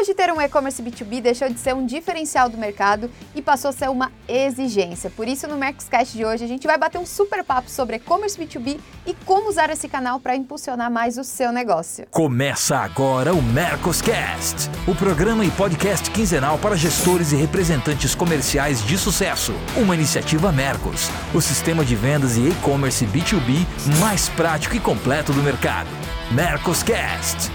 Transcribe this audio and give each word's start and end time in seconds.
Hoje, 0.00 0.14
ter 0.14 0.32
um 0.32 0.40
e-commerce 0.40 0.80
B2B 0.80 1.20
deixou 1.20 1.48
de 1.48 1.58
ser 1.58 1.74
um 1.74 1.84
diferencial 1.84 2.48
do 2.48 2.56
mercado 2.56 3.10
e 3.34 3.42
passou 3.42 3.70
a 3.70 3.72
ser 3.72 3.90
uma 3.90 4.12
exigência. 4.28 5.10
Por 5.10 5.26
isso, 5.26 5.48
no 5.48 5.56
Mercoscast 5.56 6.16
de 6.16 6.24
hoje, 6.24 6.44
a 6.44 6.46
gente 6.46 6.68
vai 6.68 6.78
bater 6.78 6.98
um 6.98 7.06
super 7.06 7.42
papo 7.42 7.68
sobre 7.68 7.96
e-commerce 7.96 8.38
B2B 8.38 8.78
e 9.04 9.14
como 9.26 9.48
usar 9.48 9.70
esse 9.70 9.88
canal 9.88 10.20
para 10.20 10.36
impulsionar 10.36 10.88
mais 10.88 11.18
o 11.18 11.24
seu 11.24 11.50
negócio. 11.50 12.06
Começa 12.12 12.76
agora 12.76 13.34
o 13.34 13.42
Mercoscast, 13.42 14.70
o 14.86 14.94
programa 14.94 15.44
e 15.44 15.50
podcast 15.50 16.08
quinzenal 16.12 16.58
para 16.58 16.76
gestores 16.76 17.32
e 17.32 17.36
representantes 17.36 18.14
comerciais 18.14 18.80
de 18.86 18.96
sucesso. 18.96 19.52
Uma 19.76 19.96
iniciativa 19.96 20.52
Mercos, 20.52 21.10
o 21.34 21.40
sistema 21.40 21.84
de 21.84 21.96
vendas 21.96 22.36
e 22.36 22.48
e-commerce 22.48 23.04
B2B 23.04 23.66
mais 23.98 24.28
prático 24.28 24.76
e 24.76 24.80
completo 24.80 25.32
do 25.32 25.42
mercado. 25.42 25.88
Mercoscast. 26.30 27.50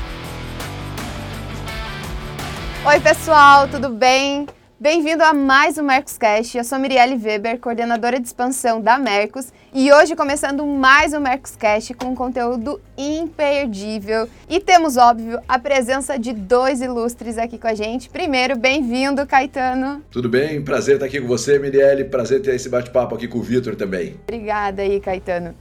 Oi, 2.86 3.00
pessoal, 3.00 3.66
tudo 3.70 3.88
bem? 3.88 4.46
Bem-vindo 4.78 5.24
a 5.24 5.34
mais 5.34 5.78
um 5.78 5.84
Mercoscast. 5.84 6.58
Eu 6.58 6.66
sou 6.66 6.78
Mirielle 6.78 7.16
Weber, 7.16 7.58
coordenadora 7.58 8.20
de 8.20 8.28
expansão 8.28 8.82
da 8.82 9.00
Mercos, 9.00 9.54
e 9.74 9.90
hoje 9.90 10.18
começando 10.18 10.66
mais 10.66 11.14
um 11.14 11.22
Mercoscast 11.22 11.94
com 11.94 12.08
um 12.08 12.16
conteúdo 12.16 12.82
imperdível. 12.98 14.28
E 14.50 14.60
temos, 14.60 14.98
óbvio, 14.98 15.40
a 15.48 15.58
presença 15.58 16.20
de 16.20 16.34
dois 16.34 16.82
ilustres 16.82 17.38
aqui 17.38 17.58
com 17.58 17.68
a 17.68 17.74
gente. 17.74 18.10
Primeiro, 18.10 18.58
bem-vindo, 18.58 19.26
Caetano. 19.26 20.04
Tudo 20.12 20.28
bem? 20.28 20.62
Prazer 20.62 20.96
estar 20.96 21.06
aqui 21.06 21.22
com 21.22 21.28
você, 21.28 21.58
Mirielle. 21.58 22.04
Prazer 22.04 22.42
ter 22.42 22.54
esse 22.54 22.68
bate-papo 22.68 23.16
aqui 23.16 23.30
com 23.30 23.38
o 23.38 23.42
Vitor 23.42 23.78
também. 23.78 24.20
Obrigada 24.28 24.82
aí, 24.82 25.00
Caetano. 25.00 25.56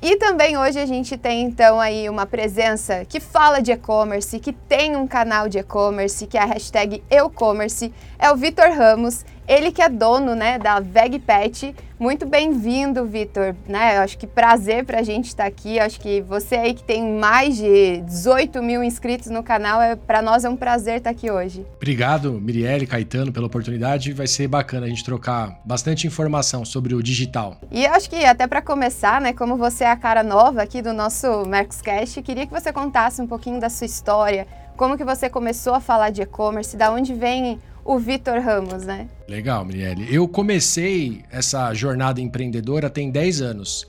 E 0.00 0.14
também 0.14 0.56
hoje 0.56 0.78
a 0.78 0.86
gente 0.86 1.16
tem 1.16 1.42
então 1.42 1.80
aí 1.80 2.08
uma 2.08 2.24
presença 2.24 3.04
que 3.04 3.18
fala 3.18 3.60
de 3.60 3.72
e-commerce, 3.72 4.38
que 4.38 4.52
tem 4.52 4.94
um 4.94 5.08
canal 5.08 5.48
de 5.48 5.58
e-commerce, 5.58 6.24
que 6.24 6.38
é 6.38 6.40
a 6.40 6.44
hashtag 6.44 7.02
EuCommerce, 7.10 7.92
é 8.16 8.30
o 8.30 8.36
Vitor 8.36 8.70
Ramos. 8.70 9.24
Ele 9.48 9.72
que 9.72 9.80
é 9.80 9.88
dono 9.88 10.34
né, 10.34 10.58
da 10.58 10.78
VegPet. 10.78 11.74
Muito 11.98 12.26
bem-vindo, 12.26 13.06
Vitor. 13.06 13.56
Né? 13.66 13.96
Eu 13.96 14.02
acho 14.02 14.18
que 14.18 14.26
prazer 14.26 14.84
para 14.84 15.00
a 15.00 15.02
gente 15.02 15.28
estar 15.28 15.44
tá 15.44 15.48
aqui. 15.48 15.78
Eu 15.78 15.84
acho 15.84 15.98
que 15.98 16.20
você 16.20 16.56
aí 16.56 16.74
que 16.74 16.84
tem 16.84 17.18
mais 17.18 17.56
de 17.56 18.02
18 18.02 18.62
mil 18.62 18.84
inscritos 18.84 19.28
no 19.28 19.42
canal, 19.42 19.80
é, 19.80 19.96
para 19.96 20.20
nós 20.20 20.44
é 20.44 20.50
um 20.50 20.56
prazer 20.56 20.98
estar 20.98 21.10
tá 21.10 21.16
aqui 21.16 21.30
hoje. 21.30 21.64
Obrigado, 21.76 22.34
Mirielle, 22.34 22.86
Caetano, 22.86 23.32
pela 23.32 23.46
oportunidade. 23.46 24.12
Vai 24.12 24.26
ser 24.26 24.46
bacana 24.48 24.84
a 24.84 24.88
gente 24.90 25.02
trocar 25.02 25.58
bastante 25.64 26.06
informação 26.06 26.62
sobre 26.62 26.94
o 26.94 27.02
digital. 27.02 27.56
E 27.70 27.86
acho 27.86 28.10
que 28.10 28.22
até 28.26 28.46
para 28.46 28.60
começar, 28.60 29.18
né, 29.18 29.32
como 29.32 29.56
você 29.56 29.84
é 29.84 29.90
a 29.90 29.96
cara 29.96 30.22
nova 30.22 30.60
aqui 30.60 30.82
do 30.82 30.92
nosso 30.92 31.46
Mercoscast, 31.46 32.20
queria 32.20 32.46
que 32.46 32.52
você 32.52 32.70
contasse 32.70 33.22
um 33.22 33.26
pouquinho 33.26 33.58
da 33.58 33.70
sua 33.70 33.86
história, 33.86 34.46
como 34.76 34.96
que 34.96 35.04
você 35.04 35.30
começou 35.30 35.74
a 35.74 35.80
falar 35.80 36.10
de 36.10 36.20
e-commerce, 36.20 36.76
da 36.76 36.92
onde 36.92 37.14
vem 37.14 37.58
o 37.88 37.98
Vitor 37.98 38.38
Ramos, 38.38 38.84
né? 38.84 39.08
Legal, 39.26 39.64
Mirielle. 39.64 40.14
Eu 40.14 40.28
comecei 40.28 41.22
essa 41.30 41.72
jornada 41.72 42.20
empreendedora 42.20 42.90
tem 42.90 43.10
10 43.10 43.40
anos. 43.40 43.88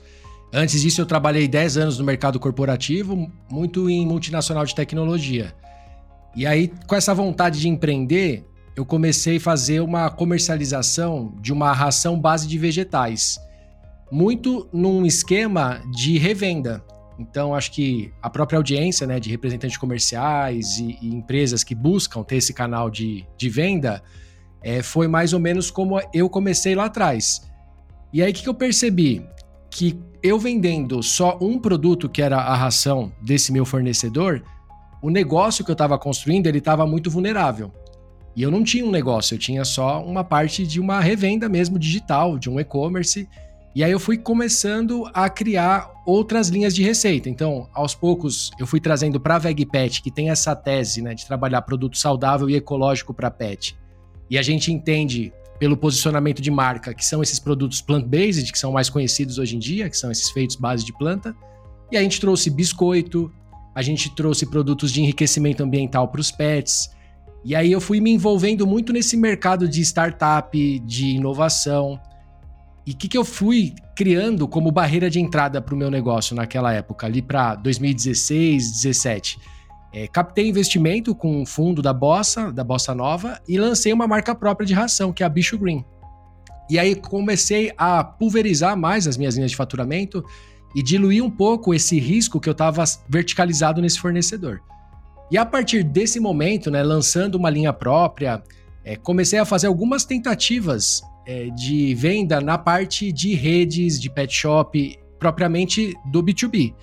Antes 0.50 0.80
disso, 0.80 1.02
eu 1.02 1.06
trabalhei 1.06 1.46
10 1.46 1.76
anos 1.76 1.98
no 1.98 2.04
mercado 2.04 2.40
corporativo, 2.40 3.30
muito 3.50 3.90
em 3.90 4.06
multinacional 4.06 4.64
de 4.64 4.74
tecnologia. 4.74 5.54
E 6.34 6.46
aí, 6.46 6.72
com 6.86 6.94
essa 6.94 7.14
vontade 7.14 7.60
de 7.60 7.68
empreender, 7.68 8.42
eu 8.74 8.86
comecei 8.86 9.36
a 9.36 9.40
fazer 9.40 9.80
uma 9.80 10.08
comercialização 10.08 11.34
de 11.38 11.52
uma 11.52 11.70
ração 11.74 12.18
base 12.18 12.48
de 12.48 12.56
vegetais, 12.56 13.38
muito 14.10 14.66
num 14.72 15.04
esquema 15.04 15.82
de 15.94 16.16
revenda. 16.16 16.82
Então, 17.20 17.54
acho 17.54 17.70
que 17.72 18.10
a 18.22 18.30
própria 18.30 18.56
audiência 18.56 19.06
né, 19.06 19.20
de 19.20 19.28
representantes 19.28 19.76
comerciais 19.76 20.78
e, 20.78 20.98
e 21.02 21.14
empresas 21.14 21.62
que 21.62 21.74
buscam 21.74 22.22
ter 22.22 22.36
esse 22.36 22.54
canal 22.54 22.88
de, 22.88 23.26
de 23.36 23.50
venda 23.50 24.02
é, 24.62 24.82
foi 24.82 25.06
mais 25.06 25.34
ou 25.34 25.38
menos 25.38 25.70
como 25.70 26.00
eu 26.14 26.30
comecei 26.30 26.74
lá 26.74 26.86
atrás. 26.86 27.42
E 28.10 28.22
aí, 28.22 28.30
o 28.30 28.34
que, 28.34 28.42
que 28.42 28.48
eu 28.48 28.54
percebi? 28.54 29.22
Que 29.70 30.00
eu 30.22 30.38
vendendo 30.38 31.02
só 31.02 31.36
um 31.42 31.58
produto, 31.58 32.08
que 32.08 32.22
era 32.22 32.38
a 32.38 32.54
ração 32.54 33.12
desse 33.20 33.52
meu 33.52 33.66
fornecedor, 33.66 34.42
o 35.02 35.10
negócio 35.10 35.62
que 35.62 35.70
eu 35.70 35.74
estava 35.74 35.98
construindo 35.98 36.46
ele 36.46 36.58
estava 36.58 36.86
muito 36.86 37.10
vulnerável. 37.10 37.70
E 38.34 38.42
eu 38.42 38.50
não 38.50 38.64
tinha 38.64 38.84
um 38.84 38.90
negócio, 38.90 39.34
eu 39.34 39.38
tinha 39.38 39.62
só 39.64 40.02
uma 40.02 40.24
parte 40.24 40.66
de 40.66 40.80
uma 40.80 41.00
revenda 41.00 41.50
mesmo 41.50 41.78
digital, 41.78 42.38
de 42.38 42.48
um 42.48 42.58
e-commerce. 42.58 43.28
E 43.74 43.84
aí 43.84 43.92
eu 43.92 44.00
fui 44.00 44.18
começando 44.18 45.08
a 45.14 45.30
criar 45.30 45.90
outras 46.04 46.48
linhas 46.48 46.74
de 46.74 46.82
receita. 46.82 47.28
Então, 47.28 47.68
aos 47.72 47.94
poucos, 47.94 48.50
eu 48.58 48.66
fui 48.66 48.80
trazendo 48.80 49.20
para 49.20 49.36
a 49.36 49.38
VegPet, 49.38 50.02
que 50.02 50.10
tem 50.10 50.28
essa 50.28 50.56
tese 50.56 51.00
né, 51.00 51.14
de 51.14 51.24
trabalhar 51.24 51.62
produto 51.62 51.96
saudável 51.96 52.50
e 52.50 52.56
ecológico 52.56 53.14
para 53.14 53.30
pet. 53.30 53.76
E 54.28 54.36
a 54.36 54.42
gente 54.42 54.72
entende 54.72 55.32
pelo 55.58 55.76
posicionamento 55.76 56.40
de 56.40 56.50
marca 56.50 56.94
que 56.94 57.04
são 57.04 57.22
esses 57.22 57.38
produtos 57.38 57.80
plant-based, 57.80 58.50
que 58.50 58.58
são 58.58 58.72
mais 58.72 58.88
conhecidos 58.88 59.38
hoje 59.38 59.56
em 59.56 59.58
dia, 59.58 59.88
que 59.88 59.96
são 59.96 60.10
esses 60.10 60.30
feitos 60.30 60.56
base 60.56 60.84
de 60.84 60.92
planta. 60.96 61.36
E 61.92 61.96
a 61.96 62.02
gente 62.02 62.18
trouxe 62.18 62.50
biscoito, 62.50 63.30
a 63.74 63.82
gente 63.82 64.12
trouxe 64.14 64.46
produtos 64.46 64.90
de 64.90 65.00
enriquecimento 65.00 65.62
ambiental 65.62 66.08
para 66.08 66.20
os 66.20 66.32
pets. 66.32 66.90
E 67.44 67.54
aí 67.54 67.70
eu 67.70 67.80
fui 67.80 68.00
me 68.00 68.10
envolvendo 68.10 68.66
muito 68.66 68.92
nesse 68.92 69.16
mercado 69.16 69.68
de 69.68 69.80
startup, 69.82 70.78
de 70.80 71.06
inovação. 71.08 72.00
E 72.86 72.92
o 72.92 72.96
que, 72.96 73.08
que 73.08 73.18
eu 73.18 73.24
fui 73.24 73.74
criando 73.94 74.48
como 74.48 74.70
barreira 74.70 75.10
de 75.10 75.20
entrada 75.20 75.60
para 75.60 75.74
o 75.74 75.78
meu 75.78 75.90
negócio 75.90 76.34
naquela 76.34 76.72
época, 76.72 77.06
ali 77.06 77.20
para 77.20 77.54
2016, 77.56 78.64
2017? 78.64 79.38
É, 79.92 80.06
captei 80.06 80.48
investimento 80.48 81.14
com 81.14 81.42
um 81.42 81.46
fundo 81.46 81.82
da 81.82 81.92
Bossa, 81.92 82.52
da 82.52 82.62
Bossa 82.62 82.94
Nova, 82.94 83.40
e 83.48 83.58
lancei 83.58 83.92
uma 83.92 84.06
marca 84.06 84.34
própria 84.34 84.66
de 84.66 84.72
ração, 84.72 85.12
que 85.12 85.22
é 85.22 85.26
a 85.26 85.28
Bicho 85.28 85.58
Green. 85.58 85.84
E 86.70 86.78
aí 86.78 86.94
comecei 86.94 87.72
a 87.76 88.04
pulverizar 88.04 88.76
mais 88.76 89.08
as 89.08 89.16
minhas 89.16 89.34
linhas 89.34 89.50
de 89.50 89.56
faturamento 89.56 90.24
e 90.74 90.82
diluir 90.82 91.24
um 91.24 91.30
pouco 91.30 91.74
esse 91.74 91.98
risco 91.98 92.38
que 92.38 92.48
eu 92.48 92.52
estava 92.52 92.84
verticalizado 93.08 93.80
nesse 93.82 93.98
fornecedor. 93.98 94.60
E 95.30 95.36
a 95.36 95.44
partir 95.44 95.82
desse 95.82 96.20
momento, 96.20 96.70
né, 96.70 96.82
lançando 96.82 97.34
uma 97.34 97.50
linha 97.50 97.72
própria, 97.72 98.42
é, 98.84 98.94
comecei 98.94 99.38
a 99.38 99.44
fazer 99.44 99.66
algumas 99.66 100.04
tentativas 100.04 101.02
é, 101.30 101.48
de 101.50 101.94
venda 101.94 102.40
na 102.40 102.58
parte 102.58 103.12
de 103.12 103.34
redes, 103.34 104.00
de 104.00 104.10
pet 104.10 104.34
shop, 104.34 104.98
propriamente 105.16 105.94
do 106.10 106.24
B2B. 106.24 106.74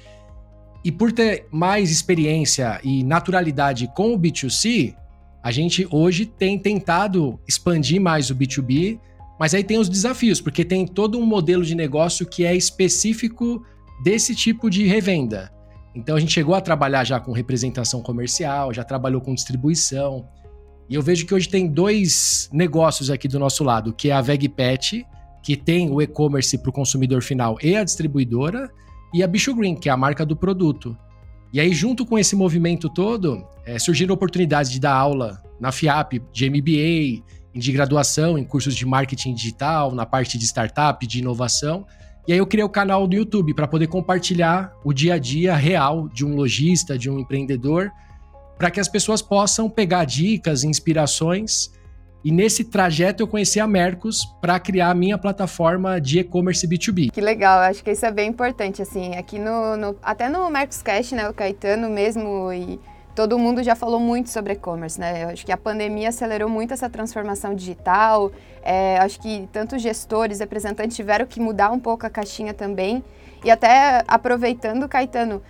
E 0.85 0.89
por 0.89 1.11
ter 1.11 1.47
mais 1.51 1.91
experiência 1.91 2.79
e 2.81 3.03
naturalidade 3.03 3.91
com 3.93 4.13
o 4.13 4.17
B2C, 4.17 4.95
a 5.43 5.51
gente 5.51 5.85
hoje 5.91 6.25
tem 6.25 6.57
tentado 6.57 7.37
expandir 7.45 7.99
mais 7.99 8.29
o 8.29 8.35
B2B, 8.35 8.97
mas 9.37 9.53
aí 9.53 9.65
tem 9.65 9.79
os 9.79 9.89
desafios, 9.89 10.39
porque 10.39 10.63
tem 10.63 10.87
todo 10.87 11.19
um 11.19 11.25
modelo 11.25 11.65
de 11.65 11.75
negócio 11.75 12.25
que 12.25 12.45
é 12.45 12.55
específico 12.55 13.61
desse 14.01 14.33
tipo 14.33 14.69
de 14.69 14.87
revenda. 14.87 15.51
Então 15.93 16.15
a 16.15 16.19
gente 16.21 16.31
chegou 16.31 16.55
a 16.55 16.61
trabalhar 16.61 17.03
já 17.03 17.19
com 17.19 17.33
representação 17.33 18.01
comercial, 18.01 18.73
já 18.73 18.83
trabalhou 18.85 19.19
com 19.19 19.35
distribuição, 19.35 20.25
e 20.89 20.95
eu 20.95 21.01
vejo 21.01 21.25
que 21.25 21.33
hoje 21.33 21.49
tem 21.49 21.67
dois 21.67 22.49
negócios 22.51 23.09
aqui 23.09 23.27
do 23.27 23.37
nosso 23.37 23.63
lado, 23.63 23.93
que 23.93 24.09
é 24.09 24.13
a 24.13 24.21
VegPet, 24.21 25.05
que 25.43 25.55
tem 25.55 25.89
o 25.89 26.01
e-commerce 26.01 26.57
para 26.57 26.69
o 26.69 26.73
consumidor 26.73 27.21
final 27.21 27.57
e 27.61 27.75
a 27.75 27.83
distribuidora, 27.83 28.71
e 29.13 29.23
a 29.23 29.27
Bicho 29.27 29.53
Green, 29.55 29.75
que 29.75 29.89
é 29.89 29.91
a 29.91 29.97
marca 29.97 30.25
do 30.25 30.35
produto. 30.35 30.97
E 31.53 31.59
aí, 31.59 31.73
junto 31.73 32.05
com 32.05 32.17
esse 32.19 32.35
movimento 32.35 32.89
todo, 32.89 33.45
é, 33.65 33.79
surgiram 33.79 34.13
oportunidades 34.13 34.69
de 34.71 34.79
dar 34.79 34.93
aula 34.93 35.41
na 35.59 35.71
FIAP, 35.71 36.21
de 36.31 36.49
MBA, 36.49 37.23
de 37.53 37.71
graduação, 37.71 38.37
em 38.37 38.43
cursos 38.43 38.75
de 38.75 38.85
marketing 38.85 39.33
digital, 39.33 39.93
na 39.93 40.05
parte 40.05 40.37
de 40.37 40.45
startup, 40.45 41.05
de 41.05 41.19
inovação. 41.19 41.85
E 42.27 42.33
aí 42.33 42.39
eu 42.39 42.45
criei 42.45 42.65
o 42.65 42.69
canal 42.69 43.07
do 43.07 43.15
YouTube 43.15 43.53
para 43.53 43.67
poder 43.67 43.87
compartilhar 43.87 44.73
o 44.83 44.93
dia 44.93 45.13
a 45.13 45.17
dia 45.17 45.55
real 45.55 46.09
de 46.09 46.25
um 46.25 46.35
lojista, 46.35 46.97
de 46.97 47.09
um 47.09 47.19
empreendedor, 47.19 47.89
para 48.57 48.71
que 48.71 48.79
as 48.79 48.87
pessoas 48.87 49.21
possam 49.21 49.69
pegar 49.69 50.05
dicas, 50.05 50.63
inspirações. 50.63 51.71
E 52.23 52.31
nesse 52.31 52.63
trajeto 52.63 53.23
eu 53.23 53.27
conheci 53.27 53.59
a 53.59 53.67
Mercos 53.67 54.25
para 54.41 54.59
criar 54.59 54.89
a 54.89 54.95
minha 54.95 55.17
plataforma 55.17 56.01
de 56.01 56.19
e-commerce 56.19 56.67
B2B. 56.67 57.11
Que 57.11 57.21
legal, 57.21 57.59
acho 57.59 57.83
que 57.83 57.91
isso 57.91 58.05
é 58.05 58.11
bem 58.11 58.29
importante, 58.29 58.81
assim, 58.81 59.15
aqui 59.15 59.39
no, 59.39 59.77
no 59.77 59.95
até 60.01 60.27
no 60.27 60.49
Mercos 60.49 60.81
Cash, 60.81 61.11
né, 61.11 61.29
o 61.29 61.33
Caetano 61.33 61.89
mesmo 61.89 62.51
e 62.51 62.79
todo 63.17 63.39
mundo 63.39 63.63
já 63.63 63.75
falou 63.75 63.99
muito 63.99 64.29
sobre 64.29 64.53
e-commerce, 64.53 64.99
né? 64.99 65.23
Eu 65.23 65.29
acho 65.29 65.43
que 65.43 65.51
a 65.51 65.57
pandemia 65.57 66.09
acelerou 66.09 66.47
muito 66.47 66.71
essa 66.71 66.87
transformação 66.87 67.55
digital. 67.55 68.31
É, 68.61 68.99
acho 68.99 69.19
que 69.19 69.49
tanto 69.51 69.79
gestores, 69.79 70.39
representantes 70.39 70.95
tiveram 70.95 71.25
que 71.25 71.39
mudar 71.39 71.71
um 71.71 71.79
pouco 71.79 72.05
a 72.05 72.11
caixinha 72.11 72.53
também. 72.53 73.03
E 73.43 73.49
até 73.49 74.03
aproveitando, 74.07 74.87
Caetano, 74.87 75.41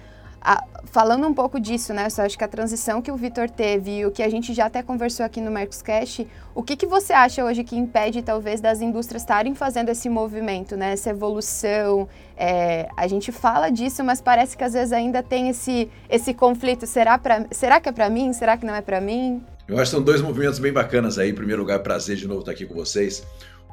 a, 0.42 0.64
falando 0.86 1.28
um 1.28 1.34
pouco 1.34 1.60
disso, 1.60 1.94
né? 1.94 2.08
Eu 2.18 2.24
acho 2.24 2.38
que 2.38 2.44
a 2.44 2.48
transição 2.48 3.02
que 3.02 3.12
o 3.12 3.16
Vitor 3.16 3.50
teve 3.50 4.00
e 4.00 4.06
o 4.06 4.12
que 4.12 4.24
a 4.24 4.30
gente 4.30 4.54
já 4.54 4.66
até 4.66 4.82
conversou 4.82 5.26
aqui 5.26 5.42
no 5.42 5.52
Mercoscast, 5.52 6.28
o 6.56 6.64
que, 6.64 6.76
que 6.76 6.86
você 6.86 7.14
acha 7.14 7.44
hoje 7.44 7.64
que 7.64 7.76
impede, 7.76 8.22
talvez, 8.22 8.62
das 8.62 8.82
indústrias 8.82 9.22
estarem 9.22 9.54
fazendo 9.54 9.90
esse 9.90 10.10
movimento, 10.10 10.76
né? 10.76 10.94
Essa 10.94 11.10
evolução? 11.10 12.08
É, 12.36 12.88
a 12.96 13.08
gente 13.08 13.32
fala 13.32 13.70
disso, 13.70 14.04
mas 14.04 14.22
parece 14.22 14.58
que 14.58 14.64
às 14.64 14.74
vezes 14.74 14.94
ainda 14.94 15.22
tem 15.22 15.50
esse, 15.50 15.90
esse 16.10 16.34
conflito. 16.34 16.86
Será, 16.86 17.18
pra, 17.18 17.46
será 17.52 17.80
que 17.80 17.90
é 17.90 17.92
para 17.92 18.10
mim? 18.10 18.32
Será 18.34 18.58
que 18.58 18.66
não 18.66 18.76
é 18.76 18.82
para 18.82 19.02
mim? 19.02 19.44
Eu 19.68 19.76
acho 19.76 19.92
que 19.92 19.98
são 19.98 20.02
dois 20.02 20.22
movimentos 20.22 20.60
bem 20.60 20.72
bacanas 20.72 21.20
aí. 21.20 21.30
Em 21.30 21.36
primeiro 21.36 21.62
lugar, 21.62 21.80
prazer 21.80 22.16
de 22.16 22.28
novo 22.28 22.40
estar 22.40 22.54
aqui 22.54 22.66
com 22.66 22.74
vocês. 22.74 23.24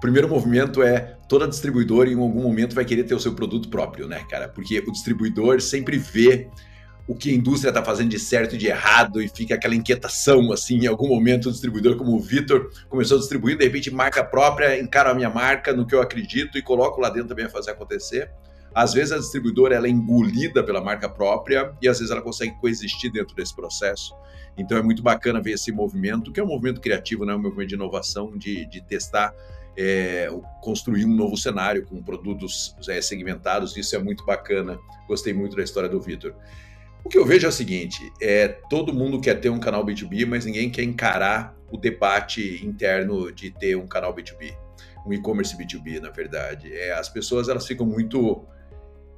O 0.04 0.06
primeiro 0.06 0.28
movimento 0.28 0.82
é 0.82 1.16
toda 1.26 1.48
distribuidora 1.48 2.10
em 2.10 2.18
algum 2.18 2.42
momento 2.42 2.74
vai 2.74 2.84
querer 2.84 3.04
ter 3.04 3.14
o 3.14 3.18
seu 3.18 3.32
produto 3.32 3.70
próprio, 3.70 4.06
né, 4.06 4.22
cara? 4.28 4.50
Porque 4.50 4.78
o 4.80 4.92
distribuidor 4.92 5.62
sempre 5.62 5.96
vê 5.96 6.46
o 7.08 7.14
que 7.14 7.30
a 7.30 7.34
indústria 7.34 7.70
está 7.70 7.82
fazendo 7.82 8.10
de 8.10 8.18
certo 8.18 8.54
e 8.54 8.58
de 8.58 8.66
errado 8.66 9.22
e 9.22 9.28
fica 9.28 9.54
aquela 9.54 9.74
inquietação, 9.74 10.52
assim, 10.52 10.80
em 10.80 10.86
algum 10.86 11.08
momento 11.08 11.48
o 11.48 11.50
distribuidor 11.50 11.96
como 11.96 12.14
o 12.14 12.20
Vitor 12.20 12.70
começou 12.90 13.16
a 13.16 13.20
distribuir, 13.20 13.56
de 13.56 13.64
repente 13.64 13.90
marca 13.90 14.22
própria, 14.22 14.78
encara 14.78 15.08
a 15.08 15.14
minha 15.14 15.30
marca 15.30 15.72
no 15.72 15.86
que 15.86 15.94
eu 15.94 16.02
acredito 16.02 16.58
e 16.58 16.62
coloco 16.62 17.00
lá 17.00 17.08
dentro 17.08 17.28
também 17.28 17.46
a 17.46 17.48
fazer 17.48 17.70
acontecer. 17.70 18.30
Às 18.74 18.92
vezes 18.92 19.10
a 19.10 19.16
distribuidora 19.16 19.74
ela 19.74 19.86
é 19.86 19.90
engolida 19.90 20.62
pela 20.62 20.82
marca 20.82 21.08
própria 21.08 21.72
e 21.80 21.88
às 21.88 21.98
vezes 21.98 22.10
ela 22.10 22.20
consegue 22.20 22.52
coexistir 22.60 23.10
dentro 23.10 23.34
desse 23.34 23.56
processo. 23.56 24.14
Então 24.58 24.76
é 24.76 24.82
muito 24.82 25.02
bacana 25.02 25.40
ver 25.40 25.52
esse 25.52 25.72
movimento, 25.72 26.30
que 26.30 26.38
é 26.38 26.44
um 26.44 26.48
movimento 26.48 26.82
criativo, 26.82 27.24
né? 27.24 27.34
um 27.34 27.40
movimento 27.40 27.70
de 27.70 27.74
inovação, 27.74 28.36
de, 28.36 28.66
de 28.66 28.82
testar, 28.82 29.34
é, 29.76 30.28
construir 30.62 31.04
um 31.04 31.14
novo 31.14 31.36
cenário 31.36 31.84
com 31.86 32.02
produtos 32.02 32.74
é, 32.88 33.00
segmentados. 33.00 33.76
Isso 33.76 33.94
é 33.96 33.98
muito 33.98 34.24
bacana. 34.24 34.78
Gostei 35.06 35.32
muito 35.32 35.56
da 35.56 35.62
história 35.62 35.88
do 35.88 36.00
Vitor. 36.00 36.34
O 37.04 37.08
que 37.08 37.18
eu 37.18 37.24
vejo 37.24 37.46
é 37.46 37.48
o 37.48 37.52
seguinte: 37.52 38.00
é 38.20 38.48
todo 38.48 38.92
mundo 38.92 39.20
quer 39.20 39.40
ter 39.40 39.50
um 39.50 39.58
canal 39.58 39.84
B2B, 39.84 40.26
mas 40.26 40.44
ninguém 40.44 40.70
quer 40.70 40.82
encarar 40.82 41.54
o 41.70 41.76
debate 41.76 42.64
interno 42.64 43.30
de 43.32 43.50
ter 43.50 43.76
um 43.76 43.86
canal 43.86 44.14
B2B, 44.14 44.56
um 45.06 45.12
e-commerce 45.12 45.56
B2B, 45.56 46.00
na 46.00 46.10
verdade. 46.10 46.74
É, 46.74 46.92
as 46.92 47.08
pessoas 47.08 47.48
elas 47.48 47.66
ficam 47.66 47.86
muito 47.86 48.46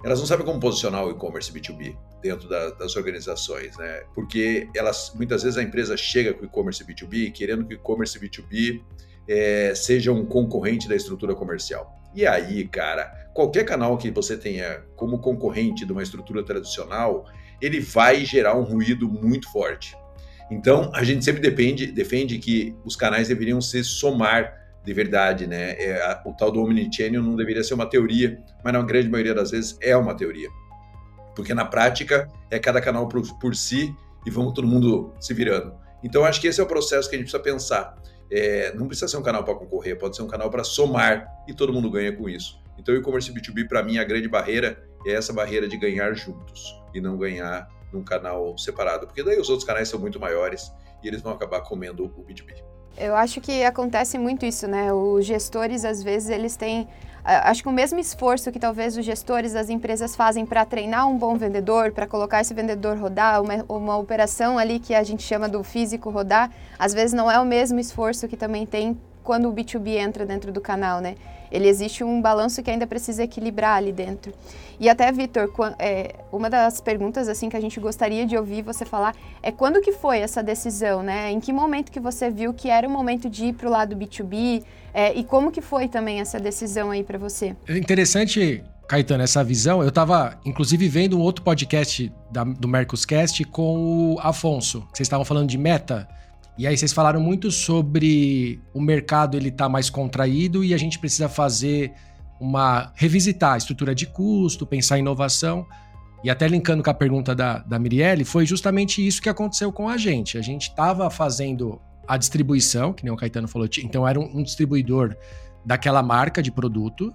elas 0.05 0.19
não 0.21 0.27
sabem 0.27 0.45
como 0.45 0.61
posicionar 0.61 1.05
o 1.05 1.11
e-commerce 1.11 1.53
B2B 1.53 1.97
dentro 2.23 2.49
da, 2.49 2.71
das 2.71 2.97
organizações, 2.97 3.77
né? 3.77 4.05
Porque 4.15 4.69
elas 4.75 5.13
muitas 5.15 5.43
vezes 5.43 5.59
a 5.59 5.63
empresa 5.63 5.97
chega 5.97 6.35
com 6.35 6.43
o 6.43 6.47
e-commerce 6.47 6.85
B2B 6.85 7.33
querendo 7.33 7.65
que 7.65 7.75
o 7.75 7.77
e-commerce 7.77 8.19
B2B 8.19 8.83
é, 9.29 9.75
seja 9.75 10.13
um 10.13 10.25
concorrente 10.25 10.89
da 10.89 10.95
estrutura 10.95 11.35
comercial. 11.35 11.95
E 12.15 12.27
aí, 12.27 12.67
cara, 12.67 13.29
qualquer 13.35 13.65
canal 13.65 13.99
que 13.99 14.11
você 14.11 14.37
tenha 14.37 14.83
como 14.97 15.19
concorrente 15.19 15.85
de 15.85 15.93
uma 15.93 16.03
estrutura 16.03 16.43
tradicional, 16.43 17.27
ele 17.61 17.81
vai 17.81 18.25
gerar 18.25 18.57
um 18.57 18.63
ruído 18.63 19.09
muito 19.09 19.51
forte. 19.51 19.97
Então, 20.51 20.91
a 20.95 21.03
gente 21.03 21.25
sempre 21.25 21.43
depende, 21.43 21.87
defende 21.87 22.39
que 22.39 22.75
os 22.85 22.95
canais 22.95 23.29
deveriam 23.29 23.61
se 23.61 23.83
somar 23.83 24.67
de 24.85 24.93
verdade, 24.93 25.47
né? 25.49 25.73
É, 25.73 26.21
o 26.25 26.33
tal 26.33 26.53
do 26.53 26.63
omnichannel 26.63 27.21
não 27.21 27.35
deveria 27.35 27.65
ser 27.65 27.75
uma 27.75 27.87
teoria, 27.87 28.41
mas 28.63 28.73
na 28.73 28.81
grande 28.83 29.09
maioria 29.09 29.35
das 29.35 29.51
vezes 29.51 29.77
é 29.83 29.97
uma 29.97 30.15
teoria. 30.17 30.49
Porque 31.35 31.53
na 31.53 31.65
prática 31.65 32.29
é 32.51 32.59
cada 32.59 32.81
canal 32.81 33.09
por, 33.09 33.21
por 33.39 33.55
si 33.57 33.93
e 34.25 34.31
vamos 34.31 34.55
todo 34.55 34.67
mundo 34.67 35.13
se 35.21 35.35
virando. 35.35 35.75
Então 36.05 36.25
acho 36.25 36.41
que 36.41 36.47
esse 36.47 36.61
é 36.61 36.63
o 36.63 36.67
processo 36.67 37.11
que 37.11 37.17
a 37.17 37.19
gente 37.19 37.31
precisa 37.31 37.43
pensar. 37.43 37.97
É, 38.31 38.75
não 38.75 38.87
precisa 38.87 39.09
ser 39.09 39.17
um 39.17 39.23
canal 39.23 39.45
para 39.45 39.55
concorrer, 39.55 39.99
pode 39.99 40.17
ser 40.17 40.23
um 40.23 40.27
canal 40.27 40.51
para 40.51 40.65
somar 40.65 41.29
e 41.47 41.55
todo 41.55 41.73
mundo 41.73 41.91
ganha 41.91 42.13
com 42.13 42.29
isso. 42.29 42.61
Então 42.79 42.95
o 42.95 42.99
e-commerce 42.99 43.33
B2B 43.33 43.69
para 43.69 43.83
mim 43.83 43.99
a 43.99 44.05
grande 44.05 44.29
barreira 44.29 44.83
é 45.07 45.13
essa 45.13 45.33
barreira 45.33 45.69
de 45.69 45.77
ganhar 45.77 46.13
juntos 46.15 46.81
e 46.93 47.01
não 47.01 47.17
ganhar 47.17 47.69
num 47.93 48.03
canal 48.03 48.59
separado, 48.59 49.07
porque 49.07 49.23
daí 49.23 49.39
os 49.39 49.49
outros 49.49 49.67
canais 49.67 49.89
são 49.89 49.99
muito 49.99 50.19
maiores 50.19 50.73
e 51.03 51.09
eles 51.09 51.23
vão 51.23 51.33
acabar 51.33 51.61
comendo 51.61 52.05
o 52.05 52.25
B2B. 52.25 52.63
Eu 52.99 53.15
acho 53.15 53.41
que 53.41 53.63
acontece 53.63 54.17
muito 54.17 54.47
isso, 54.47 54.67
né? 54.67 54.93
Os 54.93 55.27
gestores, 55.27 55.85
às 55.85 56.03
vezes, 56.03 56.31
eles 56.31 56.57
têm. 56.57 56.89
Acho 57.27 57.65
que 57.65 57.69
o 57.69 57.73
mesmo 57.73 57.99
esforço 57.99 58.53
que 58.53 58.59
talvez 58.61 58.97
os 58.97 59.05
gestores 59.05 59.53
das 59.53 59.69
empresas 59.69 60.15
fazem 60.15 60.47
para 60.47 60.65
treinar 60.65 61.09
um 61.09 61.19
bom 61.19 61.35
vendedor, 61.37 61.91
para 61.91 62.07
colocar 62.07 62.41
esse 62.41 62.55
vendedor 62.55 62.97
rodar, 62.97 63.43
uma, 63.43 63.65
uma 63.69 63.97
operação 63.97 64.57
ali 64.57 64.79
que 64.79 64.95
a 64.95 65.03
gente 65.03 65.25
chama 65.25 65.49
do 65.49 65.65
físico 65.65 66.09
rodar, 66.09 66.53
às 66.79 66.95
vezes 66.95 67.13
não 67.13 67.29
é 67.29 67.41
o 67.41 67.45
mesmo 67.45 67.81
esforço 67.81 68.29
que 68.29 68.37
também 68.37 68.65
tem 68.65 68.97
quando 69.25 69.49
o 69.49 69.53
B2B 69.53 69.97
entra 69.97 70.25
dentro 70.25 70.53
do 70.53 70.61
canal, 70.61 71.01
né? 71.01 71.17
Ele 71.51 71.69
existe 71.69 72.05
um 72.05 72.21
balanço 72.21 72.63
que 72.63 72.71
ainda 72.71 72.87
precisa 72.87 73.25
equilibrar 73.25 73.77
ali 73.77 73.93
dentro. 73.93 74.33
E 74.79 74.89
até, 74.89 75.11
Vitor, 75.11 75.51
é, 75.79 76.15
uma 76.31 76.49
das 76.49 76.81
perguntas 76.81 77.29
assim 77.29 77.49
que 77.49 77.57
a 77.57 77.61
gente 77.61 77.81
gostaria 77.81 78.25
de 78.25 78.37
ouvir 78.37 78.63
você 78.63 78.85
falar 78.85 79.15
é 79.43 79.51
quando 79.51 79.81
que 79.81 79.93
foi 79.93 80.19
essa 80.19 80.43
decisão, 80.43 81.03
né? 81.03 81.31
Em 81.31 81.41
que 81.41 81.53
momento 81.53 81.91
que 81.91 82.01
você 82.01 82.31
viu 82.31 82.55
que 82.55 82.69
era 82.69 82.87
o 82.87 82.91
momento 82.91 83.29
de 83.29 83.47
ir 83.47 83.53
para 83.55 83.67
o 83.67 83.71
lado 83.71 83.97
B2B 83.97 84.65
é, 84.97 85.15
e 85.15 85.23
como 85.23 85.53
que 85.53 85.61
foi 85.61 85.89
também 85.89 86.21
essa 86.21 86.41
decisão 86.41 86.91
aí 86.91 87.05
para 87.05 87.19
você? 87.19 87.55
É 87.69 87.77
interessante 87.77 88.65
Caetano, 88.89 89.23
essa 89.23 89.45
visão, 89.45 89.83
eu 89.83 89.89
estava 89.89 90.41
inclusive 90.45 90.89
vendo 90.89 91.19
um 91.19 91.21
outro 91.21 91.45
podcast 91.45 92.11
da, 92.31 92.45
do 92.45 92.67
Mercoscast 92.67 93.45
com 93.45 94.15
o 94.15 94.19
Afonso, 94.21 94.87
vocês 94.93 95.07
estavam 95.07 95.25
falando 95.25 95.49
de 95.49 95.59
meta. 95.59 96.09
E 96.57 96.67
aí 96.67 96.75
vocês 96.75 96.93
falaram 96.93 97.21
muito 97.21 97.51
sobre 97.51 98.59
o 98.73 98.81
mercado 98.81 99.37
ele 99.37 99.51
tá 99.51 99.69
mais 99.69 99.91
contraído 99.91 100.65
e 100.65 100.73
a 100.73 100.79
gente 100.79 100.99
precisa 100.99 101.29
fazer 101.29 101.93
uma 102.41 102.91
revisitar 102.95 103.55
a 103.55 103.57
estrutura 103.59 103.95
de 103.95 104.07
custo, 104.07 104.67
pensar 104.67 104.97
em 104.97 105.01
inovação. 105.01 105.67
E 106.25 106.31
até 106.31 106.49
linkando 106.49 106.83
com 106.83 106.89
a 106.89 106.95
pergunta 106.95 107.35
da, 107.35 107.59
da 107.59 107.79
Mirielle, 107.79 108.25
foi 108.25 108.47
justamente 108.47 109.07
isso 109.07 109.21
que 109.21 109.29
aconteceu 109.29 109.71
com 109.71 109.89
a 109.89 109.99
gente. 109.99 110.39
A 110.39 110.43
gente 110.43 110.71
estava 110.71 111.11
fazendo 111.11 111.79
a 112.07 112.17
distribuição, 112.17 112.93
que 112.93 113.05
nem 113.05 113.13
o 113.13 113.17
Caetano 113.17 113.49
falou, 113.49 113.69
então 113.79 114.07
era 114.07 114.19
um, 114.19 114.39
um 114.39 114.43
distribuidor 114.43 115.17
daquela 115.65 116.03
marca 116.03 116.43
de 116.43 116.51
produto, 116.53 117.13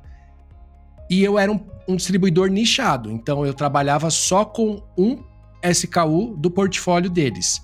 e 1.10 1.24
eu 1.24 1.38
era 1.38 1.52
um, 1.52 1.60
um 1.88 1.96
distribuidor 1.96 2.50
nichado, 2.50 3.12
então 3.12 3.46
eu 3.46 3.54
trabalhava 3.54 4.10
só 4.10 4.46
com 4.46 4.82
um 4.98 5.24
SKU 5.64 6.36
do 6.38 6.50
portfólio 6.50 7.10
deles 7.10 7.62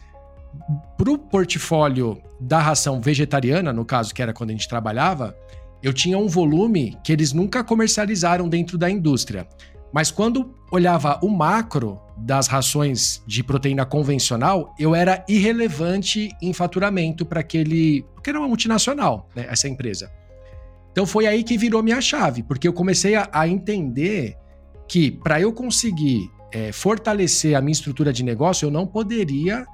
para 0.97 1.11
o 1.11 1.17
portfólio 1.17 2.21
da 2.39 2.59
ração 2.59 3.01
vegetariana, 3.01 3.71
no 3.71 3.85
caso 3.85 4.13
que 4.13 4.21
era 4.21 4.33
quando 4.33 4.49
a 4.51 4.53
gente 4.53 4.67
trabalhava, 4.67 5.35
eu 5.81 5.93
tinha 5.93 6.17
um 6.17 6.27
volume 6.27 6.97
que 7.03 7.11
eles 7.11 7.33
nunca 7.33 7.63
comercializaram 7.63 8.49
dentro 8.49 8.77
da 8.77 8.89
indústria. 8.89 9.47
Mas 9.93 10.11
quando 10.11 10.53
olhava 10.71 11.19
o 11.21 11.29
macro 11.29 11.99
das 12.17 12.47
rações 12.47 13.21
de 13.25 13.43
proteína 13.43 13.85
convencional, 13.85 14.73
eu 14.77 14.93
era 14.93 15.23
irrelevante 15.27 16.29
em 16.41 16.51
faturamento 16.53 17.25
para 17.25 17.39
aquele. 17.39 18.03
Porque 18.13 18.29
era 18.29 18.39
uma 18.39 18.47
multinacional, 18.47 19.29
né, 19.35 19.47
essa 19.49 19.67
empresa. 19.67 20.11
Então 20.91 21.05
foi 21.05 21.27
aí 21.27 21.43
que 21.43 21.57
virou 21.57 21.83
minha 21.83 22.01
chave, 22.01 22.41
porque 22.41 22.67
eu 22.67 22.73
comecei 22.73 23.15
a, 23.15 23.29
a 23.31 23.47
entender 23.47 24.35
que 24.87 25.11
para 25.11 25.39
eu 25.39 25.53
conseguir 25.53 26.29
é, 26.51 26.71
fortalecer 26.71 27.55
a 27.55 27.61
minha 27.61 27.73
estrutura 27.73 28.11
de 28.11 28.23
negócio, 28.23 28.65
eu 28.65 28.71
não 28.71 28.87
poderia 28.87 29.65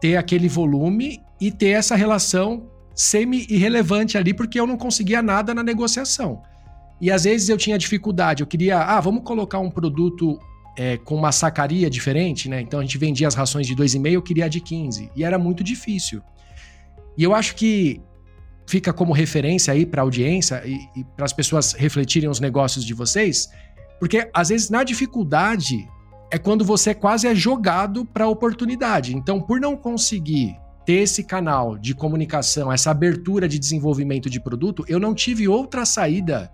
ter 0.00 0.16
aquele 0.16 0.48
volume 0.48 1.20
e 1.40 1.50
ter 1.50 1.70
essa 1.70 1.96
relação 1.96 2.70
semi-irrelevante 2.94 4.18
ali, 4.18 4.34
porque 4.34 4.60
eu 4.60 4.66
não 4.66 4.76
conseguia 4.76 5.22
nada 5.22 5.54
na 5.54 5.62
negociação. 5.62 6.42
E 7.00 7.10
às 7.10 7.24
vezes 7.24 7.48
eu 7.48 7.56
tinha 7.56 7.78
dificuldade, 7.78 8.42
eu 8.42 8.46
queria, 8.46 8.78
ah, 8.78 9.00
vamos 9.00 9.22
colocar 9.22 9.58
um 9.58 9.70
produto 9.70 10.38
é, 10.76 10.96
com 10.98 11.14
uma 11.14 11.32
sacaria 11.32 11.88
diferente, 11.88 12.48
né? 12.48 12.60
Então 12.60 12.78
a 12.78 12.82
gente 12.82 12.98
vendia 12.98 13.26
as 13.26 13.34
rações 13.34 13.66
de 13.66 13.74
2,5, 13.74 14.12
eu 14.12 14.22
queria 14.22 14.44
a 14.44 14.48
de 14.48 14.60
15. 14.60 15.10
E 15.16 15.24
era 15.24 15.38
muito 15.38 15.64
difícil. 15.64 16.22
E 17.16 17.22
eu 17.24 17.34
acho 17.34 17.54
que 17.54 18.00
fica 18.66 18.92
como 18.92 19.12
referência 19.12 19.72
aí 19.72 19.84
para 19.84 20.02
a 20.02 20.04
audiência 20.04 20.62
e, 20.64 20.78
e 21.00 21.04
para 21.16 21.24
as 21.24 21.32
pessoas 21.32 21.72
refletirem 21.72 22.28
os 22.28 22.38
negócios 22.38 22.84
de 22.84 22.94
vocês, 22.94 23.50
porque 23.98 24.30
às 24.32 24.48
vezes 24.48 24.70
na 24.70 24.84
dificuldade 24.84 25.88
é 26.30 26.38
quando 26.38 26.64
você 26.64 26.94
quase 26.94 27.26
é 27.26 27.34
jogado 27.34 28.04
para 28.04 28.24
a 28.24 28.28
oportunidade. 28.28 29.16
Então, 29.16 29.40
por 29.40 29.60
não 29.60 29.76
conseguir 29.76 30.56
ter 30.86 31.02
esse 31.02 31.24
canal 31.24 31.76
de 31.76 31.94
comunicação, 31.94 32.72
essa 32.72 32.90
abertura 32.90 33.48
de 33.48 33.58
desenvolvimento 33.58 34.30
de 34.30 34.40
produto, 34.40 34.84
eu 34.88 35.00
não 35.00 35.12
tive 35.12 35.48
outra 35.48 35.84
saída 35.84 36.50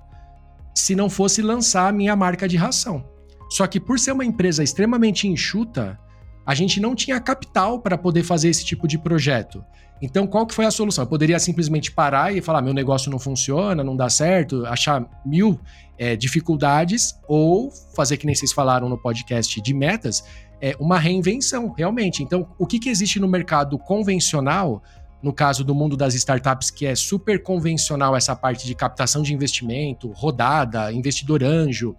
se 0.76 0.95
não 0.95 1.09
fosse 1.09 1.40
lançar 1.40 1.88
a 1.88 1.92
minha 1.92 2.14
marca 2.14 2.47
de 2.47 2.56
ração. 2.56 3.02
Só 3.49 3.66
que 3.66 3.80
por 3.80 3.99
ser 3.99 4.12
uma 4.12 4.25
empresa 4.25 4.62
extremamente 4.62 5.26
enxuta, 5.26 5.99
a 6.45 6.54
gente 6.54 6.78
não 6.80 6.95
tinha 6.95 7.18
capital 7.18 7.80
para 7.80 7.97
poder 7.97 8.23
fazer 8.23 8.50
esse 8.50 8.64
tipo 8.64 8.87
de 8.87 8.99
projeto. 8.99 9.64
Então, 10.02 10.26
qual 10.26 10.47
que 10.47 10.54
foi 10.54 10.66
a 10.66 10.71
solução? 10.71 11.04
Eu 11.04 11.09
poderia 11.09 11.38
simplesmente 11.38 11.90
parar 11.90 12.35
e 12.35 12.42
falar: 12.42 12.61
meu 12.61 12.75
negócio 12.75 13.11
não 13.11 13.18
funciona, 13.18 13.83
não 13.83 13.97
dá 13.97 14.11
certo, 14.11 14.66
achar 14.66 15.02
mil 15.25 15.59
é, 15.97 16.14
dificuldades, 16.14 17.18
ou 17.26 17.71
fazer 17.95 18.18
que 18.18 18.26
nem 18.26 18.35
vocês 18.35 18.52
falaram 18.52 18.88
no 18.90 18.99
podcast 18.99 19.59
de 19.62 19.73
metas, 19.73 20.23
é 20.61 20.76
uma 20.78 20.99
reinvenção, 20.99 21.73
realmente. 21.73 22.23
Então, 22.23 22.47
o 22.59 22.66
que, 22.66 22.78
que 22.78 22.90
existe 22.90 23.18
no 23.18 23.26
mercado 23.26 23.78
convencional, 23.78 24.83
no 25.23 25.32
caso 25.32 25.64
do 25.64 25.75
mundo 25.75 25.96
das 25.96 26.14
startups, 26.14 26.70
que 26.70 26.87
é 26.87 26.94
super 26.94 27.42
convencional 27.42 28.14
essa 28.14 28.37
parte 28.37 28.66
de 28.66 28.75
captação 28.75 29.23
de 29.23 29.32
investimento, 29.32 30.11
rodada, 30.12 30.92
investidor 30.92 31.42
anjo, 31.42 31.96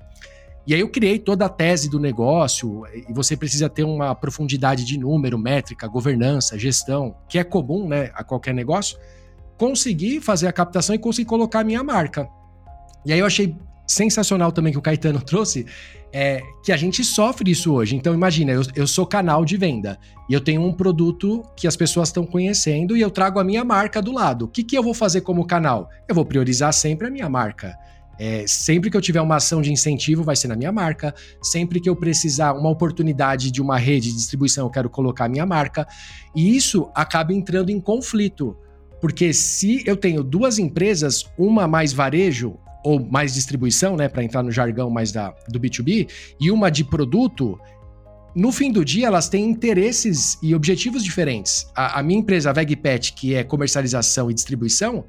e 0.67 0.73
aí 0.73 0.81
eu 0.81 0.89
criei 0.89 1.17
toda 1.17 1.45
a 1.45 1.49
tese 1.49 1.89
do 1.89 1.97
negócio, 1.97 2.83
e 2.93 3.13
você 3.13 3.37
precisa 3.37 3.69
ter 3.69 3.85
uma 3.85 4.13
profundidade 4.13 4.83
de 4.83 4.99
número, 4.99 5.39
métrica, 5.39 5.87
governança, 5.87 6.59
gestão, 6.59 7.15
que 7.29 7.39
é 7.39 7.43
comum 7.45 7.87
né, 7.87 8.11
a 8.13 8.21
qualquer 8.21 8.53
negócio. 8.53 8.99
Consegui 9.57 10.19
fazer 10.19 10.45
a 10.45 10.51
captação 10.51 10.93
e 10.93 10.99
consegui 10.99 11.25
colocar 11.25 11.61
a 11.61 11.63
minha 11.63 11.81
marca. 11.81 12.27
E 13.05 13.13
aí 13.13 13.19
eu 13.19 13.25
achei 13.25 13.55
sensacional 13.87 14.51
também 14.51 14.73
que 14.73 14.77
o 14.77 14.81
Caetano 14.81 15.21
trouxe 15.21 15.65
é 16.11 16.41
que 16.63 16.71
a 16.71 16.77
gente 16.77 17.03
sofre 17.03 17.51
isso 17.51 17.73
hoje. 17.73 17.95
Então, 17.95 18.13
imagina, 18.13 18.51
eu, 18.51 18.61
eu 18.75 18.87
sou 18.87 19.05
canal 19.05 19.45
de 19.45 19.55
venda 19.55 19.97
e 20.29 20.33
eu 20.33 20.41
tenho 20.41 20.61
um 20.61 20.73
produto 20.73 21.43
que 21.55 21.67
as 21.67 21.75
pessoas 21.75 22.09
estão 22.09 22.25
conhecendo 22.25 22.95
e 22.97 23.01
eu 23.01 23.09
trago 23.09 23.39
a 23.39 23.43
minha 23.43 23.63
marca 23.63 24.01
do 24.01 24.11
lado. 24.11 24.45
O 24.45 24.47
que, 24.47 24.63
que 24.63 24.77
eu 24.77 24.83
vou 24.83 24.93
fazer 24.93 25.21
como 25.21 25.45
canal? 25.45 25.89
Eu 26.07 26.15
vou 26.15 26.25
priorizar 26.25 26.73
sempre 26.73 27.07
a 27.07 27.09
minha 27.09 27.29
marca. 27.29 27.75
É, 28.19 28.45
sempre 28.47 28.89
que 28.89 28.97
eu 28.97 29.01
tiver 29.01 29.21
uma 29.21 29.35
ação 29.35 29.61
de 29.61 29.71
incentivo, 29.71 30.23
vai 30.23 30.35
ser 30.35 30.47
na 30.47 30.55
minha 30.55 30.71
marca. 30.71 31.13
Sempre 31.41 31.79
que 31.79 31.89
eu 31.89 31.95
precisar 31.95 32.53
uma 32.53 32.69
oportunidade 32.69 33.51
de 33.51 33.61
uma 33.61 33.77
rede 33.77 34.09
de 34.09 34.15
distribuição, 34.15 34.65
eu 34.65 34.71
quero 34.71 34.89
colocar 34.89 35.25
a 35.25 35.29
minha 35.29 35.45
marca. 35.45 35.87
E 36.35 36.55
isso 36.55 36.89
acaba 36.95 37.33
entrando 37.33 37.69
em 37.69 37.79
conflito. 37.79 38.57
Porque 38.99 39.31
se 39.33 39.83
eu 39.85 39.95
tenho 39.95 40.23
duas 40.23 40.57
empresas, 40.57 41.25
uma 41.37 41.67
mais 41.67 41.93
varejo 41.93 42.57
ou 42.83 42.99
mais 42.99 43.33
distribuição, 43.33 43.95
né, 43.95 44.07
para 44.07 44.23
entrar 44.23 44.43
no 44.43 44.51
jargão 44.51 44.89
mais 44.89 45.11
da, 45.11 45.33
do 45.49 45.59
B2B, 45.59 46.09
e 46.39 46.51
uma 46.51 46.69
de 46.69 46.83
produto, 46.83 47.59
no 48.35 48.51
fim 48.51 48.71
do 48.71 48.85
dia 48.85 49.07
elas 49.07 49.27
têm 49.29 49.45
interesses 49.45 50.37
e 50.41 50.53
objetivos 50.53 51.03
diferentes. 51.03 51.67
A, 51.75 51.99
a 51.99 52.03
minha 52.03 52.19
empresa, 52.19 52.49
a 52.49 52.53
VegPet, 52.53 53.13
que 53.13 53.35
é 53.35 53.43
comercialização 53.43 54.29
e 54.29 54.33
distribuição, 54.33 55.05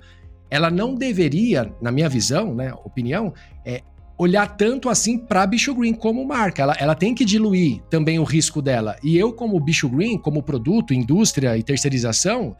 ela 0.50 0.70
não 0.70 0.94
deveria, 0.94 1.72
na 1.80 1.92
minha 1.92 2.08
visão, 2.08 2.54
né, 2.54 2.72
opinião, 2.84 3.34
é, 3.64 3.82
olhar 4.18 4.56
tanto 4.56 4.88
assim 4.88 5.16
para 5.16 5.46
Bicho 5.46 5.74
Green 5.74 5.94
como 5.94 6.24
marca. 6.24 6.62
Ela, 6.62 6.76
ela 6.78 6.94
tem 6.94 7.14
que 7.14 7.24
diluir 7.24 7.80
também 7.88 8.18
o 8.18 8.24
risco 8.24 8.60
dela. 8.60 8.96
E 9.02 9.16
eu, 9.16 9.32
como 9.32 9.60
Bicho 9.60 9.88
Green, 9.88 10.18
como 10.18 10.42
produto, 10.42 10.92
indústria 10.92 11.56
e 11.56 11.62
terceirização, 11.62 12.56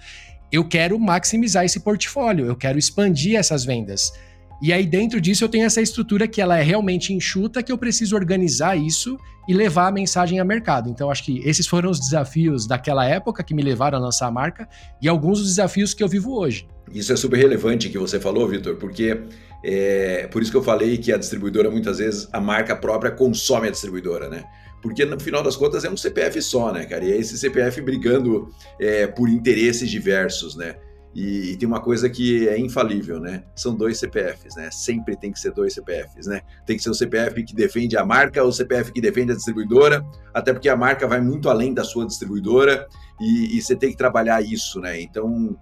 eu 0.52 0.66
quero 0.66 0.98
maximizar 0.98 1.64
esse 1.64 1.80
portfólio, 1.80 2.46
eu 2.46 2.56
quero 2.56 2.78
expandir 2.78 3.36
essas 3.36 3.64
vendas. 3.64 4.12
E 4.60 4.72
aí, 4.72 4.84
dentro 4.84 5.20
disso, 5.20 5.44
eu 5.44 5.48
tenho 5.48 5.64
essa 5.64 5.80
estrutura 5.80 6.26
que 6.26 6.40
ela 6.40 6.58
é 6.58 6.62
realmente 6.62 7.12
enxuta, 7.12 7.62
que 7.62 7.70
eu 7.70 7.78
preciso 7.78 8.16
organizar 8.16 8.76
isso 8.76 9.16
e 9.48 9.54
levar 9.54 9.86
a 9.86 9.92
mensagem 9.92 10.40
a 10.40 10.44
mercado. 10.44 10.90
Então, 10.90 11.10
acho 11.10 11.24
que 11.24 11.38
esses 11.48 11.66
foram 11.66 11.90
os 11.90 12.00
desafios 12.00 12.66
daquela 12.66 13.06
época 13.06 13.44
que 13.44 13.54
me 13.54 13.62
levaram 13.62 13.98
a 13.98 14.00
lançar 14.00 14.26
a 14.26 14.30
marca 14.30 14.68
e 15.00 15.08
alguns 15.08 15.38
dos 15.38 15.48
desafios 15.48 15.94
que 15.94 16.02
eu 16.02 16.08
vivo 16.08 16.36
hoje. 16.36 16.66
Isso 16.92 17.12
é 17.12 17.16
super 17.16 17.36
relevante 17.36 17.88
que 17.88 17.98
você 17.98 18.18
falou, 18.18 18.48
Vitor, 18.48 18.76
porque 18.76 19.22
é 19.64 20.26
por 20.26 20.42
isso 20.42 20.50
que 20.50 20.56
eu 20.56 20.62
falei 20.62 20.98
que 20.98 21.12
a 21.12 21.16
distribuidora, 21.16 21.70
muitas 21.70 21.98
vezes, 21.98 22.28
a 22.32 22.40
marca 22.40 22.74
própria 22.74 23.10
consome 23.10 23.68
a 23.68 23.70
distribuidora, 23.70 24.28
né? 24.28 24.44
Porque 24.82 25.04
no 25.04 25.18
final 25.18 25.42
das 25.42 25.56
contas 25.56 25.84
é 25.84 25.90
um 25.90 25.96
CPF 25.96 26.40
só, 26.42 26.72
né, 26.72 26.84
cara? 26.84 27.04
E 27.04 27.12
é 27.12 27.16
esse 27.16 27.36
CPF 27.38 27.80
brigando 27.80 28.52
é, 28.80 29.06
por 29.06 29.28
interesses 29.28 29.90
diversos, 29.90 30.56
né? 30.56 30.76
E, 31.14 31.52
e, 31.52 31.56
tem 31.56 31.66
uma 31.66 31.80
coisa 31.80 32.08
que 32.08 32.48
é 32.48 32.58
infalível, 32.58 33.18
né? 33.18 33.42
São 33.56 33.74
dois 33.74 33.98
CPFs, 33.98 34.54
né? 34.56 34.70
Sempre 34.70 35.16
tem 35.16 35.32
que 35.32 35.40
ser 35.40 35.52
dois 35.52 35.74
CPFs, 35.74 36.26
né? 36.26 36.42
Tem 36.66 36.76
que 36.76 36.82
ser 36.82 36.90
o 36.90 36.94
CPF 36.94 37.42
que 37.42 37.54
defende 37.54 37.96
a 37.96 38.04
marca 38.04 38.42
ou 38.42 38.50
o 38.50 38.52
CPF 38.52 38.92
que 38.92 39.00
defende 39.00 39.32
a 39.32 39.34
distribuidora, 39.34 40.04
até 40.34 40.52
porque 40.52 40.68
a 40.68 40.76
marca 40.76 41.06
vai 41.06 41.20
muito 41.20 41.48
além 41.48 41.72
da 41.72 41.82
sua 41.82 42.06
distribuidora 42.06 42.86
e, 43.20 43.56
e 43.56 43.62
você 43.62 43.74
tem 43.74 43.90
que 43.90 43.96
trabalhar 43.96 44.42
isso, 44.42 44.80
né? 44.80 45.00
Então, 45.00 45.56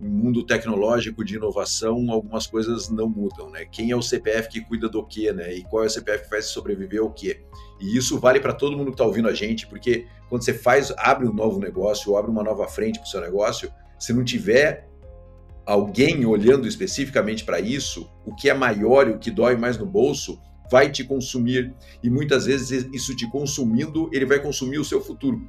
no 0.00 0.08
mundo 0.08 0.44
tecnológico 0.44 1.24
de 1.24 1.36
inovação, 1.36 2.10
algumas 2.10 2.46
coisas 2.46 2.88
não 2.88 3.08
mudam, 3.08 3.50
né? 3.50 3.64
Quem 3.64 3.90
é 3.90 3.96
o 3.96 4.02
CPF 4.02 4.48
que 4.48 4.60
cuida 4.60 4.88
do 4.88 5.04
quê, 5.04 5.32
né? 5.32 5.52
E 5.52 5.62
qual 5.64 5.82
é 5.82 5.86
o 5.86 5.90
CPF 5.90 6.24
que 6.24 6.30
faz 6.30 6.46
sobreviver 6.46 7.00
ao 7.00 7.10
quê? 7.10 7.42
E 7.80 7.96
isso 7.96 8.18
vale 8.18 8.40
para 8.40 8.52
todo 8.52 8.76
mundo 8.76 8.86
que 8.86 8.92
está 8.92 9.04
ouvindo 9.04 9.28
a 9.28 9.34
gente, 9.34 9.66
porque 9.66 10.06
quando 10.28 10.44
você 10.44 10.54
faz, 10.54 10.92
abre 10.96 11.26
um 11.26 11.32
novo 11.32 11.58
negócio 11.58 12.12
ou 12.12 12.18
abre 12.18 12.30
uma 12.30 12.42
nova 12.42 12.68
frente 12.68 12.98
para 12.98 13.06
o 13.06 13.10
seu 13.10 13.20
negócio, 13.20 13.70
se 13.98 14.12
não 14.12 14.24
tiver 14.24 14.88
alguém 15.66 16.24
olhando 16.24 16.66
especificamente 16.66 17.44
para 17.44 17.60
isso, 17.60 18.10
o 18.24 18.34
que 18.34 18.48
é 18.48 18.54
maior 18.54 19.08
e 19.08 19.12
o 19.12 19.18
que 19.18 19.30
dói 19.30 19.54
mais 19.54 19.76
no 19.76 19.84
bolso 19.84 20.40
vai 20.70 20.90
te 20.90 21.04
consumir 21.04 21.74
e 22.02 22.08
muitas 22.08 22.46
vezes 22.46 22.88
isso 22.92 23.14
te 23.14 23.28
consumindo, 23.30 24.08
ele 24.12 24.24
vai 24.24 24.40
consumir 24.40 24.78
o 24.78 24.84
seu 24.84 25.00
futuro. 25.00 25.40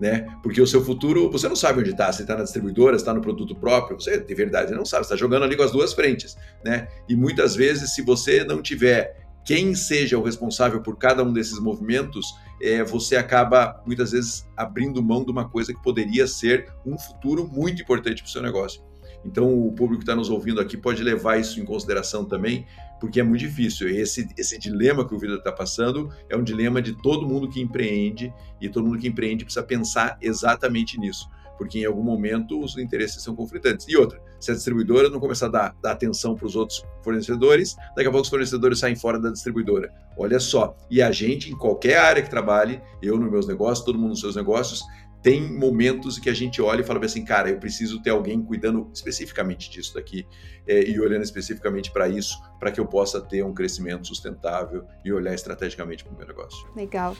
Né? 0.00 0.26
Porque 0.42 0.60
o 0.60 0.66
seu 0.66 0.82
futuro, 0.84 1.28
você 1.28 1.48
não 1.48 1.56
sabe 1.56 1.80
onde 1.80 1.90
está, 1.90 2.12
se 2.12 2.22
está 2.22 2.36
na 2.36 2.44
distribuidora, 2.44 2.96
se 2.96 3.02
está 3.02 3.12
no 3.12 3.20
produto 3.20 3.54
próprio, 3.54 4.00
você 4.00 4.18
de 4.18 4.34
verdade 4.34 4.72
não 4.72 4.84
sabe, 4.84 5.02
está 5.02 5.16
jogando 5.16 5.42
ali 5.42 5.56
com 5.56 5.64
as 5.64 5.72
duas 5.72 5.92
frentes, 5.92 6.36
né? 6.64 6.86
E 7.08 7.16
muitas 7.16 7.56
vezes, 7.56 7.96
se 7.96 8.02
você 8.02 8.44
não 8.44 8.62
tiver 8.62 9.27
quem 9.48 9.74
seja 9.74 10.18
o 10.18 10.22
responsável 10.22 10.82
por 10.82 10.98
cada 10.98 11.24
um 11.24 11.32
desses 11.32 11.58
movimentos, 11.58 12.34
é, 12.60 12.84
você 12.84 13.16
acaba 13.16 13.82
muitas 13.86 14.12
vezes 14.12 14.46
abrindo 14.54 15.02
mão 15.02 15.24
de 15.24 15.30
uma 15.30 15.48
coisa 15.48 15.72
que 15.72 15.82
poderia 15.82 16.26
ser 16.26 16.70
um 16.84 16.98
futuro 16.98 17.48
muito 17.48 17.80
importante 17.80 18.20
para 18.20 18.28
o 18.28 18.30
seu 18.30 18.42
negócio. 18.42 18.82
Então, 19.24 19.58
o 19.66 19.72
público 19.72 20.00
que 20.00 20.02
está 20.02 20.14
nos 20.14 20.28
ouvindo 20.28 20.60
aqui 20.60 20.76
pode 20.76 21.02
levar 21.02 21.40
isso 21.40 21.58
em 21.58 21.64
consideração 21.64 22.26
também, 22.26 22.66
porque 23.00 23.20
é 23.20 23.22
muito 23.22 23.40
difícil. 23.40 23.88
Esse, 23.88 24.28
esse 24.36 24.58
dilema 24.58 25.08
que 25.08 25.14
o 25.14 25.18
Vida 25.18 25.36
está 25.36 25.50
passando 25.50 26.12
é 26.28 26.36
um 26.36 26.44
dilema 26.44 26.82
de 26.82 26.92
todo 27.00 27.26
mundo 27.26 27.48
que 27.48 27.58
empreende, 27.58 28.30
e 28.60 28.68
todo 28.68 28.84
mundo 28.84 28.98
que 28.98 29.08
empreende 29.08 29.46
precisa 29.46 29.64
pensar 29.64 30.18
exatamente 30.20 31.00
nisso 31.00 31.26
porque 31.58 31.80
em 31.80 31.84
algum 31.84 32.02
momento 32.02 32.62
os 32.62 32.78
interesses 32.78 33.22
são 33.22 33.34
conflitantes. 33.34 33.86
E 33.88 33.96
outra, 33.96 34.22
se 34.40 34.50
a 34.50 34.54
distribuidora 34.54 35.10
não 35.10 35.20
começar 35.20 35.46
a 35.46 35.50
dar, 35.50 35.76
dar 35.82 35.92
atenção 35.92 36.34
para 36.34 36.46
os 36.46 36.56
outros 36.56 36.82
fornecedores, 37.02 37.76
daqui 37.96 38.08
a 38.08 38.10
pouco 38.10 38.22
os 38.22 38.28
fornecedores 38.30 38.78
saem 38.78 38.94
fora 38.94 39.18
da 39.18 39.30
distribuidora. 39.30 39.92
Olha 40.16 40.38
só, 40.40 40.76
e 40.90 41.02
a 41.02 41.10
gente, 41.10 41.50
em 41.50 41.56
qualquer 41.56 41.98
área 41.98 42.22
que 42.22 42.30
trabalhe, 42.30 42.80
eu 43.02 43.18
nos 43.18 43.30
meus 43.30 43.46
negócios, 43.46 43.84
todo 43.84 43.98
mundo 43.98 44.10
nos 44.10 44.20
seus 44.20 44.36
negócios, 44.36 44.82
tem 45.28 45.42
momentos 45.42 46.18
que 46.18 46.30
a 46.30 46.32
gente 46.32 46.62
olha 46.62 46.80
e 46.80 46.84
fala 46.84 47.04
assim, 47.04 47.22
cara, 47.22 47.50
eu 47.50 47.58
preciso 47.58 48.00
ter 48.00 48.08
alguém 48.08 48.40
cuidando 48.40 48.90
especificamente 48.94 49.68
disso 49.68 49.92
daqui 49.92 50.26
é, 50.66 50.88
e 50.88 50.98
olhando 50.98 51.22
especificamente 51.22 51.90
para 51.90 52.08
isso, 52.08 52.42
para 52.58 52.72
que 52.72 52.80
eu 52.80 52.86
possa 52.86 53.20
ter 53.20 53.44
um 53.44 53.52
crescimento 53.52 54.06
sustentável 54.06 54.86
e 55.04 55.12
olhar 55.12 55.34
estrategicamente 55.34 56.02
para 56.02 56.14
o 56.14 56.16
meu 56.16 56.26
negócio. 56.26 56.66
Legal. 56.74 57.14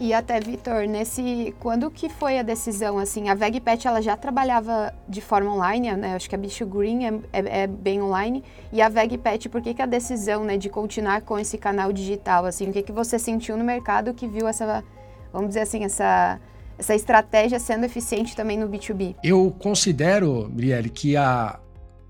E 0.00 0.12
até, 0.12 0.40
Vitor, 0.40 0.88
nesse. 0.88 1.54
Quando 1.60 1.88
que 1.92 2.08
foi 2.08 2.40
a 2.40 2.42
decisão? 2.42 2.98
Assim, 2.98 3.28
a 3.28 3.36
VegPet 3.36 3.86
ela 3.86 4.02
já 4.02 4.16
trabalhava 4.16 4.92
de 5.08 5.20
forma 5.20 5.54
online, 5.54 5.92
né? 5.92 6.16
Acho 6.16 6.28
que 6.28 6.34
a 6.34 6.38
Bicho 6.38 6.66
Green 6.66 7.06
é, 7.06 7.20
é, 7.32 7.62
é 7.62 7.66
bem 7.68 8.02
online. 8.02 8.42
E 8.72 8.82
a 8.82 8.88
VegPet, 8.88 9.48
por 9.48 9.62
que, 9.62 9.72
que 9.74 9.82
a 9.82 9.86
decisão 9.86 10.42
né, 10.42 10.56
de 10.56 10.68
continuar 10.68 11.22
com 11.22 11.38
esse 11.38 11.56
canal 11.56 11.92
digital? 11.92 12.46
Assim, 12.46 12.70
o 12.70 12.72
que, 12.72 12.82
que 12.82 12.90
você 12.90 13.16
sentiu 13.16 13.56
no 13.56 13.62
mercado 13.62 14.12
que 14.12 14.26
viu 14.26 14.48
essa, 14.48 14.82
vamos 15.32 15.50
dizer 15.50 15.60
assim, 15.60 15.84
essa, 15.84 16.40
essa 16.78 16.94
estratégia 16.94 17.58
sendo 17.58 17.84
eficiente 17.84 18.34
também 18.34 18.58
no 18.58 18.68
B2B? 18.68 19.16
Eu 19.22 19.54
considero, 19.58 20.48
Brielle, 20.48 20.90
que 20.90 21.16
a, 21.16 21.58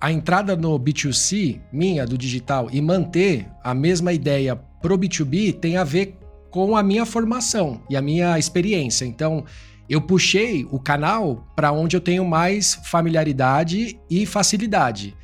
a 0.00 0.12
entrada 0.12 0.56
no 0.56 0.78
B2C 0.78 1.60
minha, 1.72 2.06
do 2.06 2.16
digital, 2.16 2.68
e 2.72 2.80
manter 2.80 3.48
a 3.62 3.74
mesma 3.74 4.12
ideia 4.12 4.56
pro 4.56 4.98
B2B 4.98 5.58
tem 5.58 5.76
a 5.76 5.84
ver 5.84 6.18
com 6.50 6.76
a 6.76 6.82
minha 6.82 7.04
formação 7.04 7.80
e 7.90 7.96
a 7.96 8.02
minha 8.02 8.38
experiência. 8.38 9.04
Então, 9.04 9.44
eu 9.88 10.00
puxei 10.00 10.66
o 10.70 10.78
canal 10.78 11.46
para 11.54 11.72
onde 11.72 11.96
eu 11.96 12.00
tenho 12.00 12.24
mais 12.24 12.74
familiaridade 12.84 13.98
e 14.08 14.24
facilidade. 14.24 15.16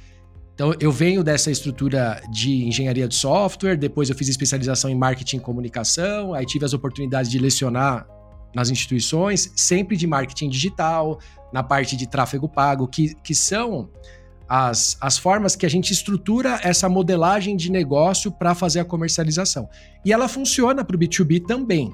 Então, 0.54 0.74
eu 0.78 0.92
venho 0.92 1.24
dessa 1.24 1.50
estrutura 1.50 2.20
de 2.30 2.66
engenharia 2.66 3.08
de 3.08 3.14
software, 3.14 3.76
depois 3.76 4.10
eu 4.10 4.14
fiz 4.14 4.28
especialização 4.28 4.90
em 4.90 4.94
marketing 4.94 5.38
e 5.38 5.40
comunicação, 5.40 6.34
aí 6.34 6.44
tive 6.44 6.66
as 6.66 6.74
oportunidades 6.74 7.30
de 7.30 7.38
lecionar 7.38 8.06
nas 8.54 8.70
instituições, 8.70 9.52
sempre 9.56 9.96
de 9.96 10.06
marketing 10.06 10.48
digital, 10.48 11.18
na 11.52 11.62
parte 11.62 11.96
de 11.96 12.06
tráfego 12.06 12.48
pago, 12.48 12.86
que, 12.86 13.14
que 13.16 13.34
são 13.34 13.88
as, 14.48 14.96
as 15.00 15.16
formas 15.16 15.54
que 15.54 15.64
a 15.64 15.70
gente 15.70 15.92
estrutura 15.92 16.58
essa 16.64 16.88
modelagem 16.88 17.56
de 17.56 17.70
negócio 17.70 18.32
para 18.32 18.54
fazer 18.54 18.80
a 18.80 18.84
comercialização. 18.84 19.68
E 20.04 20.12
ela 20.12 20.26
funciona 20.28 20.84
para 20.84 20.96
o 20.96 20.98
B2B 20.98 21.46
também. 21.46 21.92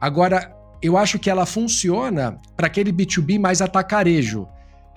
Agora, 0.00 0.56
eu 0.80 0.96
acho 0.96 1.18
que 1.18 1.30
ela 1.30 1.46
funciona 1.46 2.40
para 2.56 2.66
aquele 2.66 2.92
B2B 2.92 3.38
mais 3.38 3.60
atacarejo, 3.60 4.48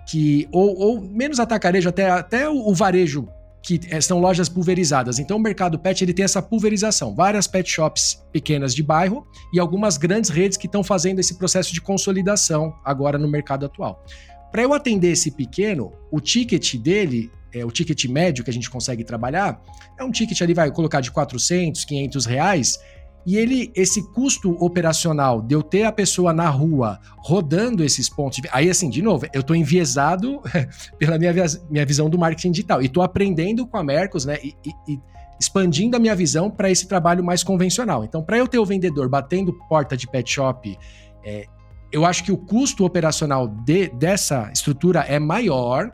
que 0.08 0.48
ou, 0.52 0.78
ou 0.78 1.02
menos 1.02 1.40
atacarejo, 1.40 1.90
até, 1.90 2.10
até 2.10 2.50
o, 2.50 2.70
o 2.70 2.74
varejo, 2.74 3.28
que 3.66 3.82
é, 3.90 4.00
são 4.00 4.20
lojas 4.20 4.48
pulverizadas. 4.48 5.18
Então, 5.18 5.38
o 5.38 5.40
mercado 5.40 5.80
pet 5.80 6.04
ele 6.04 6.14
tem 6.14 6.24
essa 6.24 6.40
pulverização, 6.40 7.16
várias 7.16 7.48
pet 7.48 7.68
shops 7.68 8.24
pequenas 8.32 8.76
de 8.76 8.84
bairro 8.84 9.26
e 9.52 9.60
algumas 9.60 9.98
grandes 9.98 10.30
redes 10.30 10.56
que 10.56 10.68
estão 10.68 10.84
fazendo 10.84 11.20
esse 11.20 11.36
processo 11.36 11.74
de 11.74 11.82
consolidação 11.82 12.76
agora 12.86 13.18
no 13.18 13.28
mercado 13.28 13.66
atual. 13.66 14.06
Para 14.52 14.62
eu 14.62 14.72
atender 14.72 15.12
esse 15.12 15.32
pequeno, 15.32 15.92
o 16.12 16.22
ticket 16.22 16.76
dele, 16.76 17.32
é, 17.52 17.66
o 17.66 17.72
ticket 17.72 18.06
médio 18.06 18.44
que 18.44 18.52
a 18.52 18.54
gente 18.54 18.70
consegue 18.70 19.04
trabalhar, 19.04 19.60
é 20.00 20.04
um 20.04 20.12
ticket 20.12 20.40
ali, 20.42 20.54
vai 20.54 20.70
colocar 20.72 21.02
de 21.02 21.12
400, 21.12 21.84
500 21.86 22.26
reais, 22.28 22.80
e 23.26 23.38
ele, 23.38 23.72
esse 23.76 24.04
custo 24.12 24.52
operacional 24.64 25.42
de 25.42 25.56
eu 25.56 25.64
ter 25.64 25.84
a 25.84 25.92
pessoa 25.92 26.32
na 26.32 26.48
rua 26.48 27.00
rodando 27.18 27.84
esses 27.84 28.08
pontos. 28.08 28.40
De... 28.40 28.50
Aí, 28.52 28.70
assim, 28.70 28.90
de 28.90 29.02
novo, 29.02 29.26
eu 29.34 29.42
estou 29.42 29.56
enviesado 29.56 30.42
pela 31.00 31.18
minha, 31.18 31.34
minha 31.70 31.86
visão 31.86 32.10
do 32.10 32.20
marketing 32.20 32.52
digital. 32.52 32.82
E 32.82 32.86
estou 32.86 33.02
aprendendo 33.02 33.66
com 33.66 33.78
a 33.78 33.84
Mercos, 33.84 34.26
né? 34.26 34.38
E, 34.44 34.56
e, 34.64 34.94
e 34.94 35.00
expandindo 35.40 35.98
a 35.98 36.00
minha 36.00 36.16
visão 36.16 36.50
para 36.50 36.70
esse 36.70 36.88
trabalho 36.88 37.24
mais 37.24 37.44
convencional. 37.44 38.04
Então, 38.04 38.24
para 38.24 38.38
eu 38.38 38.48
ter 38.48 38.60
o 38.60 38.66
vendedor 38.66 39.10
batendo 39.10 39.54
porta 39.68 39.98
de 39.98 40.08
pet 40.08 40.32
shop 40.32 40.78
é, 41.26 41.46
eu 41.92 42.06
acho 42.06 42.24
que 42.24 42.32
o 42.32 42.38
custo 42.38 42.86
operacional 42.86 43.48
de, 43.48 43.88
dessa 43.90 44.52
estrutura 44.54 45.00
é 45.00 45.18
maior 45.18 45.92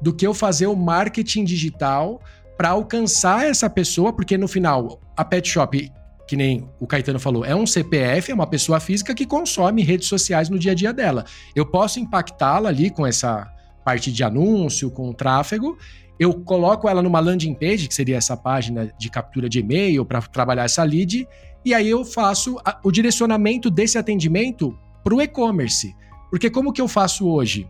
do 0.00 0.12
que 0.12 0.26
eu 0.26 0.32
fazer 0.32 0.66
o 0.66 0.74
marketing 0.74 1.44
digital 1.44 2.20
para 2.56 2.70
alcançar 2.70 3.44
essa 3.44 3.68
pessoa, 3.68 4.12
porque 4.12 4.38
no 4.38 4.48
final 4.48 5.00
a 5.16 5.24
pet 5.24 5.48
shop 5.48 5.90
que 6.32 6.36
nem 6.36 6.66
o 6.80 6.86
Caetano 6.86 7.20
falou, 7.20 7.44
é 7.44 7.54
um 7.54 7.66
CPF, 7.66 8.32
é 8.32 8.34
uma 8.34 8.46
pessoa 8.46 8.80
física 8.80 9.14
que 9.14 9.26
consome 9.26 9.82
redes 9.82 10.08
sociais 10.08 10.48
no 10.48 10.58
dia 10.58 10.72
a 10.72 10.74
dia 10.74 10.90
dela. 10.90 11.26
Eu 11.54 11.66
posso 11.66 12.00
impactá-la 12.00 12.70
ali 12.70 12.88
com 12.88 13.06
essa 13.06 13.52
parte 13.84 14.10
de 14.10 14.24
anúncio, 14.24 14.90
com 14.90 15.12
tráfego. 15.12 15.76
Eu 16.18 16.32
coloco 16.40 16.88
ela 16.88 17.02
numa 17.02 17.20
landing 17.20 17.52
page, 17.52 17.86
que 17.86 17.94
seria 17.94 18.16
essa 18.16 18.34
página 18.34 18.90
de 18.98 19.10
captura 19.10 19.46
de 19.46 19.58
e-mail 19.58 20.06
para 20.06 20.22
trabalhar 20.22 20.64
essa 20.64 20.82
lead, 20.82 21.28
e 21.62 21.74
aí 21.74 21.90
eu 21.90 22.02
faço 22.02 22.58
a, 22.64 22.80
o 22.82 22.90
direcionamento 22.90 23.68
desse 23.70 23.98
atendimento 23.98 24.74
para 25.04 25.14
o 25.14 25.20
e-commerce. 25.20 25.94
Porque 26.30 26.48
como 26.48 26.72
que 26.72 26.80
eu 26.80 26.88
faço 26.88 27.28
hoje? 27.28 27.68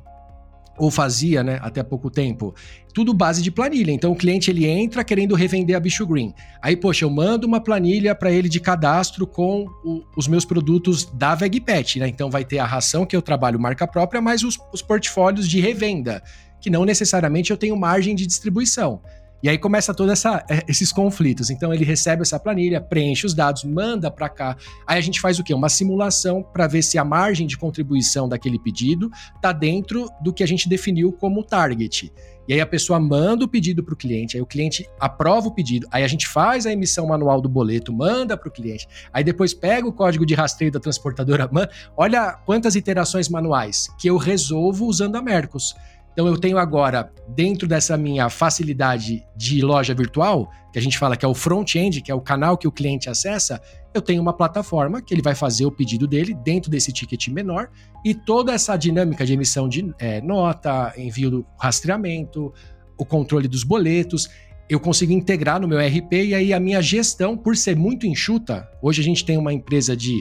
Ou 0.79 0.91
fazia, 0.91 1.43
né, 1.43 1.59
até 1.63 1.83
pouco 1.83 2.11
tempo, 2.11 2.55
tudo 2.93 3.13
base 3.13 3.43
de 3.43 3.51
planilha. 3.51 3.93
Então 3.93 4.13
o 4.13 4.17
cliente 4.17 4.51
ele 4.51 4.67
entra 4.67 5.05
querendo 5.05 5.35
revender 5.35 5.77
a 5.77 5.81
Bicho 5.81 6.07
Green. 6.07 6.35
Aí, 6.61 6.77
poxa, 6.77 7.05
eu 7.05 7.11
mando 7.11 7.47
uma 7.47 7.61
planilha 7.61 8.15
para 8.15 8.31
ele 8.31 8.49
de 8.49 8.61
cadastro 8.61 9.27
com 9.27 9.67
o, 9.85 10.03
os 10.17 10.29
meus 10.29 10.45
produtos 10.45 11.05
da 11.05 11.35
VegPet, 11.35 11.99
né? 11.99 12.09
Então 12.09 12.31
vai 12.31 12.45
ter 12.45 12.59
a 12.59 12.67
ração 12.67 13.07
que 13.07 13.17
eu 13.17 13.23
trabalho 13.23 13.61
marca 13.61 13.87
própria, 13.87 14.21
mais 14.21 14.43
os, 14.43 14.59
os 14.73 14.83
portfólios 14.83 15.49
de 15.49 15.61
revenda, 15.61 16.23
que 16.61 16.71
não 16.71 16.85
necessariamente 16.85 17.51
eu 17.51 17.57
tenho 17.57 17.77
margem 17.77 18.15
de 18.15 18.27
distribuição. 18.27 19.01
E 19.43 19.49
aí 19.49 19.59
começa 19.59 19.93
todos 19.93 20.25
é, 20.25 20.65
esses 20.69 20.93
conflitos. 20.93 21.51
Então 21.51 21.75
ele 21.75 21.85
recebe 21.85 22.23
essa 22.23 22.39
planilha, 22.39 22.81
preenche 22.81 23.27
os 23.27 23.35
dados, 23.35 23.65
manda 23.65 24.11
para 24.11 24.29
cá. 24.29 24.57
Aí 24.87 24.99
a 24.99 25.01
gente 25.01 25.21
faz 25.21 25.39
o 25.39 25.45
quê? 25.45 25.53
Uma 25.53 25.69
simulação 25.69 26.43
para 26.43 26.67
ver 26.67 26.83
se 26.83 26.97
a 26.97 27.05
margem 27.05 27.47
de 27.47 27.59
contribuição 27.59 28.29
daquele 28.29 28.59
pedido 28.59 29.11
está 29.35 29.53
dentro 29.53 30.09
do 30.23 30.33
que 30.33 30.43
a 30.43 30.47
gente 30.47 30.69
definiu 30.69 31.13
como 31.13 31.43
target. 31.43 32.13
E 32.47 32.53
aí 32.53 32.61
a 32.61 32.67
pessoa 32.67 32.99
manda 32.99 33.45
o 33.45 33.49
pedido 33.49 33.85
para 33.85 33.95
o 33.95 33.97
cliente, 33.97 34.37
aí 34.37 34.43
o 34.43 34.47
cliente 34.47 34.89
aprova 34.99 35.47
o 35.47 35.55
pedido, 35.55 35.87
aí 35.93 36.03
a 36.03 36.09
gente 36.09 36.27
faz 36.27 36.67
a 36.67 36.73
emissão 36.73 37.07
manual 37.07 37.41
do 37.41 37.49
boleto, 37.49 37.93
manda 37.93 38.37
para 38.37 38.49
o 38.49 38.53
cliente, 38.53 38.89
aí 39.13 39.23
depois 39.23 39.55
pega 39.55 39.87
o 39.87 39.93
código 39.93 40.27
de 40.27 40.35
rastreio 40.35 40.73
da 40.73 40.81
transportadora, 40.81 41.49
olha 41.97 42.33
quantas 42.45 42.75
iterações 42.75 43.29
manuais 43.29 43.87
que 43.97 44.09
eu 44.09 44.17
resolvo 44.17 44.87
usando 44.87 45.15
a 45.15 45.23
Mercos. 45.23 45.75
Então 46.13 46.27
eu 46.27 46.37
tenho 46.37 46.59
agora, 46.59 47.11
dentro 47.29 47.67
dessa 47.67 47.97
minha 47.97 48.29
facilidade 48.29 49.25
de 49.37 49.63
loja 49.63 49.95
virtual, 49.95 50.51
que 50.73 50.79
a 50.79 50.83
gente 50.83 50.99
fala 50.99 51.17
que 51.17 51.25
é 51.25 51.29
o 51.29 51.35
front-end, 51.35 52.03
que 52.03 52.11
é 52.11 52.15
o 52.15 52.21
canal 52.21 52.57
que 52.57 52.69
o 52.69 52.73
cliente 52.73 53.09
acessa, 53.09 53.61
eu 53.95 54.01
tenho 54.01 54.21
uma 54.21 54.33
plataforma 54.33 55.03
que 55.03 55.13
ele 55.13 55.23
vai 55.23 55.35
fazer 55.35 55.67
o 55.67 55.73
pedido 55.73 56.07
dele 56.07 56.35
dentro 56.35 56.71
desse 56.71 56.93
ticket 56.93 57.29
menor 57.29 57.71
e 58.05 58.15
toda 58.15 58.53
essa 58.53 58.77
dinâmica 58.77 59.25
de 59.25 59.33
emissão 59.33 59.69
de 59.69 59.93
é, 59.99 60.21
nota, 60.21 60.93
envio 60.97 61.31
do 61.31 61.47
rastreamento, 61.59 62.53
o 62.99 63.05
controle 63.05 63.49
dos 63.49 63.65
boletos, 63.65 64.29
eu 64.69 64.81
consigo 64.81 65.13
integrar 65.13 65.61
no 65.61 65.69
meu 65.69 65.79
RP 65.79 66.13
e 66.13 66.35
aí 66.35 66.53
a 66.53 66.61
minha 66.61 66.81
gestão, 66.81 67.37
por 67.37 67.57
ser 67.57 67.77
muito 67.77 68.07
enxuta, 68.07 68.67
hoje 68.81 69.03
a 69.03 69.05
gente 69.05 69.25
tem 69.25 69.37
uma 69.37 69.53
empresa 69.53 69.95
de 69.95 70.19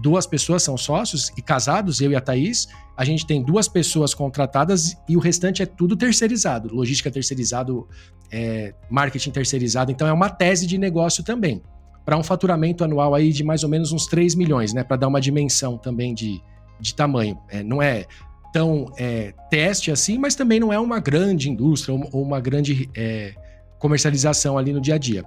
duas 0.00 0.26
pessoas 0.26 0.62
são 0.62 0.76
sócios 0.76 1.32
e 1.36 1.42
casados, 1.42 2.00
eu 2.00 2.10
e 2.10 2.16
a 2.16 2.20
Thaís, 2.20 2.68
a 2.96 3.04
gente 3.04 3.26
tem 3.26 3.42
duas 3.42 3.68
pessoas 3.68 4.14
contratadas 4.14 4.96
e 5.08 5.16
o 5.16 5.20
restante 5.20 5.62
é 5.62 5.66
tudo 5.66 5.96
terceirizado. 5.96 6.74
Logística 6.74 7.10
terceirizado, 7.10 7.88
é, 8.30 8.74
marketing 8.90 9.30
terceirizado. 9.30 9.90
Então 9.90 10.06
é 10.06 10.12
uma 10.12 10.28
tese 10.28 10.66
de 10.66 10.78
negócio 10.78 11.24
também. 11.24 11.62
Para 12.04 12.16
um 12.16 12.22
faturamento 12.22 12.84
anual 12.84 13.14
aí 13.14 13.32
de 13.32 13.42
mais 13.42 13.64
ou 13.64 13.68
menos 13.68 13.90
uns 13.90 14.06
3 14.06 14.34
milhões, 14.34 14.72
né? 14.72 14.84
Para 14.84 14.96
dar 14.96 15.08
uma 15.08 15.20
dimensão 15.20 15.78
também 15.78 16.14
de, 16.14 16.40
de 16.78 16.94
tamanho. 16.94 17.38
É, 17.48 17.62
não 17.62 17.82
é 17.82 18.06
tão 18.52 18.86
é, 18.96 19.34
teste 19.50 19.90
assim, 19.90 20.18
mas 20.18 20.36
também 20.36 20.60
não 20.60 20.72
é 20.72 20.78
uma 20.78 21.00
grande 21.00 21.50
indústria 21.50 21.94
ou 22.12 22.22
uma 22.22 22.40
grande 22.40 22.88
é, 22.94 23.34
comercialização 23.78 24.56
ali 24.56 24.72
no 24.72 24.80
dia 24.80 24.94
a 24.94 24.98
dia. 24.98 25.24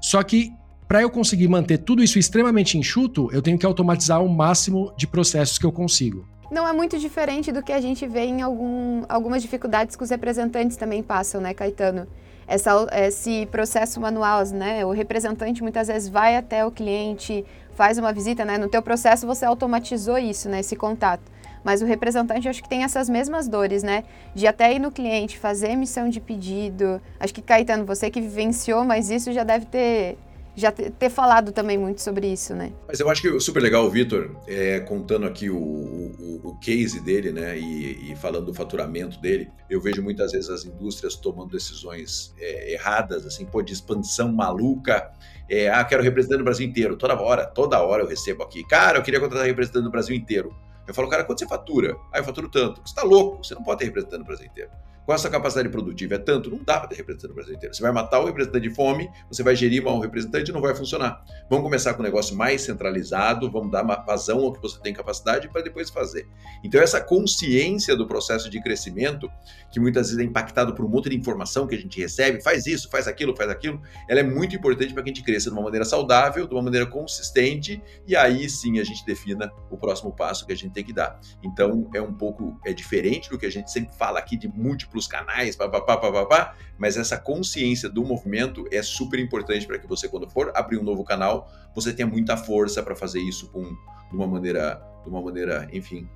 Só 0.00 0.22
que 0.22 0.50
para 0.92 1.00
eu 1.00 1.08
conseguir 1.08 1.48
manter 1.48 1.78
tudo 1.78 2.04
isso 2.04 2.18
extremamente 2.18 2.76
enxuto, 2.76 3.30
eu 3.32 3.40
tenho 3.40 3.58
que 3.58 3.64
automatizar 3.64 4.22
o 4.22 4.28
máximo 4.28 4.92
de 4.94 5.06
processos 5.06 5.56
que 5.56 5.64
eu 5.64 5.72
consigo 5.72 6.28
não 6.50 6.68
é 6.68 6.72
muito 6.74 6.98
diferente 6.98 7.50
do 7.50 7.62
que 7.62 7.72
a 7.72 7.80
gente 7.80 8.06
vê 8.06 8.24
em 8.24 8.42
algum, 8.42 9.04
algumas 9.08 9.40
dificuldades 9.40 9.96
que 9.96 10.02
os 10.02 10.10
representantes 10.10 10.76
também 10.76 11.02
passam, 11.02 11.40
né, 11.40 11.54
Caetano? 11.54 12.06
Essa, 12.46 12.86
esse 12.92 13.46
processo 13.46 13.98
manual, 13.98 14.44
né? 14.48 14.84
O 14.84 14.90
representante 14.90 15.62
muitas 15.62 15.88
vezes 15.88 16.10
vai 16.10 16.36
até 16.36 16.62
o 16.62 16.70
cliente, 16.70 17.42
faz 17.74 17.96
uma 17.96 18.12
visita, 18.12 18.44
né? 18.44 18.58
No 18.58 18.68
teu 18.68 18.82
processo 18.82 19.26
você 19.26 19.46
automatizou 19.46 20.18
isso, 20.18 20.50
né? 20.50 20.60
Esse 20.60 20.76
contato. 20.76 21.22
Mas 21.64 21.80
o 21.80 21.86
representante 21.86 22.46
acho 22.46 22.62
que 22.62 22.68
tem 22.68 22.84
essas 22.84 23.08
mesmas 23.08 23.48
dores, 23.48 23.82
né? 23.82 24.04
De 24.34 24.46
até 24.46 24.74
ir 24.74 24.78
no 24.78 24.92
cliente, 24.92 25.38
fazer 25.38 25.70
emissão 25.70 26.10
de 26.10 26.20
pedido. 26.20 27.00
Acho 27.18 27.32
que, 27.32 27.40
Caetano, 27.40 27.86
você 27.86 28.10
que 28.10 28.20
vivenciou, 28.20 28.84
mas 28.84 29.08
isso 29.08 29.32
já 29.32 29.42
deve 29.42 29.64
ter 29.64 30.18
já 30.54 30.70
ter 30.70 31.08
falado 31.08 31.52
também 31.52 31.78
muito 31.78 32.02
sobre 32.02 32.26
isso, 32.26 32.54
né? 32.54 32.72
Mas 32.86 33.00
eu 33.00 33.08
acho 33.08 33.22
que 33.22 33.40
super 33.40 33.62
legal 33.62 33.86
o 33.86 33.90
Vitor 33.90 34.36
é, 34.46 34.80
contando 34.80 35.26
aqui 35.26 35.48
o, 35.48 35.56
o, 35.56 36.40
o, 36.44 36.58
case 36.58 37.00
dele, 37.00 37.32
né? 37.32 37.58
E, 37.58 38.12
e, 38.12 38.16
falando 38.16 38.46
do 38.46 38.54
faturamento 38.54 39.18
dele. 39.20 39.50
Eu 39.70 39.80
vejo 39.80 40.02
muitas 40.02 40.32
vezes 40.32 40.50
as 40.50 40.64
indústrias 40.64 41.16
tomando 41.16 41.50
decisões 41.50 42.34
é, 42.38 42.72
erradas, 42.72 43.26
assim, 43.26 43.46
pô, 43.46 43.62
de 43.62 43.72
expansão 43.72 44.30
maluca. 44.32 45.10
É, 45.48 45.68
ah, 45.68 45.84
quero 45.84 46.02
representante 46.02 46.38
no 46.38 46.44
Brasil 46.44 46.66
inteiro. 46.66 46.96
Toda 46.96 47.18
hora, 47.20 47.46
toda 47.46 47.82
hora 47.82 48.02
eu 48.02 48.08
recebo 48.08 48.42
aqui. 48.42 48.62
Cara, 48.66 48.98
eu 48.98 49.02
queria 49.02 49.20
contratar 49.20 49.46
representante 49.46 49.84
no 49.84 49.90
Brasil 49.90 50.14
inteiro. 50.14 50.54
Eu 50.86 50.92
falo, 50.92 51.08
cara, 51.08 51.24
quanto 51.24 51.38
você 51.38 51.46
fatura? 51.46 51.96
Ah, 52.12 52.18
eu 52.18 52.24
faturo 52.24 52.48
tanto. 52.48 52.82
Você 52.84 52.94
tá 52.94 53.02
louco, 53.02 53.42
você 53.42 53.54
não 53.54 53.62
pode 53.62 53.78
ter 53.78 53.86
representante 53.86 54.18
no 54.18 54.26
Brasil 54.26 54.46
inteiro. 54.46 54.70
Qual 55.04 55.14
a 55.14 55.18
sua 55.18 55.30
capacidade 55.30 55.68
produtiva? 55.68 56.14
É 56.14 56.18
tanto? 56.18 56.50
Não 56.50 56.62
dá 56.64 56.78
para 56.78 56.88
ter 56.88 56.96
representante 56.96 57.28
no 57.28 57.34
Brasil 57.34 57.54
inteiro. 57.54 57.74
Você 57.74 57.82
vai 57.82 57.90
matar 57.90 58.20
o 58.20 58.26
representante 58.26 58.68
de 58.68 58.74
fome, 58.74 59.10
você 59.28 59.42
vai 59.42 59.56
gerir 59.56 59.82
mal 59.82 59.96
o 59.96 60.00
representante 60.00 60.50
e 60.50 60.54
não 60.54 60.60
vai 60.60 60.74
funcionar. 60.74 61.24
Vamos 61.50 61.64
começar 61.64 61.94
com 61.94 62.00
um 62.00 62.04
negócio 62.04 62.36
mais 62.36 62.62
centralizado, 62.62 63.50
vamos 63.50 63.72
dar 63.72 63.82
uma 63.82 63.96
vazão 63.96 64.40
ao 64.40 64.52
que 64.52 64.60
você 64.60 64.78
tem 64.80 64.94
capacidade 64.94 65.48
para 65.48 65.60
depois 65.60 65.90
fazer. 65.90 66.28
Então, 66.62 66.80
essa 66.80 67.00
consciência 67.00 67.96
do 67.96 68.06
processo 68.06 68.48
de 68.48 68.62
crescimento, 68.62 69.28
que 69.72 69.80
muitas 69.80 70.08
vezes 70.08 70.18
é 70.20 70.24
impactado 70.24 70.74
por 70.74 70.84
um 70.84 70.88
monte 70.88 71.10
de 71.10 71.16
informação 71.16 71.66
que 71.66 71.74
a 71.74 71.78
gente 71.78 72.00
recebe, 72.00 72.40
faz 72.40 72.66
isso, 72.66 72.88
faz 72.88 73.08
aquilo, 73.08 73.36
faz 73.36 73.50
aquilo, 73.50 73.82
ela 74.08 74.20
é 74.20 74.22
muito 74.22 74.54
importante 74.54 74.94
para 74.94 75.02
que 75.02 75.10
a 75.10 75.12
gente 75.12 75.24
cresça 75.24 75.50
de 75.50 75.56
uma 75.56 75.62
maneira 75.62 75.84
saudável, 75.84 76.46
de 76.46 76.54
uma 76.54 76.62
maneira 76.62 76.86
consistente, 76.86 77.82
e 78.06 78.14
aí 78.14 78.48
sim 78.48 78.78
a 78.78 78.84
gente 78.84 79.04
defina 79.04 79.50
o 79.68 79.76
próximo 79.76 80.12
passo 80.12 80.46
que 80.46 80.52
a 80.52 80.56
gente 80.56 80.72
tem 80.72 80.84
que 80.84 80.92
dar. 80.92 81.18
Então, 81.42 81.90
é 81.92 82.00
um 82.00 82.12
pouco 82.12 82.56
é 82.64 82.72
diferente 82.72 83.28
do 83.28 83.36
que 83.36 83.46
a 83.46 83.50
gente 83.50 83.70
sempre 83.70 83.94
fala 83.96 84.18
aqui 84.18 84.36
de 84.36 84.46
múltiplos 84.46 84.91
múltiplos 84.92 85.06
canais, 85.06 85.56
papapá, 85.56 85.96
papapá, 85.96 86.54
mas 86.78 86.96
essa 86.96 87.16
consciência 87.16 87.88
do 87.88 88.04
movimento 88.04 88.66
é 88.70 88.82
super 88.82 89.18
importante 89.18 89.66
para 89.66 89.78
que 89.78 89.86
você, 89.86 90.08
quando 90.08 90.28
for 90.28 90.52
abrir 90.54 90.78
um 90.78 90.82
novo 90.82 91.02
canal, 91.02 91.50
você 91.74 91.92
tenha 91.92 92.06
muita 92.06 92.36
força 92.36 92.82
para 92.82 92.94
fazer 92.94 93.20
isso 93.20 93.48
com, 93.50 93.62
de 93.62 94.14
uma 94.16 94.26
maneira, 94.26 94.82
de 95.02 95.08
uma 95.08 95.20
maneira, 95.20 95.68
enfim, 95.72 96.08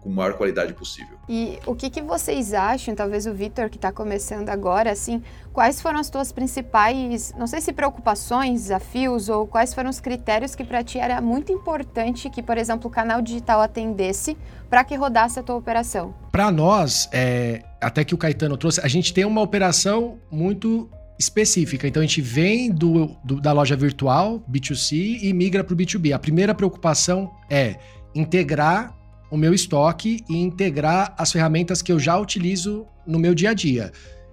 com 0.00 0.08
maior 0.08 0.34
qualidade 0.34 0.72
possível. 0.72 1.18
E 1.28 1.58
o 1.66 1.74
que, 1.74 1.90
que 1.90 2.00
vocês 2.00 2.54
acham, 2.54 2.94
talvez 2.94 3.26
o 3.26 3.34
Vitor 3.34 3.68
que 3.68 3.76
está 3.76 3.92
começando 3.92 4.48
agora, 4.48 4.90
assim, 4.90 5.22
quais 5.52 5.80
foram 5.80 5.98
as 5.98 6.08
tuas 6.08 6.32
principais, 6.32 7.34
não 7.36 7.46
sei 7.46 7.60
se 7.60 7.72
preocupações, 7.72 8.62
desafios, 8.62 9.28
ou 9.28 9.46
quais 9.46 9.74
foram 9.74 9.90
os 9.90 10.00
critérios 10.00 10.54
que 10.54 10.64
para 10.64 10.82
ti 10.82 10.98
era 10.98 11.20
muito 11.20 11.52
importante 11.52 12.30
que, 12.30 12.42
por 12.42 12.56
exemplo, 12.56 12.88
o 12.88 12.90
canal 12.90 13.20
digital 13.20 13.60
atendesse 13.60 14.38
para 14.70 14.82
que 14.84 14.94
rodasse 14.94 15.38
a 15.38 15.42
tua 15.42 15.56
operação? 15.56 16.14
Para 16.32 16.50
nós, 16.50 17.08
é, 17.12 17.62
até 17.80 18.04
que 18.04 18.14
o 18.14 18.18
Caetano 18.18 18.56
trouxe, 18.56 18.80
a 18.80 18.88
gente 18.88 19.14
tem 19.14 19.24
uma 19.24 19.40
operação 19.40 20.18
muito 20.30 20.88
específica. 21.18 21.86
Então 21.86 22.02
a 22.02 22.06
gente 22.06 22.20
vem 22.20 22.70
do, 22.70 23.16
do 23.24 23.40
da 23.40 23.52
loja 23.52 23.76
virtual, 23.76 24.42
B2C, 24.50 25.18
e 25.22 25.32
migra 25.32 25.62
para 25.62 25.74
o 25.74 25.76
B2B. 25.76 26.14
A 26.14 26.18
primeira 26.18 26.54
preocupação 26.54 27.30
é 27.48 27.76
integrar 28.14 28.96
o 29.30 29.36
meu 29.36 29.54
estoque 29.54 30.24
e 30.28 30.36
integrar 30.36 31.14
as 31.16 31.30
ferramentas 31.30 31.80
que 31.82 31.92
eu 31.92 31.98
já 31.98 32.18
utilizo 32.18 32.86
no 33.06 33.18
meu 33.18 33.34
dia 33.34 33.50
a 33.50 33.54
dia. 33.54 33.92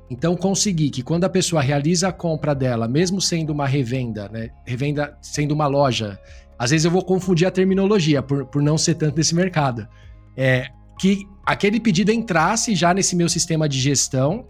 Então, 0.09 0.35
conseguir 0.35 0.89
que 0.89 1.03
quando 1.03 1.25
a 1.25 1.29
pessoa 1.29 1.61
realiza 1.61 2.07
a 2.07 2.13
compra 2.13 2.55
dela, 2.55 2.87
mesmo 2.87 3.19
sendo 3.19 3.51
uma 3.51 3.67
revenda, 3.67 4.29
né, 4.29 4.49
revenda 4.65 5.17
sendo 5.21 5.53
uma 5.53 5.67
loja, 5.67 6.17
às 6.57 6.71
vezes 6.71 6.85
eu 6.85 6.91
vou 6.91 7.03
confundir 7.03 7.45
a 7.45 7.51
terminologia 7.51 8.23
por, 8.23 8.45
por 8.45 8.61
não 8.61 8.77
ser 8.77 8.95
tanto 8.95 9.15
desse 9.15 9.35
mercado. 9.35 9.87
É, 10.35 10.69
que 10.97 11.27
aquele 11.45 11.79
pedido 11.79 12.11
entrasse 12.11 12.75
já 12.75 12.93
nesse 12.93 13.15
meu 13.15 13.29
sistema 13.29 13.69
de 13.69 13.79
gestão 13.79 14.47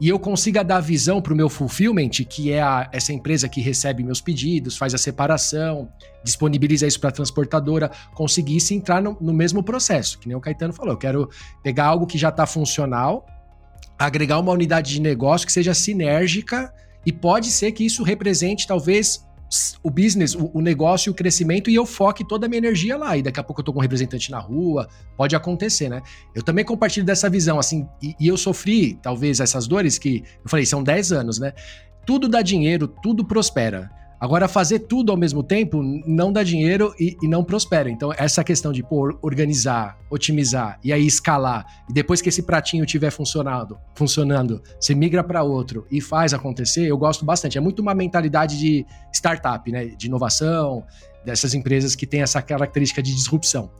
e 0.00 0.08
eu 0.08 0.18
consiga 0.18 0.64
dar 0.64 0.80
visão 0.80 1.20
para 1.22 1.32
o 1.32 1.36
meu 1.36 1.48
fulfillment, 1.48 2.10
que 2.28 2.50
é 2.50 2.60
a, 2.60 2.88
essa 2.92 3.12
empresa 3.12 3.48
que 3.48 3.60
recebe 3.60 4.02
meus 4.02 4.20
pedidos, 4.20 4.76
faz 4.76 4.94
a 4.94 4.98
separação, 4.98 5.88
disponibiliza 6.22 6.86
isso 6.86 6.98
para 6.98 7.10
a 7.10 7.12
transportadora, 7.12 7.90
conseguisse 8.14 8.74
entrar 8.74 9.00
no, 9.02 9.16
no, 9.20 9.32
mesmo 9.32 9.62
processo, 9.62 10.18
que 10.18 10.26
nem 10.26 10.36
o 10.36 10.40
Caetano 10.40 10.72
falou. 10.72 10.94
Eu 10.94 10.98
quero 10.98 11.30
pegar 11.62 11.86
algo 11.86 12.06
que 12.06 12.18
já 12.18 12.30
está 12.30 12.46
funcional, 12.46 13.26
agregar 13.98 14.38
uma 14.38 14.52
unidade 14.52 14.92
de 14.92 15.00
negócio 15.00 15.46
que 15.46 15.52
seja 15.52 15.74
sinérgica 15.74 16.72
e 17.06 17.12
pode 17.12 17.50
ser 17.50 17.72
que 17.72 17.84
isso 17.84 18.02
represente 18.02 18.66
talvez 18.66 19.24
o 19.82 19.90
business, 19.90 20.34
o, 20.34 20.50
o, 20.54 20.60
negócio 20.60 21.08
e 21.08 21.10
o 21.10 21.14
crescimento 21.14 21.70
e 21.70 21.74
eu 21.74 21.86
foque 21.86 22.26
toda 22.26 22.46
a 22.46 22.48
minha 22.48 22.58
energia 22.58 22.96
lá. 22.96 23.16
E 23.16 23.22
daqui 23.22 23.40
a 23.40 23.42
pouco 23.42 23.60
eu 23.60 23.64
tô 23.64 23.72
com 23.72 23.78
um 23.78 23.82
representante 23.82 24.30
na 24.30 24.38
rua, 24.38 24.88
pode 25.16 25.34
acontecer, 25.34 25.88
né? 25.88 26.02
Eu 26.34 26.42
também 26.42 26.64
compartilho 26.64 27.06
dessa 27.06 27.28
visão, 27.28 27.58
assim, 27.58 27.86
e, 28.02 28.14
e 28.18 28.28
eu 28.28 28.36
sofri, 28.36 28.98
talvez, 29.02 29.40
essas 29.40 29.66
dores 29.66 29.98
que 29.98 30.22
eu 30.42 30.50
falei, 30.50 30.66
são 30.66 30.82
10 30.82 31.12
anos, 31.12 31.38
né? 31.38 31.52
tudo 32.04 32.28
dá 32.28 32.42
dinheiro, 32.42 32.86
tudo 32.86 33.24
prospera. 33.24 33.90
Agora, 34.20 34.48
fazer 34.48 34.80
tudo 34.80 35.12
ao 35.12 35.18
mesmo 35.18 35.42
tempo 35.42 35.82
não 36.06 36.32
dá 36.32 36.42
dinheiro 36.42 36.94
e, 36.98 37.16
e, 37.22 37.28
não 37.28 37.44
prospera. 37.44 37.90
Então, 37.90 38.12
essa 38.16 38.42
questão 38.42 38.72
de 38.72 38.82
pô, 38.82 39.16
organizar, 39.20 39.98
otimizar 40.10 40.78
e 40.82 40.92
aí 40.92 41.06
escalar, 41.06 41.66
e 41.88 41.92
depois 41.92 42.22
que 42.22 42.28
esse 42.28 42.42
pratinho 42.42 42.86
tiver 42.86 43.10
funcionado, 43.10 43.78
funcionando, 43.94 44.62
você 44.80 44.94
migra 44.94 45.22
para 45.22 45.42
outro 45.42 45.86
e 45.90 46.00
faz 46.00 46.32
acontecer, 46.32 46.86
eu 46.86 46.96
gosto 46.96 47.24
bastante. 47.24 47.58
É 47.58 47.60
muito 47.60 47.80
uma 47.80 47.94
mentalidade 47.94 48.58
de 48.58 48.86
startup, 49.12 49.70
né? 49.70 49.86
De 49.86 50.06
inovação, 50.06 50.84
dessas 51.24 51.54
empresas 51.54 51.94
que 51.94 52.06
têm 52.06 52.22
essa 52.22 52.40
característica 52.40 53.02
de 53.02 53.14
disrupção. 53.14 53.70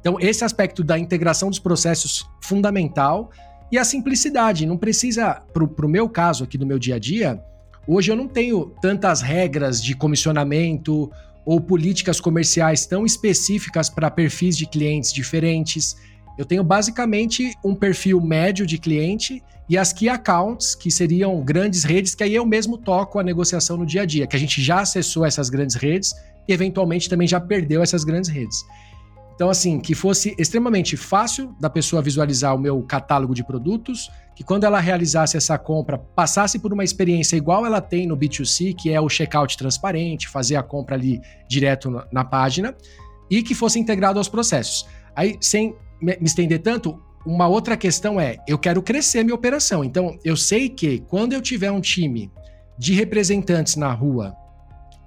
Então, 0.00 0.18
esse 0.20 0.44
aspecto 0.44 0.84
da 0.84 0.98
integração 0.98 1.48
dos 1.48 1.58
processos 1.58 2.28
fundamental 2.42 3.30
e 3.70 3.78
a 3.78 3.84
simplicidade. 3.84 4.66
Não 4.66 4.76
precisa, 4.76 5.42
para 5.52 5.86
o 5.86 5.88
meu 5.88 6.08
caso 6.08 6.44
aqui 6.44 6.58
do 6.58 6.66
meu 6.66 6.78
dia 6.78 6.96
a 6.96 6.98
dia, 6.98 7.42
Hoje 7.86 8.10
eu 8.10 8.16
não 8.16 8.26
tenho 8.26 8.72
tantas 8.80 9.20
regras 9.20 9.82
de 9.82 9.94
comissionamento 9.94 11.10
ou 11.44 11.60
políticas 11.60 12.18
comerciais 12.18 12.86
tão 12.86 13.04
específicas 13.04 13.90
para 13.90 14.10
perfis 14.10 14.56
de 14.56 14.66
clientes 14.66 15.12
diferentes. 15.12 15.94
Eu 16.38 16.46
tenho 16.46 16.64
basicamente 16.64 17.52
um 17.62 17.74
perfil 17.74 18.20
médio 18.20 18.66
de 18.66 18.78
cliente 18.78 19.42
e 19.68 19.76
as 19.76 19.92
key 19.92 20.08
accounts, 20.08 20.74
que 20.74 20.90
seriam 20.90 21.42
grandes 21.42 21.84
redes, 21.84 22.14
que 22.14 22.24
aí 22.24 22.34
eu 22.34 22.46
mesmo 22.46 22.78
toco 22.78 23.18
a 23.18 23.22
negociação 23.22 23.76
no 23.76 23.84
dia 23.84 24.02
a 24.02 24.06
dia, 24.06 24.26
que 24.26 24.36
a 24.36 24.38
gente 24.38 24.62
já 24.62 24.80
acessou 24.80 25.24
essas 25.24 25.50
grandes 25.50 25.76
redes 25.76 26.14
e 26.48 26.52
eventualmente 26.52 27.08
também 27.08 27.28
já 27.28 27.40
perdeu 27.40 27.82
essas 27.82 28.02
grandes 28.02 28.30
redes. 28.30 28.58
Então, 29.34 29.50
assim, 29.50 29.80
que 29.80 29.94
fosse 29.94 30.34
extremamente 30.38 30.96
fácil 30.96 31.54
da 31.60 31.68
pessoa 31.68 32.00
visualizar 32.00 32.54
o 32.54 32.58
meu 32.58 32.80
catálogo 32.82 33.34
de 33.34 33.44
produtos, 33.44 34.10
que 34.36 34.44
quando 34.44 34.64
ela 34.64 34.78
realizasse 34.78 35.36
essa 35.36 35.58
compra, 35.58 35.98
passasse 35.98 36.58
por 36.58 36.72
uma 36.72 36.84
experiência 36.84 37.36
igual 37.36 37.66
ela 37.66 37.80
tem 37.80 38.06
no 38.06 38.16
B2C, 38.16 38.74
que 38.76 38.90
é 38.92 39.00
o 39.00 39.08
checkout 39.08 39.56
transparente, 39.56 40.28
fazer 40.28 40.56
a 40.56 40.62
compra 40.62 40.94
ali 40.94 41.20
direto 41.48 41.90
na 42.12 42.24
página, 42.24 42.76
e 43.28 43.42
que 43.42 43.54
fosse 43.54 43.78
integrado 43.78 44.18
aos 44.18 44.28
processos. 44.28 44.86
Aí, 45.16 45.36
sem 45.40 45.74
me 46.00 46.16
estender 46.22 46.60
tanto, 46.60 47.00
uma 47.26 47.48
outra 47.48 47.76
questão 47.76 48.20
é: 48.20 48.36
eu 48.46 48.58
quero 48.58 48.82
crescer 48.82 49.24
minha 49.24 49.34
operação. 49.34 49.82
Então, 49.82 50.16
eu 50.24 50.36
sei 50.36 50.68
que 50.68 51.00
quando 51.00 51.32
eu 51.32 51.40
tiver 51.40 51.70
um 51.70 51.80
time 51.80 52.30
de 52.78 52.94
representantes 52.94 53.76
na 53.76 53.92
rua 53.92 54.36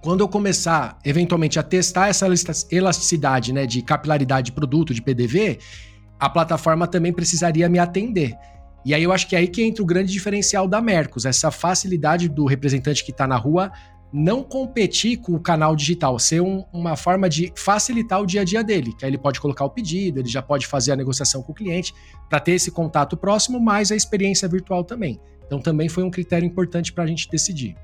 quando 0.01 0.21
eu 0.21 0.27
começar, 0.27 0.97
eventualmente, 1.03 1.59
a 1.59 1.63
testar 1.63 2.07
essa 2.07 2.27
elasticidade, 2.71 3.51
né, 3.51 3.65
de 3.65 3.81
capilaridade 3.81 4.47
de 4.47 4.51
produto, 4.51 4.93
de 4.93 5.01
PDV, 5.01 5.59
a 6.19 6.29
plataforma 6.29 6.87
também 6.87 7.11
precisaria 7.11 7.67
me 7.67 7.79
atender. 7.79 8.35
E 8.85 8.93
aí 8.93 9.03
eu 9.03 9.11
acho 9.11 9.27
que 9.27 9.35
é 9.35 9.39
aí 9.39 9.47
que 9.47 9.63
entra 9.63 9.83
o 9.83 9.85
grande 9.85 10.11
diferencial 10.11 10.67
da 10.67 10.79
Mercos, 10.79 11.25
essa 11.25 11.51
facilidade 11.51 12.29
do 12.29 12.45
representante 12.45 13.03
que 13.03 13.11
está 13.11 13.27
na 13.27 13.35
rua 13.35 13.71
não 14.11 14.41
competir 14.41 15.17
com 15.17 15.33
o 15.33 15.39
canal 15.39 15.75
digital, 15.75 16.17
ser 16.17 16.41
um, 16.41 16.63
uma 16.71 16.95
forma 16.95 17.27
de 17.27 17.51
facilitar 17.55 18.21
o 18.21 18.25
dia 18.25 18.41
a 18.41 18.43
dia 18.43 18.63
dele, 18.63 18.93
que 18.93 19.03
aí 19.03 19.11
ele 19.11 19.17
pode 19.17 19.39
colocar 19.39 19.65
o 19.65 19.69
pedido, 19.69 20.19
ele 20.19 20.29
já 20.29 20.41
pode 20.41 20.65
fazer 20.65 20.93
a 20.93 20.95
negociação 20.95 21.41
com 21.41 21.51
o 21.51 21.55
cliente, 21.55 21.93
para 22.29 22.39
ter 22.39 22.53
esse 22.53 22.71
contato 22.71 23.17
próximo, 23.17 23.59
mais 23.59 23.91
a 23.91 23.95
experiência 23.95 24.47
virtual 24.47 24.83
também. 24.83 25.19
Então 25.45 25.59
também 25.59 25.89
foi 25.89 26.03
um 26.03 26.09
critério 26.09 26.45
importante 26.45 26.93
para 26.93 27.03
a 27.03 27.07
gente 27.07 27.29
decidir. 27.29 27.75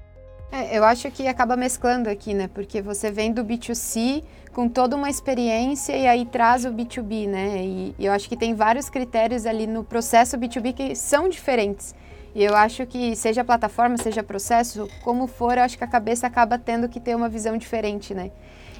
É, 0.53 0.77
eu 0.77 0.83
acho 0.83 1.09
que 1.09 1.27
acaba 1.27 1.57
mesclando 1.57 2.07
aqui, 2.07 2.31
né? 2.31 2.47
Porque 2.47 2.79
você 2.79 3.09
vem 3.09 3.31
do 3.33 3.43
B2C 3.43 4.23
com 4.53 4.69
toda 4.69 4.95
uma 4.95 5.09
experiência 5.09 5.97
e 5.97 6.05
aí 6.05 6.27
traz 6.27 6.63
o 6.63 6.69
B2B, 6.69 7.27
né? 7.27 7.57
E, 7.65 7.95
e 7.97 8.05
eu 8.05 8.13
acho 8.13 8.29
que 8.29 8.37
tem 8.37 8.53
vários 8.53 8.87
critérios 8.87 9.47
ali 9.47 9.65
no 9.65 9.83
processo 9.83 10.37
B2B 10.37 10.73
que 10.75 10.95
são 10.95 11.27
diferentes. 11.27 11.95
E 12.35 12.43
eu 12.43 12.55
acho 12.55 12.85
que 12.85 13.15
seja 13.15 13.43
plataforma, 13.43 13.97
seja 13.97 14.21
processo, 14.21 14.87
como 15.03 15.25
for, 15.25 15.57
eu 15.57 15.63
acho 15.63 15.75
que 15.75 15.83
a 15.83 15.87
cabeça 15.87 16.27
acaba 16.27 16.55
tendo 16.59 16.87
que 16.87 16.99
ter 16.99 17.15
uma 17.15 17.27
visão 17.27 17.57
diferente, 17.57 18.13
né? 18.13 18.29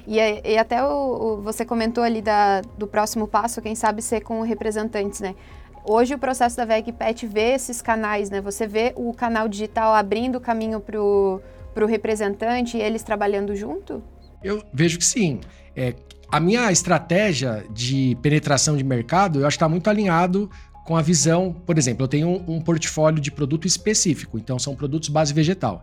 E, 0.06 0.18
e 0.44 0.56
até 0.56 0.80
o, 0.80 0.88
o, 0.88 1.42
você 1.42 1.64
comentou 1.64 2.04
ali 2.04 2.22
da, 2.22 2.60
do 2.78 2.86
próximo 2.86 3.26
passo, 3.26 3.60
quem 3.60 3.74
sabe 3.74 4.00
ser 4.00 4.20
com 4.20 4.40
representantes, 4.42 5.18
né? 5.18 5.34
Hoje 5.84 6.14
o 6.14 6.18
processo 6.18 6.56
da 6.56 6.64
VegPet 6.64 7.26
vê 7.26 7.54
esses 7.54 7.82
canais, 7.82 8.30
né? 8.30 8.40
Você 8.40 8.64
vê 8.64 8.92
o 8.94 9.12
canal 9.12 9.48
digital 9.48 9.92
abrindo 9.92 10.40
caminho 10.40 10.78
para 10.78 11.02
o 11.02 11.42
para 11.74 11.84
o 11.84 11.88
representante 11.88 12.76
e 12.76 12.80
eles 12.80 13.02
trabalhando 13.02 13.54
junto? 13.56 14.02
Eu 14.42 14.62
vejo 14.72 14.98
que 14.98 15.04
sim. 15.04 15.40
É, 15.74 15.94
a 16.30 16.40
minha 16.40 16.70
estratégia 16.70 17.64
de 17.70 18.16
penetração 18.22 18.76
de 18.76 18.84
mercado, 18.84 19.40
eu 19.40 19.46
acho 19.46 19.56
que 19.56 19.58
está 19.58 19.68
muito 19.68 19.88
alinhado 19.90 20.50
com 20.84 20.96
a 20.96 21.02
visão, 21.02 21.52
por 21.64 21.78
exemplo, 21.78 22.04
eu 22.04 22.08
tenho 22.08 22.28
um, 22.28 22.56
um, 22.56 22.60
portfólio 22.60 23.20
de 23.20 23.30
produto 23.30 23.66
específico, 23.66 24.38
então 24.38 24.58
são 24.58 24.76
produtos 24.76 25.08
base 25.08 25.32
vegetal. 25.32 25.82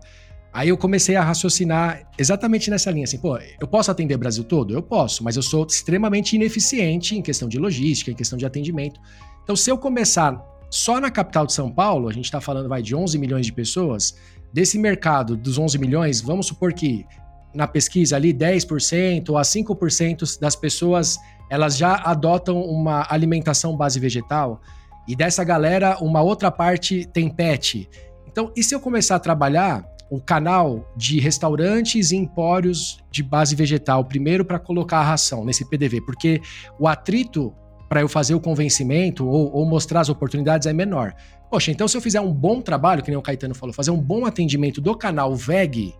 Aí 0.53 0.69
eu 0.69 0.77
comecei 0.77 1.15
a 1.15 1.23
raciocinar 1.23 2.07
exatamente 2.19 2.69
nessa 2.69 2.91
linha, 2.91 3.05
assim, 3.05 3.17
pô, 3.17 3.37
eu 3.59 3.67
posso 3.67 3.89
atender 3.89 4.13
o 4.13 4.17
Brasil 4.17 4.43
todo? 4.43 4.73
Eu 4.73 4.83
posso, 4.83 5.23
mas 5.23 5.37
eu 5.37 5.41
sou 5.41 5.65
extremamente 5.65 6.35
ineficiente 6.35 7.17
em 7.17 7.21
questão 7.21 7.47
de 7.47 7.57
logística, 7.57 8.11
em 8.11 8.13
questão 8.13 8.37
de 8.37 8.45
atendimento. 8.45 8.99
Então, 9.43 9.55
se 9.55 9.69
eu 9.71 9.77
começar 9.77 10.39
só 10.69 10.99
na 10.99 11.09
capital 11.09 11.45
de 11.45 11.53
São 11.53 11.71
Paulo, 11.71 12.07
a 12.07 12.13
gente 12.13 12.25
está 12.25 12.39
falando 12.39 12.69
vai 12.69 12.81
de 12.81 12.95
11 12.95 13.17
milhões 13.17 13.45
de 13.45 13.53
pessoas, 13.53 14.15
Desse 14.53 14.77
mercado 14.77 15.37
dos 15.37 15.57
11 15.57 15.77
milhões, 15.77 16.21
vamos 16.21 16.47
supor 16.47 16.73
que 16.73 17.05
na 17.53 17.67
pesquisa 17.67 18.15
ali 18.15 18.33
10% 18.33 19.37
a 19.37 19.41
5% 19.41 20.39
das 20.39 20.55
pessoas 20.55 21.17
elas 21.49 21.75
já 21.75 21.95
adotam 21.95 22.61
uma 22.61 23.05
alimentação 23.09 23.75
base 23.75 23.99
vegetal 23.99 24.61
e 25.07 25.15
dessa 25.15 25.43
galera 25.43 25.97
uma 25.99 26.21
outra 26.21 26.49
parte 26.49 27.05
tem 27.05 27.29
pet. 27.29 27.89
Então, 28.25 28.51
e 28.55 28.63
se 28.63 28.73
eu 28.73 28.79
começar 28.79 29.17
a 29.17 29.19
trabalhar 29.19 29.85
o 30.09 30.21
canal 30.21 30.89
de 30.95 31.19
restaurantes 31.19 32.11
e 32.11 32.17
empórios 32.17 33.01
de 33.09 33.23
base 33.23 33.55
vegetal 33.55 34.03
primeiro 34.05 34.43
para 34.43 34.59
colocar 34.59 34.99
a 34.99 35.03
ração 35.03 35.43
nesse 35.43 35.65
PDV, 35.69 36.01
porque 36.01 36.41
o 36.79 36.87
atrito 36.87 37.53
para 37.91 37.99
eu 37.99 38.07
fazer 38.07 38.33
o 38.33 38.39
convencimento 38.39 39.27
ou, 39.27 39.53
ou, 39.53 39.65
mostrar 39.65 39.99
as 39.99 40.07
oportunidades 40.07 40.65
é 40.65 40.71
menor. 40.71 41.13
Poxa, 41.49 41.71
então 41.71 41.89
se 41.89 41.97
eu 41.97 41.99
fizer 41.99 42.21
um 42.21 42.31
bom 42.31 42.61
trabalho, 42.61 43.03
que 43.03 43.11
nem 43.11 43.17
o 43.17 43.21
Caetano 43.21 43.53
falou, 43.53 43.73
fazer 43.73 43.91
um 43.91 43.99
bom 43.99 44.25
atendimento 44.25 44.79
do 44.79 44.95
canal 44.95 45.35
VEG, 45.35 45.93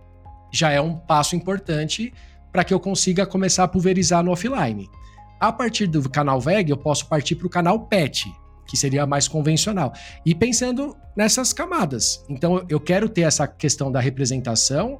já 0.50 0.70
é 0.70 0.80
um 0.80 0.94
passo 0.96 1.36
importante 1.36 2.10
para 2.50 2.64
que 2.64 2.72
eu 2.72 2.80
consiga 2.80 3.26
começar 3.26 3.64
a 3.64 3.68
pulverizar 3.68 4.24
no 4.24 4.30
offline. 4.30 4.88
A 5.38 5.52
partir 5.52 5.86
do 5.86 6.08
canal 6.08 6.40
VEG, 6.40 6.70
eu 6.70 6.78
posso 6.78 7.06
partir 7.06 7.34
para 7.34 7.46
o 7.46 7.50
canal 7.50 7.80
PET, 7.80 8.24
que 8.66 8.74
seria 8.74 9.04
mais 9.04 9.28
convencional. 9.28 9.92
E 10.24 10.34
pensando 10.34 10.96
nessas 11.14 11.52
camadas. 11.52 12.24
Então, 12.26 12.64
eu 12.70 12.80
quero 12.80 13.06
ter 13.06 13.22
essa 13.22 13.46
questão 13.46 13.92
da 13.92 14.00
representação, 14.00 14.98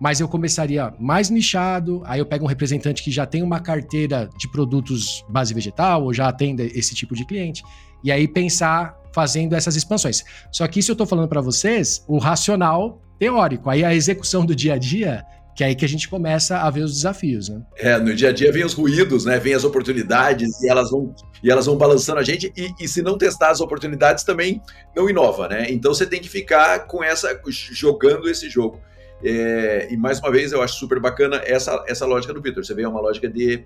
mas 0.00 0.20
eu 0.20 0.28
começaria 0.28 0.92
mais 0.98 1.30
nichado, 1.30 2.02
aí 2.04 2.18
eu 2.18 2.26
pego 2.26 2.44
um 2.44 2.48
representante 2.48 3.02
que 3.02 3.10
já 3.10 3.26
tem 3.26 3.42
uma 3.42 3.60
carteira 3.60 4.28
de 4.38 4.50
produtos 4.50 5.24
base 5.28 5.54
vegetal, 5.54 6.04
ou 6.04 6.12
já 6.12 6.28
atende 6.28 6.62
esse 6.74 6.94
tipo 6.94 7.14
de 7.14 7.24
cliente, 7.24 7.62
e 8.02 8.12
aí 8.12 8.28
pensar 8.28 8.98
fazendo 9.14 9.54
essas 9.54 9.76
expansões. 9.76 10.24
Só 10.50 10.66
que 10.66 10.80
isso 10.80 10.90
eu 10.90 10.94
estou 10.94 11.06
falando 11.06 11.28
para 11.28 11.40
vocês, 11.40 12.04
o 12.08 12.18
racional 12.18 13.00
teórico. 13.18 13.70
Aí 13.70 13.84
a 13.84 13.94
execução 13.94 14.44
do 14.44 14.54
dia 14.54 14.74
a 14.74 14.78
dia, 14.78 15.24
que 15.54 15.62
é 15.62 15.68
aí 15.68 15.74
que 15.74 15.84
a 15.84 15.88
gente 15.88 16.08
começa 16.08 16.58
a 16.58 16.68
ver 16.68 16.82
os 16.82 16.94
desafios, 16.94 17.48
né? 17.48 17.62
É, 17.76 17.96
no 17.98 18.14
dia 18.14 18.30
a 18.30 18.32
dia 18.32 18.50
vem 18.50 18.64
os 18.64 18.74
ruídos, 18.74 19.24
né? 19.24 19.38
Vem 19.38 19.54
as 19.54 19.62
oportunidades 19.62 20.60
e 20.60 20.68
elas 20.68 20.90
vão 20.90 21.14
e 21.42 21.50
elas 21.50 21.66
vão 21.66 21.76
balançando 21.76 22.18
a 22.18 22.22
gente 22.22 22.52
e, 22.56 22.72
e 22.80 22.88
se 22.88 23.02
não 23.02 23.16
testar 23.16 23.50
as 23.50 23.60
oportunidades 23.60 24.24
também 24.24 24.60
não 24.96 25.08
inova, 25.08 25.48
né? 25.48 25.66
Então 25.70 25.94
você 25.94 26.06
tem 26.06 26.20
que 26.20 26.28
ficar 26.28 26.80
com 26.86 27.04
essa 27.04 27.40
jogando 27.48 28.28
esse 28.28 28.50
jogo. 28.50 28.80
É, 29.22 29.88
e 29.90 29.96
mais 29.96 30.18
uma 30.18 30.30
vez 30.30 30.52
eu 30.52 30.60
acho 30.60 30.74
super 30.74 31.00
bacana 31.00 31.40
essa 31.44 31.84
essa 31.86 32.06
lógica 32.06 32.32
do 32.32 32.42
Vitor. 32.42 32.64
Você 32.64 32.74
vê 32.74 32.84
uma 32.84 33.00
lógica 33.00 33.28
de 33.28 33.64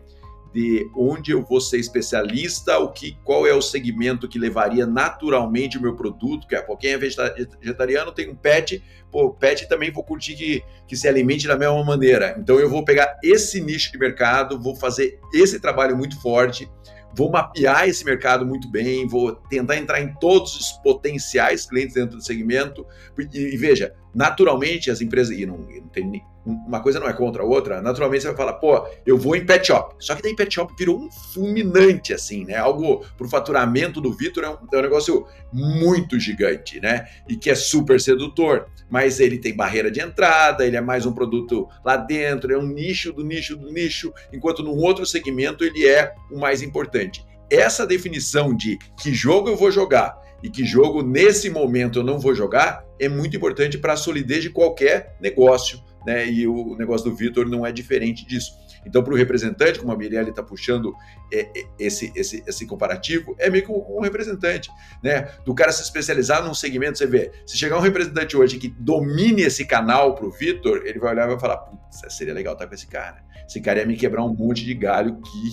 de 0.52 0.90
onde 0.96 1.30
eu 1.30 1.42
vou 1.42 1.60
ser 1.60 1.78
especialista, 1.78 2.78
o 2.78 2.90
que, 2.90 3.16
qual 3.24 3.46
é 3.46 3.52
o 3.52 3.62
segmento 3.62 4.28
que 4.28 4.38
levaria 4.38 4.86
naturalmente 4.86 5.76
o 5.76 5.80
meu 5.80 5.94
produto, 5.94 6.46
que 6.46 6.54
é, 6.54 6.60
pô, 6.60 6.76
quem 6.76 6.92
é 6.92 6.98
vegetariano 6.98 8.12
tem 8.12 8.30
um 8.30 8.34
pet, 8.34 8.82
pô, 9.10 9.30
pet 9.30 9.68
também 9.68 9.92
vou 9.92 10.02
curtir 10.02 10.34
que, 10.34 10.64
que 10.86 10.96
se 10.96 11.06
alimente 11.06 11.46
da 11.46 11.56
mesma 11.56 11.84
maneira. 11.84 12.36
Então 12.38 12.58
eu 12.58 12.68
vou 12.68 12.84
pegar 12.84 13.18
esse 13.22 13.60
nicho 13.60 13.92
de 13.92 13.98
mercado, 13.98 14.60
vou 14.60 14.74
fazer 14.74 15.20
esse 15.34 15.60
trabalho 15.60 15.96
muito 15.96 16.20
forte, 16.20 16.70
vou 17.14 17.30
mapear 17.30 17.88
esse 17.88 18.04
mercado 18.04 18.46
muito 18.46 18.70
bem, 18.70 19.06
vou 19.06 19.32
tentar 19.32 19.76
entrar 19.76 20.00
em 20.00 20.14
todos 20.14 20.54
os 20.56 20.72
potenciais 20.82 21.66
clientes 21.66 21.94
dentro 21.94 22.16
do 22.16 22.22
segmento. 22.24 22.86
E, 23.18 23.54
e 23.54 23.56
veja, 23.56 23.94
naturalmente 24.18 24.90
as 24.90 25.00
empresas, 25.00 25.38
e 25.38 25.46
não, 25.46 25.58
não 25.58 25.88
tem 25.88 26.24
uma 26.44 26.80
coisa 26.80 26.98
não 26.98 27.06
é 27.06 27.12
contra 27.12 27.42
a 27.42 27.46
outra, 27.46 27.80
naturalmente 27.80 28.22
você 28.22 28.28
vai 28.28 28.36
falar, 28.36 28.54
pô, 28.54 28.84
eu 29.06 29.16
vou 29.16 29.36
em 29.36 29.46
pet 29.46 29.68
shop. 29.68 29.94
Só 30.00 30.16
que 30.16 30.22
daí 30.22 30.34
pet 30.34 30.52
shop 30.52 30.74
virou 30.76 30.98
um 30.98 31.08
fulminante, 31.08 32.12
assim, 32.12 32.44
né? 32.44 32.56
Algo 32.56 33.04
pro 33.16 33.28
faturamento 33.28 34.00
do 34.00 34.12
Vitor 34.12 34.42
é, 34.42 34.48
um, 34.48 34.56
é 34.72 34.78
um 34.78 34.82
negócio 34.82 35.24
muito 35.52 36.18
gigante, 36.18 36.80
né? 36.80 37.06
E 37.28 37.36
que 37.36 37.48
é 37.48 37.54
super 37.54 38.00
sedutor. 38.00 38.66
Mas 38.90 39.20
ele 39.20 39.38
tem 39.38 39.54
barreira 39.54 39.90
de 39.90 40.00
entrada, 40.00 40.66
ele 40.66 40.76
é 40.76 40.80
mais 40.80 41.06
um 41.06 41.12
produto 41.12 41.68
lá 41.84 41.96
dentro, 41.96 42.52
é 42.52 42.58
um 42.58 42.66
nicho 42.66 43.12
do 43.12 43.22
nicho 43.22 43.54
do 43.54 43.70
nicho, 43.70 44.12
enquanto 44.32 44.64
num 44.64 44.78
outro 44.78 45.06
segmento 45.06 45.62
ele 45.62 45.86
é 45.86 46.12
o 46.32 46.38
mais 46.38 46.60
importante. 46.62 47.24
Essa 47.50 47.86
definição 47.86 48.56
de 48.56 48.78
que 49.00 49.12
jogo 49.14 49.48
eu 49.48 49.56
vou 49.56 49.70
jogar 49.70 50.18
e 50.42 50.48
que 50.48 50.64
jogo 50.64 51.02
nesse 51.02 51.50
momento 51.50 51.98
eu 52.00 52.04
não 52.04 52.18
vou 52.18 52.34
jogar, 52.34 52.84
é 52.98 53.08
muito 53.08 53.36
importante 53.36 53.78
para 53.78 53.94
a 53.94 53.96
solidez 53.96 54.42
de 54.42 54.50
qualquer 54.50 55.16
negócio, 55.20 55.82
né? 56.06 56.28
E 56.30 56.46
o 56.46 56.76
negócio 56.76 57.10
do 57.10 57.16
Vitor 57.16 57.48
não 57.48 57.66
é 57.66 57.72
diferente 57.72 58.26
disso. 58.26 58.52
Então, 58.86 59.02
para 59.02 59.12
o 59.12 59.16
representante, 59.16 59.78
como 59.78 59.92
a 59.92 59.96
Mirelle 59.96 60.30
está 60.30 60.42
puxando 60.42 60.94
é, 61.32 61.40
é, 61.40 61.66
esse, 61.78 62.12
esse, 62.14 62.42
esse 62.46 62.66
comparativo, 62.66 63.34
é 63.38 63.50
meio 63.50 63.64
que 63.64 63.70
um, 63.70 64.00
representante, 64.00 64.70
né? 65.02 65.28
Do 65.44 65.54
cara 65.54 65.72
se 65.72 65.82
especializar 65.82 66.44
num 66.44 66.54
segmento, 66.54 66.98
você 66.98 67.06
vê, 67.06 67.30
se 67.46 67.56
chegar 67.56 67.76
um 67.76 67.82
representante 67.82 68.36
hoje 68.36 68.58
que 68.58 68.68
domine 68.68 69.42
esse 69.42 69.66
canal 69.66 70.14
para 70.14 70.26
o 70.26 70.30
Vitor, 70.30 70.82
ele 70.84 70.98
vai 70.98 71.12
olhar 71.12 71.26
e 71.26 71.30
vai 71.30 71.40
falar, 71.40 71.58
putz, 71.58 72.00
seria 72.14 72.32
legal 72.32 72.54
estar 72.54 72.66
com 72.66 72.74
esse 72.74 72.86
cara. 72.86 73.22
Esse 73.46 73.60
cara 73.60 73.80
ia 73.80 73.86
me 73.86 73.96
quebrar 73.96 74.24
um 74.24 74.34
monte 74.34 74.64
de 74.64 74.74
galho 74.74 75.20
que 75.20 75.48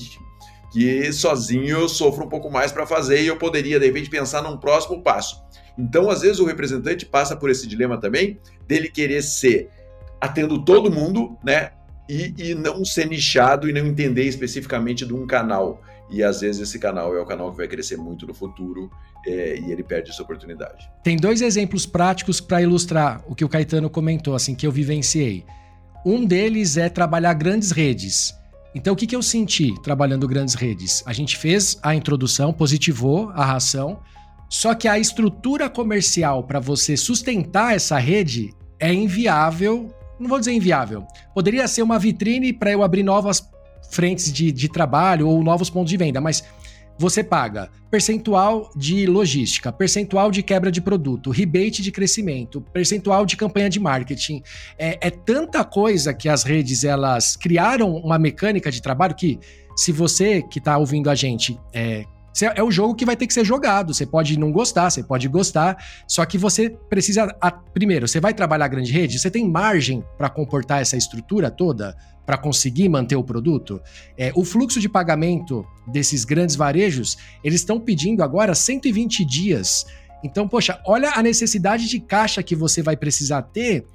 que 0.75 1.13
sozinho 1.13 1.69
eu 1.69 1.87
sofro 1.87 2.25
um 2.25 2.27
pouco 2.27 2.51
mais 2.51 2.69
para 2.69 2.85
fazer 2.85 3.21
e 3.21 3.27
eu 3.27 3.37
poderia, 3.37 3.79
de 3.79 3.85
repente, 3.85 4.09
pensar 4.09 4.41
num 4.41 4.57
próximo 4.57 5.01
passo. 5.01 5.41
Então, 5.77 6.09
às 6.09 6.19
vezes, 6.19 6.37
o 6.37 6.45
representante 6.45 7.05
passa 7.05 7.33
por 7.33 7.49
esse 7.49 7.65
dilema 7.65 7.97
também, 7.97 8.37
dele 8.67 8.89
querer 8.89 9.21
ser 9.21 9.69
atendo 10.19 10.65
todo 10.65 10.91
mundo, 10.91 11.37
né? 11.41 11.71
E, 12.09 12.33
e 12.37 12.53
não 12.53 12.83
ser 12.83 13.07
nichado 13.07 13.69
e 13.69 13.73
não 13.73 13.85
entender 13.87 14.23
especificamente 14.23 15.05
de 15.05 15.13
um 15.13 15.25
canal. 15.25 15.81
E 16.11 16.21
às 16.21 16.41
vezes 16.41 16.61
esse 16.61 16.77
canal 16.77 17.15
é 17.15 17.21
o 17.21 17.25
canal 17.25 17.51
que 17.51 17.57
vai 17.57 17.69
crescer 17.69 17.95
muito 17.95 18.27
no 18.27 18.33
futuro 18.33 18.91
é, 19.25 19.57
e 19.57 19.71
ele 19.71 19.81
perde 19.81 20.11
essa 20.11 20.21
oportunidade. 20.21 20.91
Tem 21.01 21.15
dois 21.15 21.41
exemplos 21.41 21.85
práticos 21.85 22.41
para 22.41 22.61
ilustrar 22.61 23.23
o 23.27 23.33
que 23.33 23.45
o 23.45 23.49
Caetano 23.49 23.89
comentou, 23.89 24.35
assim, 24.35 24.53
que 24.53 24.67
eu 24.67 24.71
vivenciei. 24.73 25.45
Um 26.05 26.25
deles 26.25 26.75
é 26.75 26.89
trabalhar 26.89 27.33
grandes 27.33 27.71
redes. 27.71 28.35
Então, 28.75 28.93
o 28.93 28.95
que, 28.95 29.07
que 29.07 29.15
eu 29.15 29.23
senti 29.23 29.73
trabalhando 29.81 30.27
grandes 30.27 30.53
redes? 30.53 31.01
A 31.05 31.13
gente 31.13 31.37
fez 31.37 31.79
a 31.81 31.95
introdução, 31.95 32.51
positivou 32.51 33.29
a 33.29 33.45
ração, 33.45 34.01
só 34.49 34.75
que 34.75 34.85
a 34.85 34.99
estrutura 34.99 35.69
comercial 35.69 36.43
para 36.43 36.59
você 36.59 36.97
sustentar 36.97 37.73
essa 37.73 37.97
rede 37.97 38.53
é 38.77 38.93
inviável. 38.93 39.95
Não 40.19 40.27
vou 40.27 40.39
dizer 40.39 40.51
inviável. 40.51 41.07
Poderia 41.33 41.67
ser 41.69 41.83
uma 41.83 41.97
vitrine 41.97 42.51
para 42.51 42.69
eu 42.69 42.83
abrir 42.83 43.01
novas 43.01 43.49
frentes 43.89 44.31
de, 44.31 44.51
de 44.51 44.67
trabalho 44.67 45.29
ou 45.29 45.41
novos 45.41 45.69
pontos 45.69 45.89
de 45.89 45.97
venda, 45.97 46.19
mas 46.19 46.43
você 46.97 47.23
paga 47.23 47.69
percentual 47.91 48.69
de 48.75 49.05
logística, 49.05 49.71
percentual 49.71 50.31
de 50.31 50.41
quebra 50.41 50.71
de 50.71 50.81
produto, 50.81 51.29
rebate 51.29 51.81
de 51.81 51.91
crescimento, 51.91 52.61
percentual 52.61 53.25
de 53.25 53.37
campanha 53.37 53.69
de 53.69 53.79
marketing. 53.79 54.41
É, 54.77 55.07
é 55.07 55.09
tanta 55.09 55.63
coisa 55.63 56.13
que 56.13 56.27
as 56.27 56.43
redes 56.43 56.83
elas 56.83 57.35
criaram 57.35 57.95
uma 57.95 58.17
mecânica 58.17 58.71
de 58.71 58.81
trabalho 58.81 59.15
que, 59.15 59.39
se 59.75 59.91
você 59.91 60.41
que 60.41 60.59
está 60.59 60.77
ouvindo 60.77 61.09
a 61.09 61.15
gente 61.15 61.59
é, 61.73 62.05
é 62.43 62.61
o 62.61 62.69
jogo 62.69 62.95
que 62.95 63.05
vai 63.05 63.15
ter 63.15 63.27
que 63.27 63.33
ser 63.33 63.45
jogado. 63.45 63.93
Você 63.93 64.05
pode 64.05 64.37
não 64.37 64.51
gostar, 64.51 64.89
você 64.89 65.01
pode 65.01 65.27
gostar, 65.27 65.77
só 66.07 66.25
que 66.25 66.37
você 66.37 66.69
precisa. 66.89 67.27
Primeiro, 67.73 68.07
você 68.07 68.19
vai 68.19 68.33
trabalhar 68.33 68.67
grande 68.67 68.91
rede, 68.91 69.17
você 69.17 69.31
tem 69.31 69.49
margem 69.49 70.03
para 70.17 70.29
comportar 70.29 70.81
essa 70.81 70.97
estrutura 70.97 71.49
toda? 71.49 71.95
para 72.25 72.37
conseguir 72.37 72.89
manter 72.89 73.15
o 73.15 73.23
produto. 73.23 73.79
É, 74.17 74.31
o 74.35 74.43
fluxo 74.43 74.79
de 74.79 74.89
pagamento 74.89 75.63
desses 75.85 76.25
grandes 76.25 76.55
varejos, 76.55 77.17
eles 77.43 77.61
estão 77.61 77.79
pedindo 77.79 78.23
agora 78.23 78.55
120 78.55 79.23
dias. 79.23 79.85
Então, 80.23 80.47
poxa, 80.47 80.81
olha 80.87 81.11
a 81.11 81.21
necessidade 81.21 81.87
de 81.87 81.99
caixa 81.99 82.41
que 82.41 82.55
você 82.55 82.81
vai 82.81 82.97
precisar 82.97 83.43
ter 83.43 83.85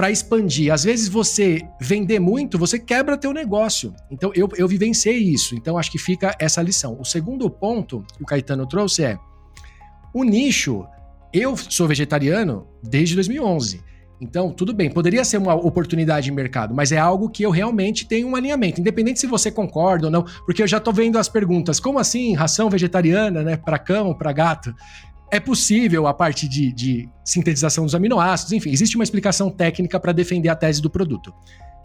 para 0.00 0.10
expandir. 0.10 0.72
Às 0.72 0.82
vezes 0.82 1.08
você 1.08 1.60
vender 1.78 2.18
muito, 2.18 2.56
você 2.56 2.78
quebra 2.78 3.18
teu 3.18 3.34
negócio. 3.34 3.94
Então 4.10 4.32
eu, 4.34 4.48
eu 4.56 4.66
vivenciei 4.66 5.18
isso. 5.18 5.54
Então 5.54 5.76
acho 5.76 5.92
que 5.92 5.98
fica 5.98 6.34
essa 6.38 6.62
lição. 6.62 6.96
O 6.98 7.04
segundo 7.04 7.50
ponto 7.50 8.02
que 8.16 8.22
o 8.22 8.26
Caetano 8.26 8.66
trouxe 8.66 9.04
é 9.04 9.18
o 10.14 10.24
nicho. 10.24 10.86
Eu 11.34 11.54
sou 11.54 11.86
vegetariano 11.86 12.66
desde 12.82 13.14
2011. 13.14 13.84
Então, 14.22 14.50
tudo 14.50 14.72
bem, 14.72 14.90
poderia 14.90 15.24
ser 15.24 15.36
uma 15.36 15.54
oportunidade 15.54 16.24
de 16.24 16.32
mercado, 16.32 16.74
mas 16.74 16.92
é 16.92 16.98
algo 16.98 17.30
que 17.30 17.42
eu 17.42 17.50
realmente 17.50 18.06
tenho 18.06 18.28
um 18.28 18.36
alinhamento, 18.36 18.78
independente 18.78 19.18
se 19.18 19.26
você 19.26 19.50
concorda 19.50 20.08
ou 20.08 20.10
não, 20.10 20.26
porque 20.44 20.62
eu 20.62 20.66
já 20.66 20.76
estou 20.76 20.92
vendo 20.92 21.18
as 21.18 21.26
perguntas, 21.26 21.80
como 21.80 21.98
assim 21.98 22.34
ração 22.34 22.68
vegetariana, 22.68 23.42
né, 23.42 23.56
para 23.56 23.78
cão, 23.78 24.12
para 24.12 24.30
gato? 24.30 24.74
É 25.30 25.38
possível 25.38 26.06
a 26.06 26.14
parte 26.14 26.48
de, 26.48 26.72
de 26.72 27.08
sintetização 27.24 27.84
dos 27.84 27.94
aminoácidos, 27.94 28.52
enfim, 28.52 28.70
existe 28.70 28.96
uma 28.96 29.04
explicação 29.04 29.48
técnica 29.48 30.00
para 30.00 30.12
defender 30.12 30.48
a 30.48 30.56
tese 30.56 30.82
do 30.82 30.90
produto. 30.90 31.32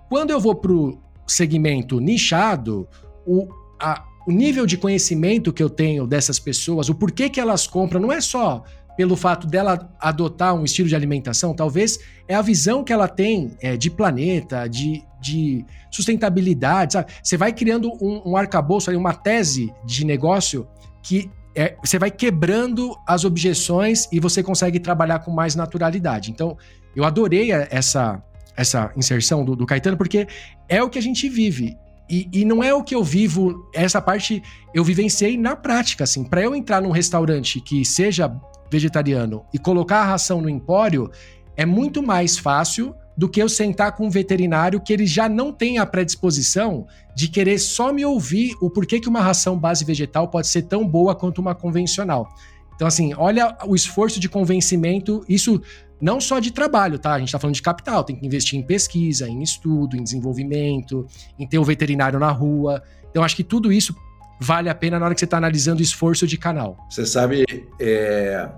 Quando 0.09 0.31
eu 0.31 0.39
vou 0.39 0.55
para 0.55 0.71
o 0.71 0.97
segmento 1.27 1.99
nichado, 1.99 2.87
o, 3.25 3.47
a, 3.79 4.03
o 4.27 4.31
nível 4.31 4.65
de 4.65 4.77
conhecimento 4.77 5.53
que 5.53 5.61
eu 5.61 5.69
tenho 5.69 6.07
dessas 6.07 6.39
pessoas, 6.39 6.89
o 6.89 6.95
porquê 6.95 7.29
que 7.29 7.39
elas 7.39 7.67
compram, 7.67 8.01
não 8.01 8.11
é 8.11 8.19
só 8.19 8.63
pelo 8.97 9.15
fato 9.15 9.45
dela 9.45 9.93
adotar 9.99 10.55
um 10.55 10.63
estilo 10.63 10.87
de 10.87 10.95
alimentação, 10.95 11.53
talvez 11.53 11.99
é 12.27 12.33
a 12.33 12.41
visão 12.41 12.83
que 12.83 12.93
ela 12.93 13.07
tem 13.07 13.51
é, 13.61 13.75
de 13.75 13.89
planeta, 13.89 14.67
de, 14.67 15.03
de 15.21 15.65
sustentabilidade, 15.91 16.93
sabe? 16.93 17.11
Você 17.21 17.37
vai 17.37 17.51
criando 17.51 17.91
um, 18.01 18.31
um 18.31 18.37
arcabouço, 18.37 18.89
uma 18.91 19.13
tese 19.13 19.71
de 19.85 20.05
negócio 20.05 20.67
que 21.03 21.29
é, 21.55 21.75
você 21.83 21.97
vai 21.97 22.11
quebrando 22.11 22.95
as 23.07 23.23
objeções 23.23 24.07
e 24.11 24.19
você 24.19 24.43
consegue 24.43 24.79
trabalhar 24.79 25.19
com 25.19 25.31
mais 25.31 25.55
naturalidade. 25.55 26.29
Então, 26.29 26.57
eu 26.95 27.05
adorei 27.05 27.51
essa, 27.51 28.21
essa 28.55 28.91
inserção 28.95 29.45
do, 29.45 29.55
do 29.55 29.65
Caetano, 29.65 29.97
porque 29.97 30.27
é 30.67 30.83
o 30.83 30.89
que 30.89 30.99
a 30.99 31.01
gente 31.01 31.29
vive. 31.29 31.77
E, 32.09 32.29
e, 32.31 32.45
não 32.45 32.63
é 32.63 32.73
o 32.73 32.83
que 32.83 32.93
eu 32.93 33.03
vivo, 33.03 33.67
essa 33.73 33.99
parte 33.99 34.43
eu 34.73 34.83
vivenciei 34.83 35.37
na 35.37 35.55
prática, 35.55 36.03
assim. 36.03 36.23
Para 36.23 36.41
eu 36.41 36.53
entrar 36.53 36.81
num 36.81 36.91
restaurante 36.91 37.59
que 37.59 37.83
seja 37.83 38.31
vegetariano 38.69 39.43
e 39.53 39.57
colocar 39.57 40.01
a 40.01 40.05
ração 40.05 40.41
no 40.41 40.49
empório, 40.49 41.09
é 41.57 41.65
muito 41.65 42.03
mais 42.03 42.37
fácil 42.37 42.93
do 43.17 43.29
que 43.29 43.41
eu 43.41 43.47
sentar 43.47 43.93
com 43.93 44.07
um 44.07 44.09
veterinário 44.09 44.81
que 44.81 44.91
ele 44.91 45.05
já 45.05 45.29
não 45.29 45.51
tem 45.51 45.77
a 45.77 45.85
predisposição 45.85 46.85
de 47.15 47.27
querer 47.29 47.59
só 47.59 47.93
me 47.93 48.05
ouvir 48.05 48.53
o 48.61 48.69
porquê 48.69 48.99
que 48.99 49.07
uma 49.07 49.21
ração 49.21 49.57
base 49.57 49.85
vegetal 49.85 50.27
pode 50.27 50.47
ser 50.47 50.63
tão 50.63 50.85
boa 50.87 51.15
quanto 51.15 51.39
uma 51.39 51.55
convencional. 51.55 52.27
Então, 52.75 52.87
assim, 52.87 53.13
olha 53.15 53.57
o 53.65 53.73
esforço 53.73 54.19
de 54.19 54.27
convencimento, 54.27 55.23
isso 55.29 55.61
não 56.01 56.19
só 56.19 56.39
de 56.39 56.51
trabalho, 56.51 56.99
tá? 56.99 57.13
A 57.13 57.19
gente 57.19 57.31
tá 57.31 57.39
falando 57.39 57.55
de 57.55 57.61
capital, 57.61 58.03
tem 58.03 58.15
que 58.15 58.25
investir 58.25 58.59
em 58.59 58.63
pesquisa, 58.63 59.29
em 59.29 59.41
estudo, 59.41 59.95
em 59.95 60.03
desenvolvimento, 60.03 61.07
em 61.39 61.47
ter 61.47 61.57
o 61.57 61.63
veterinário 61.63 62.19
na 62.19 62.31
rua. 62.31 62.83
Então, 63.09 63.23
acho 63.23 63.35
que 63.35 63.45
tudo 63.45 63.71
isso 63.71 63.95
vale 64.41 64.69
a 64.69 64.75
pena 64.75 64.99
na 64.99 65.05
hora 65.05 65.13
que 65.13 65.19
você 65.19 65.25
está 65.25 65.37
analisando 65.37 65.79
o 65.79 65.83
esforço 65.83 66.27
de 66.27 66.37
canal. 66.37 66.77
Você 66.89 67.05
sabe, 67.05 67.45
é, 67.79 68.49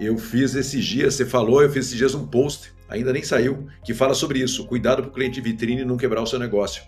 eu 0.00 0.18
fiz 0.18 0.54
esses 0.56 0.84
dias, 0.84 1.14
você 1.14 1.24
falou, 1.24 1.62
eu 1.62 1.70
fiz 1.70 1.86
esses 1.86 1.96
dias 1.96 2.14
um 2.14 2.26
post, 2.26 2.72
ainda 2.90 3.12
nem 3.12 3.22
saiu, 3.22 3.66
que 3.84 3.94
fala 3.94 4.14
sobre 4.14 4.40
isso. 4.40 4.66
Cuidado 4.66 5.02
para 5.02 5.10
o 5.10 5.14
cliente 5.14 5.40
vitrine 5.40 5.84
não 5.84 5.96
quebrar 5.96 6.20
o 6.20 6.26
seu 6.26 6.38
negócio. 6.38 6.82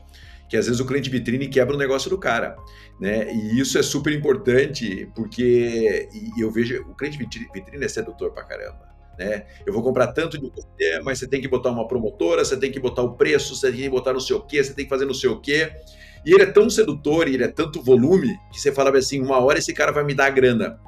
Que 0.48 0.56
às 0.56 0.66
vezes 0.66 0.80
o 0.80 0.86
cliente 0.86 1.08
vitrine 1.08 1.48
quebra 1.48 1.74
o 1.74 1.78
negócio 1.78 2.10
do 2.10 2.18
cara. 2.18 2.56
Né? 3.00 3.32
E 3.32 3.58
isso 3.58 3.78
é 3.78 3.82
super 3.82 4.12
importante, 4.12 5.08
porque 5.14 6.08
eu 6.38 6.50
vejo 6.50 6.82
o 6.82 6.94
cliente 6.94 7.16
vitrine 7.16 7.84
é 7.84 7.88
sedutor 7.88 8.32
pra 8.32 8.44
caramba. 8.44 8.92
Né? 9.18 9.46
Eu 9.64 9.72
vou 9.72 9.82
comprar 9.82 10.08
tanto 10.08 10.38
de 10.38 10.50
você, 10.50 11.00
mas 11.02 11.18
você 11.18 11.26
tem 11.26 11.40
que 11.40 11.48
botar 11.48 11.70
uma 11.70 11.86
promotora, 11.86 12.44
você 12.44 12.56
tem 12.56 12.70
que 12.70 12.80
botar 12.80 13.02
o 13.02 13.14
preço, 13.14 13.54
você 13.54 13.70
tem 13.70 13.80
que 13.80 13.88
botar 13.88 14.12
não 14.12 14.20
sei 14.20 14.36
o 14.36 14.40
quê, 14.40 14.62
você 14.62 14.74
tem 14.74 14.84
que 14.84 14.90
fazer 14.90 15.04
não 15.04 15.14
sei 15.14 15.30
o 15.30 15.40
quê. 15.40 15.72
E 16.24 16.32
ele 16.32 16.42
é 16.42 16.46
tão 16.46 16.68
sedutor 16.68 17.28
e 17.28 17.34
ele 17.34 17.44
é 17.44 17.48
tanto 17.48 17.82
volume 17.82 18.36
que 18.52 18.60
você 18.60 18.72
fala 18.72 18.96
assim: 18.96 19.20
uma 19.20 19.38
hora 19.38 19.58
esse 19.58 19.72
cara 19.72 19.92
vai 19.92 20.04
me 20.04 20.14
dar 20.14 20.26
a 20.26 20.30
grana. 20.30 20.78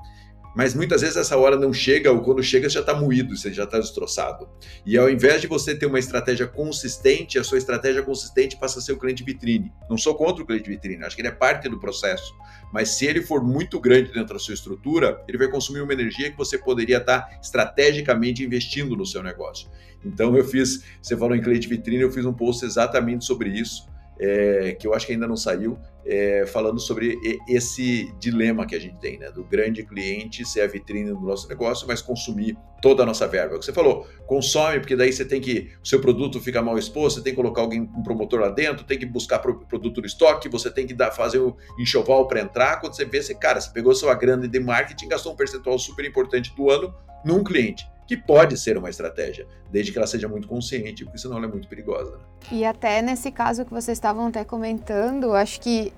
Mas 0.54 0.74
muitas 0.74 1.00
vezes 1.00 1.16
essa 1.16 1.36
hora 1.36 1.56
não 1.56 1.72
chega, 1.72 2.12
ou 2.12 2.20
quando 2.20 2.42
chega 2.42 2.68
você 2.68 2.74
já 2.74 2.80
está 2.80 2.94
moído, 2.94 3.36
você 3.36 3.52
já 3.52 3.64
está 3.64 3.78
destroçado. 3.78 4.48
E 4.86 4.96
ao 4.96 5.10
invés 5.10 5.40
de 5.40 5.46
você 5.46 5.74
ter 5.74 5.86
uma 5.86 5.98
estratégia 5.98 6.46
consistente, 6.46 7.38
a 7.38 7.44
sua 7.44 7.58
estratégia 7.58 8.02
consistente 8.02 8.56
passa 8.56 8.78
a 8.78 8.82
ser 8.82 8.92
o 8.92 8.98
cliente 8.98 9.24
vitrine. 9.24 9.72
Não 9.90 9.98
sou 9.98 10.14
contra 10.14 10.42
o 10.42 10.46
cliente 10.46 10.70
vitrine, 10.70 11.04
acho 11.04 11.16
que 11.16 11.22
ele 11.22 11.28
é 11.28 11.32
parte 11.32 11.68
do 11.68 11.80
processo. 11.80 12.32
Mas 12.72 12.90
se 12.90 13.04
ele 13.06 13.22
for 13.22 13.42
muito 13.42 13.80
grande 13.80 14.12
dentro 14.12 14.34
da 14.34 14.38
sua 14.38 14.54
estrutura, 14.54 15.22
ele 15.26 15.38
vai 15.38 15.48
consumir 15.48 15.80
uma 15.80 15.92
energia 15.92 16.30
que 16.30 16.36
você 16.36 16.56
poderia 16.56 16.98
estar 16.98 17.22
tá 17.22 17.40
estrategicamente 17.40 18.44
investindo 18.44 18.96
no 18.96 19.04
seu 19.04 19.22
negócio. 19.22 19.68
Então 20.04 20.36
eu 20.36 20.44
fiz, 20.44 20.84
você 21.02 21.16
falou 21.16 21.34
em 21.34 21.42
cliente 21.42 21.66
vitrine, 21.66 22.02
eu 22.02 22.12
fiz 22.12 22.24
um 22.24 22.32
post 22.32 22.64
exatamente 22.64 23.24
sobre 23.24 23.48
isso 23.48 23.92
é, 24.18 24.76
que 24.78 24.86
eu 24.86 24.94
acho 24.94 25.06
que 25.06 25.12
ainda 25.12 25.26
não 25.26 25.36
saiu, 25.36 25.78
é, 26.06 26.44
falando 26.46 26.78
sobre 26.78 27.16
esse 27.48 28.12
dilema 28.18 28.66
que 28.66 28.74
a 28.74 28.78
gente 28.78 28.96
tem, 28.98 29.18
né? 29.18 29.30
Do 29.30 29.42
grande 29.42 29.82
cliente 29.82 30.44
ser 30.44 30.60
a 30.60 30.66
vitrine 30.66 31.10
do 31.10 31.20
nosso 31.20 31.48
negócio, 31.48 31.86
mas 31.88 32.02
consumir 32.02 32.56
toda 32.82 33.02
a 33.02 33.06
nossa 33.06 33.26
verba. 33.26 33.54
É 33.54 33.56
o 33.56 33.58
que 33.58 33.64
você 33.64 33.72
falou, 33.72 34.06
consome, 34.26 34.80
porque 34.80 34.94
daí 34.94 35.12
você 35.12 35.24
tem 35.24 35.40
que. 35.40 35.72
O 35.82 35.88
seu 35.88 36.00
produto 36.00 36.38
fica 36.40 36.60
mal 36.60 36.76
exposto, 36.78 37.16
você 37.16 37.24
tem 37.24 37.32
que 37.32 37.36
colocar 37.36 37.62
alguém, 37.62 37.80
um 37.80 38.02
promotor 38.02 38.40
lá 38.40 38.50
dentro, 38.50 38.84
tem 38.84 38.98
que 38.98 39.06
buscar 39.06 39.38
produto 39.38 40.00
no 40.00 40.06
estoque, 40.06 40.48
você 40.48 40.70
tem 40.70 40.86
que 40.86 40.92
dar, 40.92 41.10
fazer 41.10 41.38
o 41.38 41.56
um 41.78 41.82
enxoval 41.82 42.28
para 42.28 42.40
entrar. 42.40 42.80
Quando 42.80 42.94
você 42.94 43.06
vê, 43.06 43.22
você, 43.22 43.34
cara, 43.34 43.60
você 43.60 43.72
pegou 43.72 43.94
sua 43.94 44.14
grana 44.14 44.46
de 44.46 44.60
marketing, 44.60 45.08
gastou 45.08 45.32
um 45.32 45.36
percentual 45.36 45.78
super 45.78 46.04
importante 46.04 46.54
do 46.54 46.70
ano 46.70 46.94
num 47.24 47.42
cliente 47.42 47.93
que 48.06 48.16
pode 48.16 48.58
ser 48.58 48.76
uma 48.76 48.90
estratégia, 48.90 49.46
desde 49.70 49.92
que 49.92 49.98
ela 49.98 50.06
seja 50.06 50.28
muito 50.28 50.46
consciente, 50.46 51.04
porque 51.04 51.18
senão 51.18 51.36
ela 51.36 51.46
é 51.46 51.48
muito 51.48 51.68
perigosa. 51.68 52.12
Né? 52.12 52.24
E 52.52 52.64
até 52.64 53.00
nesse 53.00 53.30
caso 53.30 53.64
que 53.64 53.70
vocês 53.70 53.96
estavam 53.96 54.26
até 54.26 54.44
comentando, 54.44 55.32
acho 55.34 55.60
que 55.60 55.92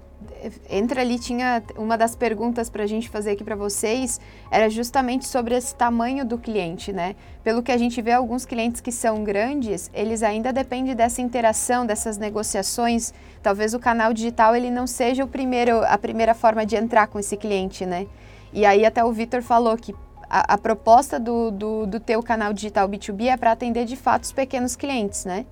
entra 0.71 1.03
ali, 1.03 1.19
tinha 1.19 1.63
uma 1.77 1.97
das 1.97 2.17
perguntas 2.17 2.71
para 2.71 2.85
a 2.85 2.87
gente 2.87 3.09
fazer 3.09 3.33
aqui 3.33 3.45
para 3.45 3.57
vocês, 3.57 4.21
era 4.51 4.69
justamente 4.69 5.27
sobre 5.27 5.55
esse 5.55 5.75
tamanho 5.75 6.25
do 6.25 6.39
cliente, 6.39 6.93
né? 6.93 7.15
Pelo 7.45 7.63
que 7.63 7.71
a 7.71 7.77
gente 7.77 8.01
vê, 8.01 8.13
alguns 8.13 8.45
clientes 8.45 8.81
que 8.81 8.91
são 8.91 9.23
grandes, 9.23 9.91
eles 9.93 10.23
ainda 10.23 10.53
dependem 10.53 10.95
dessa 10.95 11.21
interação, 11.21 11.85
dessas 11.85 12.17
negociações. 12.17 13.13
Talvez 13.43 13.75
o 13.75 13.79
canal 13.79 14.13
digital 14.13 14.57
ele 14.57 14.71
não 14.71 14.87
seja 14.87 15.23
o 15.23 15.29
primeiro, 15.29 15.85
a 15.85 15.99
primeira 15.99 16.35
forma 16.35 16.65
de 16.65 16.77
entrar 16.77 17.07
com 17.09 17.19
esse 17.19 17.37
cliente, 17.37 17.85
né? 17.85 18.07
E 18.53 18.65
aí 18.65 18.87
até 18.87 19.05
o 19.05 19.13
Vitor 19.13 19.43
falou 19.43 19.77
que 19.77 19.95
a, 20.29 20.55
a, 20.55 20.59
proposta 20.59 21.19
do, 21.19 21.51
do, 21.51 21.87
do 21.87 22.01
teu 22.01 22.23
canal 22.23 22.53
digital 22.53 22.89
B2B 22.89 23.27
é 23.27 23.37
para 23.37 23.53
atender 23.53 23.85
de 23.85 23.97
fato 23.97 24.25
os 24.25 24.33
pequenos 24.33 24.77
clientes, 24.77 25.25
né? 25.25 25.47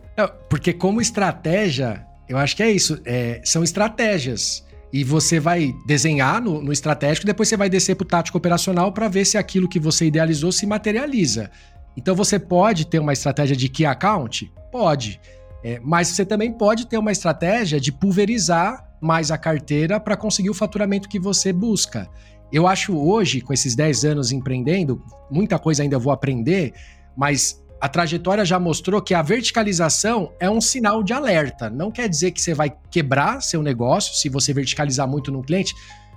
porque 0.49 0.73
como 0.73 1.01
estratégia, 1.01 2.07
eu 2.29 2.39
acho 2.39 2.57
que 2.57 2.63
é 2.63 2.71
isso, 2.71 3.01
é, 3.05 3.41
são 3.45 3.63
estratégias. 3.63 4.65
E 4.93 5.03
você 5.03 5.41
vai 5.41 5.75
desenhar 5.87 6.41
no, 6.41 6.63
no 6.63 6.73
estratégico, 6.73 7.27
depois 7.27 7.49
você 7.49 7.57
vai 7.57 7.69
descer 7.69 7.97
para 7.97 8.05
o 8.05 8.09
tático 8.09 8.39
operacional 8.39 8.93
para 8.93 9.09
ver 9.09 9.25
se 9.25 9.37
aquilo 9.37 9.69
que 9.69 9.81
você 9.81 10.07
idealizou 10.07 10.53
se 10.53 10.67
materializa. 10.67 11.51
Então 11.97 12.15
você 12.15 12.39
pode 12.39 12.87
ter 12.87 13.01
uma 13.01 13.13
estratégia 13.13 13.57
de 13.57 13.69
key 13.69 13.85
account? 13.85 14.53
Pode. 14.71 15.21
É, 15.65 15.81
mas 15.83 16.09
você 16.09 16.25
também 16.25 16.53
pode 16.53 16.87
ter 16.87 16.99
uma 16.99 17.11
estratégia 17.11 17.81
de 17.81 17.91
pulverizar 17.91 18.89
mais 19.01 19.31
a 19.31 19.39
carteira 19.39 19.99
para 19.99 20.17
conseguir 20.17 20.51
o 20.51 20.55
faturamento 20.55 21.09
que 21.09 21.19
você 21.19 21.53
busca. 21.53 22.09
Eu 22.55 22.69
acho 22.69 22.97
hoje, 22.97 23.41
com 23.41 23.53
esses 23.53 23.75
10 23.75 24.05
anos 24.05 24.31
empreendendo, 24.31 25.03
muita 25.29 25.59
coisa 25.59 25.83
ainda 25.83 25.99
vou 25.99 26.13
aprender, 26.13 26.73
mas 27.17 27.61
a 27.81 27.89
trajetória 27.89 28.45
já 28.45 28.61
mostrou 28.61 29.03
que 29.03 29.13
a 29.13 29.23
verticalização 29.23 30.33
é 30.39 30.49
um 30.49 30.61
sinal 30.61 31.03
de 31.03 31.13
alerta. 31.13 31.69
Não 31.69 31.91
quer 31.91 32.09
dizer 32.09 32.31
que 32.31 32.41
você 32.41 32.55
vai 32.55 32.73
quebrar 32.93 33.43
seu 33.43 33.61
negócio 33.61 34.15
se 34.15 34.29
você 34.29 34.53
verticalizar 34.53 35.09
muito 35.09 35.33
no 35.33 35.43
cliente, 35.43 35.75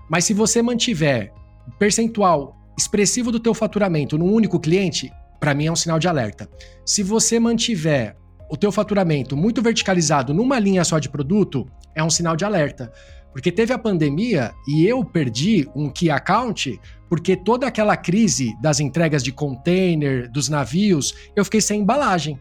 mas 0.07 0.25
se 0.25 0.33
você 0.35 0.61
mantiver 0.61 1.33
percentual 1.79 2.55
expressivo 2.77 3.31
do 3.31 3.39
teu 3.39 3.55
faturamento 3.55 4.15
num 4.15 4.31
único 4.31 4.59
cliente, 4.59 5.11
para 5.39 5.55
mim 5.55 5.65
é 5.65 5.71
um 5.71 5.75
sinal 5.75 5.97
de 5.97 6.07
alerta. 6.07 6.47
Se 6.85 7.01
você 7.01 7.39
mantiver 7.39 8.15
o 8.47 8.55
teu 8.55 8.71
faturamento 8.71 9.35
muito 9.35 9.59
verticalizado 9.59 10.35
numa 10.35 10.59
linha 10.59 10.83
só 10.83 10.99
de 10.99 11.09
produto, 11.09 11.67
é 11.95 12.03
um 12.03 12.11
sinal 12.11 12.35
de 12.35 12.45
alerta. 12.45 12.93
Porque 13.31 13.51
teve 13.51 13.71
a 13.73 13.77
pandemia 13.77 14.53
e 14.67 14.85
eu 14.85 15.03
perdi 15.03 15.69
um 15.75 15.89
key 15.89 16.09
account 16.09 16.79
porque 17.09 17.35
toda 17.35 17.67
aquela 17.67 17.95
crise 17.95 18.55
das 18.61 18.79
entregas 18.79 19.23
de 19.23 19.31
container, 19.31 20.29
dos 20.29 20.49
navios, 20.49 21.13
eu 21.35 21.45
fiquei 21.45 21.61
sem 21.61 21.81
embalagem. 21.81 22.39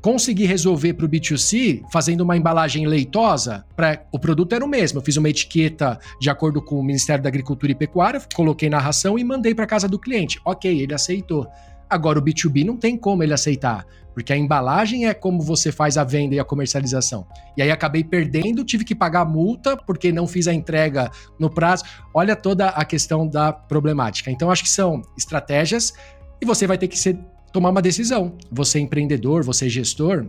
Consegui 0.00 0.46
resolver 0.46 0.94
para 0.94 1.04
o 1.04 1.08
B2C 1.08 1.82
fazendo 1.92 2.22
uma 2.22 2.36
embalagem 2.36 2.86
leitosa. 2.86 3.66
Pra, 3.76 4.02
o 4.10 4.18
produto 4.18 4.54
era 4.54 4.64
o 4.64 4.68
mesmo. 4.68 4.98
Eu 4.98 5.04
fiz 5.04 5.16
uma 5.16 5.28
etiqueta 5.28 5.98
de 6.18 6.30
acordo 6.30 6.62
com 6.62 6.76
o 6.76 6.82
Ministério 6.82 7.22
da 7.22 7.28
Agricultura 7.28 7.70
e 7.70 7.74
Pecuária, 7.74 8.22
coloquei 8.34 8.70
na 8.70 8.78
ração 8.78 9.18
e 9.18 9.24
mandei 9.24 9.54
para 9.54 9.66
casa 9.66 9.86
do 9.86 9.98
cliente. 9.98 10.40
Ok, 10.44 10.80
ele 10.80 10.94
aceitou. 10.94 11.46
Agora 11.90 12.20
o 12.20 12.22
B2B 12.22 12.64
não 12.64 12.76
tem 12.76 12.96
como 12.96 13.22
ele 13.22 13.34
aceitar, 13.34 13.84
porque 14.14 14.32
a 14.32 14.36
embalagem 14.36 15.06
é 15.06 15.12
como 15.12 15.42
você 15.42 15.72
faz 15.72 15.98
a 15.98 16.04
venda 16.04 16.36
e 16.36 16.38
a 16.38 16.44
comercialização. 16.44 17.26
E 17.56 17.62
aí 17.62 17.70
acabei 17.70 18.04
perdendo, 18.04 18.64
tive 18.64 18.84
que 18.84 18.94
pagar 18.94 19.24
multa 19.24 19.76
porque 19.76 20.12
não 20.12 20.26
fiz 20.26 20.46
a 20.46 20.54
entrega 20.54 21.10
no 21.38 21.50
prazo. 21.50 21.84
Olha 22.14 22.36
toda 22.36 22.68
a 22.68 22.84
questão 22.84 23.26
da 23.26 23.52
problemática. 23.52 24.30
Então 24.30 24.50
acho 24.50 24.62
que 24.62 24.70
são 24.70 25.02
estratégias 25.18 25.92
e 26.40 26.46
você 26.46 26.64
vai 26.66 26.78
ter 26.78 26.86
que 26.86 26.98
ser, 26.98 27.18
tomar 27.52 27.70
uma 27.70 27.82
decisão. 27.82 28.36
Você 28.52 28.78
é 28.78 28.82
empreendedor, 28.82 29.42
você 29.42 29.66
é 29.66 29.68
gestor, 29.68 30.26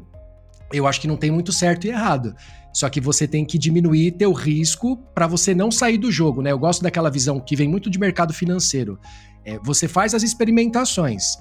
eu 0.73 0.87
acho 0.87 0.99
que 0.99 1.07
não 1.07 1.17
tem 1.17 1.29
muito 1.29 1.51
certo 1.51 1.85
e 1.85 1.89
errado. 1.89 2.35
Só 2.73 2.89
que 2.89 3.01
você 3.01 3.27
tem 3.27 3.45
que 3.45 3.57
diminuir 3.57 4.11
teu 4.13 4.31
risco 4.31 4.97
para 5.13 5.27
você 5.27 5.53
não 5.53 5.69
sair 5.69 5.97
do 5.97 6.11
jogo, 6.11 6.41
né? 6.41 6.51
Eu 6.51 6.59
gosto 6.59 6.81
daquela 6.81 7.09
visão 7.09 7.39
que 7.39 7.55
vem 7.55 7.67
muito 7.67 7.89
de 7.89 7.99
mercado 7.99 8.33
financeiro. 8.33 8.97
É, 9.43 9.59
você 9.59 9.87
faz 9.87 10.13
as 10.13 10.23
experimentações 10.23 11.37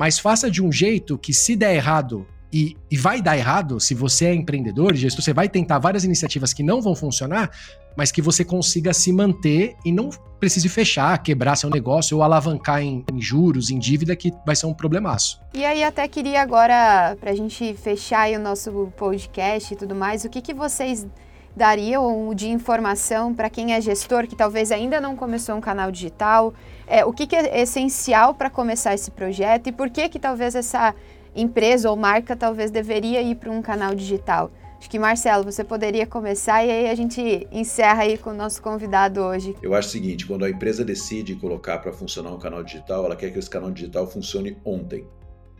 mas 0.00 0.18
faça 0.18 0.50
de 0.50 0.64
um 0.64 0.72
jeito 0.72 1.18
que, 1.18 1.34
se 1.34 1.54
der 1.54 1.74
errado, 1.74 2.26
e, 2.50 2.74
e, 2.90 2.96
vai 2.96 3.20
dar 3.20 3.36
errado, 3.36 3.78
se 3.78 3.94
você 3.94 4.24
é 4.24 4.34
empreendedor, 4.34 4.94
gestor, 4.94 5.22
você 5.22 5.34
vai 5.34 5.46
tentar 5.46 5.78
várias 5.78 6.04
iniciativas 6.04 6.54
que 6.54 6.62
não 6.62 6.80
vão 6.80 6.94
funcionar, 6.94 7.50
mas 7.94 8.10
que 8.10 8.22
você 8.22 8.42
consiga 8.42 8.94
se 8.94 9.12
manter 9.12 9.76
e 9.84 9.92
não 9.92 10.08
precise 10.40 10.70
fechar, 10.70 11.22
quebrar 11.22 11.54
seu 11.54 11.68
negócio 11.68 12.16
ou 12.16 12.22
alavancar 12.22 12.80
em, 12.80 13.04
em 13.12 13.20
juros, 13.20 13.70
em 13.70 13.78
dívida, 13.78 14.16
que 14.16 14.32
vai 14.46 14.56
ser 14.56 14.64
um 14.64 14.72
problemaço. 14.72 15.38
E 15.52 15.66
aí, 15.66 15.84
até 15.84 16.08
queria 16.08 16.40
agora, 16.40 17.14
para 17.20 17.32
a 17.32 17.36
gente 17.36 17.74
fechar 17.74 18.30
o 18.30 18.38
nosso 18.38 18.90
podcast 18.96 19.74
e 19.74 19.76
tudo 19.76 19.94
mais, 19.94 20.24
o 20.24 20.30
que, 20.30 20.40
que 20.40 20.54
vocês 20.54 21.06
dariam 21.60 22.34
de 22.34 22.48
informação 22.48 23.34
para 23.34 23.50
quem 23.50 23.74
é 23.74 23.80
gestor 23.82 24.26
que 24.26 24.34
talvez 24.34 24.72
ainda 24.72 24.98
não 24.98 25.14
começou 25.14 25.54
um 25.54 25.60
canal 25.60 25.92
digital? 25.92 26.54
É, 26.86 27.04
o 27.04 27.12
que, 27.12 27.26
que 27.26 27.36
é 27.36 27.60
essencial 27.60 28.32
para 28.32 28.48
começar 28.48 28.94
esse 28.94 29.10
projeto 29.10 29.66
e 29.66 29.72
por 29.72 29.90
que 29.90 30.08
que 30.08 30.18
talvez 30.18 30.54
essa 30.54 30.94
empresa 31.36 31.90
ou 31.90 31.96
marca 31.96 32.34
talvez 32.34 32.70
deveria 32.70 33.20
ir 33.20 33.34
para 33.34 33.50
um 33.50 33.60
canal 33.60 33.94
digital? 33.94 34.50
Acho 34.78 34.88
que, 34.88 34.98
Marcelo, 34.98 35.44
você 35.44 35.62
poderia 35.62 36.06
começar 36.06 36.64
e 36.64 36.70
aí 36.70 36.88
a 36.88 36.94
gente 36.94 37.46
encerra 37.52 38.04
aí 38.04 38.16
com 38.16 38.30
o 38.30 38.34
nosso 38.34 38.62
convidado 38.62 39.20
hoje. 39.20 39.54
Eu 39.62 39.74
acho 39.74 39.88
o 39.88 39.90
seguinte, 39.90 40.26
quando 40.26 40.46
a 40.46 40.48
empresa 40.48 40.82
decide 40.82 41.34
colocar 41.34 41.76
para 41.80 41.92
funcionar 41.92 42.30
um 42.30 42.38
canal 42.38 42.64
digital, 42.64 43.04
ela 43.04 43.14
quer 43.14 43.30
que 43.30 43.38
esse 43.38 43.50
canal 43.50 43.70
digital 43.70 44.06
funcione 44.06 44.56
ontem. 44.64 45.06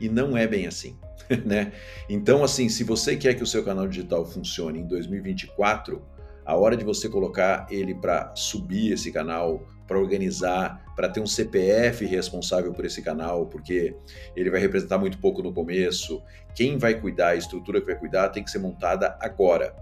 E 0.00 0.08
não 0.08 0.36
é 0.36 0.46
bem 0.46 0.66
assim. 0.66 0.96
né? 1.44 1.72
Então, 2.08 2.42
assim, 2.42 2.68
se 2.68 2.82
você 2.82 3.16
quer 3.16 3.34
que 3.34 3.42
o 3.42 3.46
seu 3.46 3.62
canal 3.64 3.86
digital 3.86 4.24
funcione 4.24 4.80
em 4.80 4.86
2024, 4.86 6.02
a 6.44 6.56
hora 6.56 6.76
de 6.76 6.84
você 6.84 7.08
colocar 7.08 7.66
ele 7.70 7.94
para 7.94 8.34
subir 8.34 8.92
esse 8.92 9.12
canal, 9.12 9.66
para 9.86 9.98
organizar, 9.98 10.84
para 10.96 11.08
ter 11.08 11.20
um 11.20 11.26
CPF 11.26 12.04
responsável 12.06 12.72
por 12.72 12.84
esse 12.84 13.02
canal, 13.02 13.46
porque 13.46 13.94
ele 14.36 14.50
vai 14.50 14.60
representar 14.60 14.98
muito 14.98 15.18
pouco 15.18 15.42
no 15.42 15.52
começo. 15.52 16.22
Quem 16.54 16.78
vai 16.78 16.94
cuidar, 17.00 17.30
a 17.30 17.36
estrutura 17.36 17.80
que 17.80 17.86
vai 17.86 17.96
cuidar 17.96 18.28
tem 18.28 18.42
que 18.42 18.50
ser 18.50 18.58
montada 18.58 19.16
agora. 19.20 19.74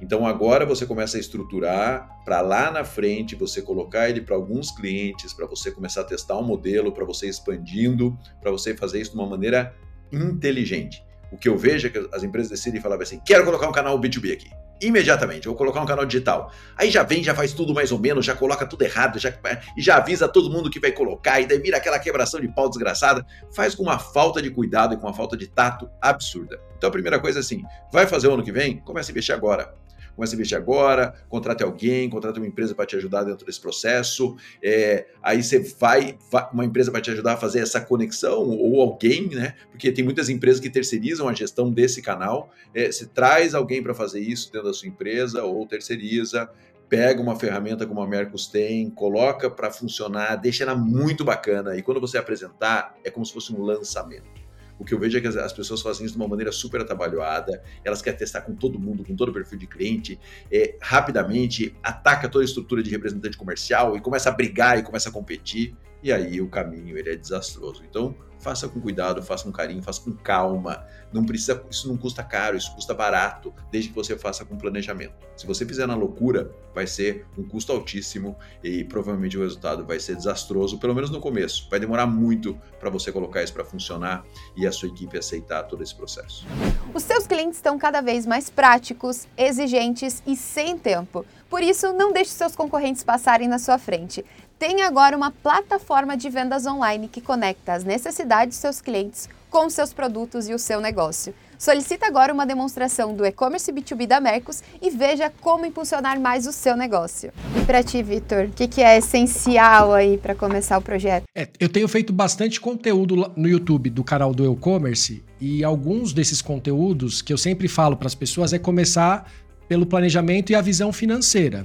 Então 0.00 0.26
agora 0.26 0.66
você 0.66 0.86
começa 0.86 1.16
a 1.16 1.20
estruturar 1.20 2.08
para 2.24 2.40
lá 2.40 2.70
na 2.70 2.84
frente 2.84 3.34
você 3.34 3.62
colocar 3.62 4.08
ele 4.08 4.20
para 4.20 4.34
alguns 4.34 4.70
clientes, 4.70 5.32
para 5.32 5.46
você 5.46 5.70
começar 5.70 6.02
a 6.02 6.04
testar 6.04 6.38
um 6.38 6.44
modelo, 6.44 6.92
para 6.92 7.04
você 7.04 7.28
expandindo, 7.28 8.16
para 8.40 8.50
você 8.50 8.76
fazer 8.76 9.00
isso 9.00 9.12
de 9.12 9.18
uma 9.18 9.26
maneira 9.26 9.74
inteligente. 10.12 11.04
O 11.30 11.36
que 11.36 11.48
eu 11.48 11.58
vejo 11.58 11.88
é 11.88 11.90
que 11.90 12.08
as 12.12 12.22
empresas 12.22 12.50
decidem 12.50 12.80
falar 12.80 13.00
assim: 13.02 13.20
quero 13.24 13.44
colocar 13.44 13.68
um 13.68 13.72
canal 13.72 13.98
B2B 13.98 14.32
aqui. 14.32 14.50
Imediatamente, 14.80 15.46
vou 15.46 15.56
colocar 15.56 15.80
um 15.80 15.86
canal 15.86 16.04
digital. 16.04 16.52
Aí 16.76 16.90
já 16.90 17.02
vem, 17.02 17.22
já 17.22 17.34
faz 17.34 17.52
tudo 17.52 17.72
mais 17.72 17.90
ou 17.90 17.98
menos, 17.98 18.24
já 18.24 18.34
coloca 18.34 18.66
tudo 18.66 18.82
errado, 18.82 19.18
já, 19.18 19.32
e 19.76 19.80
já 19.80 19.96
avisa 19.96 20.28
todo 20.28 20.50
mundo 20.50 20.68
que 20.68 20.80
vai 20.80 20.92
colocar, 20.92 21.40
e 21.40 21.46
daí 21.46 21.58
vira 21.58 21.76
aquela 21.78 21.98
quebração 21.98 22.40
de 22.40 22.48
pau 22.48 22.68
desgraçada. 22.68 23.24
Faz 23.54 23.74
com 23.74 23.82
uma 23.84 23.98
falta 23.98 24.42
de 24.42 24.50
cuidado 24.50 24.94
e 24.94 24.96
com 24.96 25.06
uma 25.06 25.14
falta 25.14 25.36
de 25.36 25.46
tato 25.46 25.88
absurda. 26.00 26.60
Então 26.84 26.90
a 26.90 26.92
primeira 26.92 27.18
coisa 27.18 27.38
é 27.38 27.40
assim: 27.40 27.62
vai 27.90 28.06
fazer 28.06 28.28
o 28.28 28.34
ano 28.34 28.44
que 28.44 28.52
vem? 28.52 28.76
Comece 28.76 29.10
a 29.10 29.12
investir 29.12 29.34
agora 29.34 29.74
comece 30.14 30.32
a 30.32 30.36
investir 30.36 30.56
agora, 30.56 31.12
contrate 31.28 31.64
alguém, 31.64 32.08
contrate 32.08 32.38
uma 32.38 32.46
empresa 32.46 32.72
para 32.72 32.86
te 32.86 32.94
ajudar 32.94 33.24
dentro 33.24 33.44
desse 33.44 33.60
processo. 33.60 34.36
É, 34.62 35.08
aí 35.20 35.42
você 35.42 35.58
vai, 35.58 36.16
vai, 36.30 36.48
uma 36.52 36.64
empresa 36.64 36.92
para 36.92 37.00
te 37.00 37.10
ajudar 37.10 37.32
a 37.32 37.36
fazer 37.36 37.58
essa 37.58 37.80
conexão, 37.80 38.48
ou 38.48 38.80
alguém, 38.80 39.28
né? 39.28 39.54
Porque 39.72 39.90
tem 39.90 40.04
muitas 40.04 40.28
empresas 40.28 40.60
que 40.60 40.70
terceirizam 40.70 41.28
a 41.28 41.34
gestão 41.34 41.68
desse 41.68 42.00
canal. 42.00 42.52
É, 42.72 42.92
você 42.92 43.06
traz 43.06 43.56
alguém 43.56 43.82
para 43.82 43.92
fazer 43.92 44.20
isso 44.20 44.52
dentro 44.52 44.68
da 44.68 44.72
sua 44.72 44.86
empresa, 44.86 45.42
ou 45.42 45.66
terceiriza, 45.66 46.48
pega 46.88 47.20
uma 47.20 47.34
ferramenta 47.34 47.84
como 47.84 48.00
a 48.00 48.06
Mercos 48.06 48.46
tem, 48.46 48.88
coloca 48.90 49.50
para 49.50 49.68
funcionar, 49.68 50.36
deixa 50.36 50.62
ela 50.62 50.76
muito 50.76 51.24
bacana. 51.24 51.76
E 51.76 51.82
quando 51.82 52.00
você 52.00 52.18
apresentar, 52.18 52.94
é 53.02 53.10
como 53.10 53.26
se 53.26 53.32
fosse 53.32 53.52
um 53.52 53.60
lançamento. 53.60 54.43
O 54.78 54.84
que 54.84 54.92
eu 54.92 54.98
vejo 54.98 55.16
é 55.16 55.20
que 55.20 55.26
as, 55.28 55.52
pessoas 55.52 55.80
fazem 55.80 56.04
isso 56.04 56.14
de 56.14 56.20
uma 56.20 56.28
maneira 56.28 56.50
super 56.50 56.80
atabalhoada, 56.80 57.62
elas 57.84 58.02
querem 58.02 58.18
testar 58.18 58.42
com 58.42 58.54
todo 58.54 58.78
mundo, 58.78 59.04
com 59.04 59.14
todo 59.14 59.28
o 59.28 59.32
perfil 59.32 59.58
de 59.58 59.66
cliente, 59.66 60.18
é, 60.50 60.76
rapidamente 60.80 61.74
ataca 61.82 62.28
toda 62.28 62.44
a 62.44 62.46
estrutura 62.46 62.82
de 62.82 62.90
representante 62.90 63.36
comercial 63.36 63.96
e 63.96 64.00
começa 64.00 64.28
a 64.28 64.32
brigar 64.32 64.78
e 64.78 64.82
começa 64.82 65.08
a 65.08 65.12
competir, 65.12 65.76
e 66.02 66.12
aí 66.12 66.40
o 66.40 66.48
caminho 66.48 66.98
ele 66.98 67.10
é 67.10 67.16
desastroso. 67.16 67.82
Então, 67.88 68.14
faça 68.38 68.68
com 68.68 68.78
cuidado, 68.78 69.22
faça 69.22 69.44
com 69.44 69.50
carinho, 69.50 69.82
faça 69.82 70.02
com 70.02 70.12
calma. 70.12 70.84
Não 71.14 71.24
precisa, 71.24 71.64
isso 71.70 71.86
não 71.86 71.96
custa 71.96 72.24
caro, 72.24 72.56
isso 72.56 72.74
custa 72.74 72.92
barato, 72.92 73.54
desde 73.70 73.90
que 73.90 73.94
você 73.94 74.18
faça 74.18 74.44
com 74.44 74.56
planejamento. 74.56 75.14
Se 75.36 75.46
você 75.46 75.64
fizer 75.64 75.86
na 75.86 75.94
loucura, 75.94 76.50
vai 76.74 76.88
ser 76.88 77.24
um 77.38 77.44
custo 77.44 77.70
altíssimo 77.70 78.36
e 78.64 78.82
provavelmente 78.82 79.38
o 79.38 79.42
resultado 79.42 79.86
vai 79.86 80.00
ser 80.00 80.16
desastroso, 80.16 80.78
pelo 80.78 80.92
menos 80.92 81.10
no 81.10 81.20
começo. 81.20 81.68
Vai 81.70 81.78
demorar 81.78 82.06
muito 82.06 82.60
para 82.80 82.90
você 82.90 83.12
colocar 83.12 83.44
isso 83.44 83.52
para 83.52 83.64
funcionar 83.64 84.24
e 84.56 84.66
a 84.66 84.72
sua 84.72 84.88
equipe 84.88 85.16
aceitar 85.16 85.62
todo 85.62 85.84
esse 85.84 85.94
processo. 85.94 86.44
Os 86.92 87.04
seus 87.04 87.28
clientes 87.28 87.58
estão 87.58 87.78
cada 87.78 88.00
vez 88.00 88.26
mais 88.26 88.50
práticos, 88.50 89.28
exigentes 89.38 90.20
e 90.26 90.34
sem 90.34 90.76
tempo. 90.76 91.24
Por 91.48 91.62
isso, 91.62 91.92
não 91.92 92.12
deixe 92.12 92.32
seus 92.32 92.56
concorrentes 92.56 93.04
passarem 93.04 93.46
na 93.46 93.60
sua 93.60 93.78
frente 93.78 94.24
tem 94.56 94.82
agora 94.82 95.16
uma 95.16 95.30
plataforma 95.30 96.16
de 96.16 96.30
vendas 96.30 96.64
online 96.64 97.08
que 97.08 97.20
conecta 97.20 97.74
as 97.74 97.84
necessidades 97.84 98.56
de 98.56 98.60
seus 98.62 98.80
clientes 98.80 99.28
com 99.54 99.70
seus 99.70 99.92
produtos 99.92 100.48
e 100.48 100.52
o 100.52 100.58
seu 100.58 100.80
negócio. 100.80 101.32
Solicita 101.56 102.08
agora 102.08 102.34
uma 102.34 102.44
demonstração 102.44 103.14
do 103.14 103.24
e-commerce 103.24 103.72
B2B 103.72 104.04
da 104.04 104.20
Mercos 104.20 104.64
e 104.82 104.90
veja 104.90 105.32
como 105.40 105.64
impulsionar 105.64 106.18
mais 106.18 106.44
o 106.48 106.52
seu 106.52 106.76
negócio. 106.76 107.32
E 107.56 107.64
para 107.64 107.80
ti, 107.80 108.02
Vitor, 108.02 108.46
o 108.46 108.50
que, 108.50 108.66
que, 108.66 108.82
é 108.82 108.98
essencial 108.98 109.92
aí 109.92 110.18
para 110.18 110.34
começar 110.34 110.76
o 110.76 110.82
projeto? 110.82 111.22
É, 111.32 111.48
eu 111.60 111.68
tenho 111.68 111.86
feito 111.86 112.12
bastante 112.12 112.60
conteúdo 112.60 113.30
no 113.36 113.48
YouTube 113.48 113.90
do 113.90 114.02
canal 114.02 114.34
do 114.34 114.52
e-commerce 114.52 115.22
e 115.40 115.62
alguns 115.62 116.12
desses 116.12 116.42
conteúdos 116.42 117.22
que 117.22 117.32
eu 117.32 117.38
sempre 117.38 117.68
falo 117.68 117.96
para 117.96 118.08
as 118.08 118.14
pessoas 118.16 118.52
é 118.52 118.58
começar 118.58 119.30
pelo 119.68 119.86
planejamento 119.86 120.50
e 120.50 120.56
a 120.56 120.60
visão 120.60 120.92
financeira. 120.92 121.64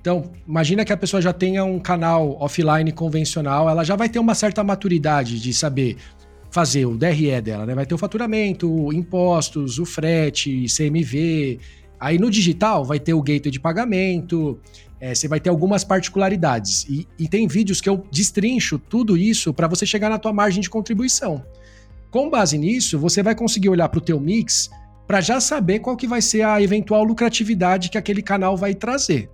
Então, 0.00 0.30
imagina 0.46 0.84
que 0.84 0.92
a 0.92 0.96
pessoa 0.96 1.20
já 1.20 1.32
tenha 1.32 1.64
um 1.64 1.80
canal 1.80 2.36
offline 2.40 2.92
convencional, 2.92 3.68
ela 3.68 3.82
já 3.82 3.96
vai 3.96 4.08
ter 4.08 4.20
uma 4.20 4.34
certa 4.36 4.62
maturidade 4.62 5.40
de 5.40 5.52
saber 5.52 5.96
fazer 6.54 6.86
o 6.86 6.96
DRE 6.96 7.40
dela, 7.40 7.66
né? 7.66 7.74
Vai 7.74 7.84
ter 7.84 7.96
o 7.96 7.98
faturamento, 7.98 8.92
impostos, 8.92 9.80
o 9.80 9.84
frete, 9.84 10.66
CMV. 10.66 11.58
Aí 11.98 12.16
no 12.16 12.30
digital 12.30 12.84
vai 12.84 13.00
ter 13.00 13.12
o 13.12 13.20
gateway 13.20 13.50
de 13.50 13.58
pagamento, 13.58 14.60
é, 15.00 15.12
você 15.12 15.26
vai 15.26 15.40
ter 15.40 15.50
algumas 15.50 15.82
particularidades. 15.82 16.86
E, 16.88 17.08
e 17.18 17.26
tem 17.26 17.48
vídeos 17.48 17.80
que 17.80 17.88
eu 17.88 18.06
destrincho 18.08 18.78
tudo 18.78 19.16
isso 19.16 19.52
para 19.52 19.66
você 19.66 19.84
chegar 19.84 20.08
na 20.08 20.16
tua 20.16 20.32
margem 20.32 20.62
de 20.62 20.70
contribuição. 20.70 21.44
Com 22.08 22.30
base 22.30 22.56
nisso, 22.56 23.00
você 23.00 23.20
vai 23.20 23.34
conseguir 23.34 23.68
olhar 23.68 23.88
para 23.88 23.98
o 23.98 24.00
teu 24.00 24.20
mix 24.20 24.70
para 25.08 25.20
já 25.20 25.40
saber 25.40 25.80
qual 25.80 25.96
que 25.96 26.06
vai 26.06 26.22
ser 26.22 26.42
a 26.42 26.62
eventual 26.62 27.02
lucratividade 27.02 27.90
que 27.90 27.98
aquele 27.98 28.22
canal 28.22 28.56
vai 28.56 28.74
trazer. 28.74 29.28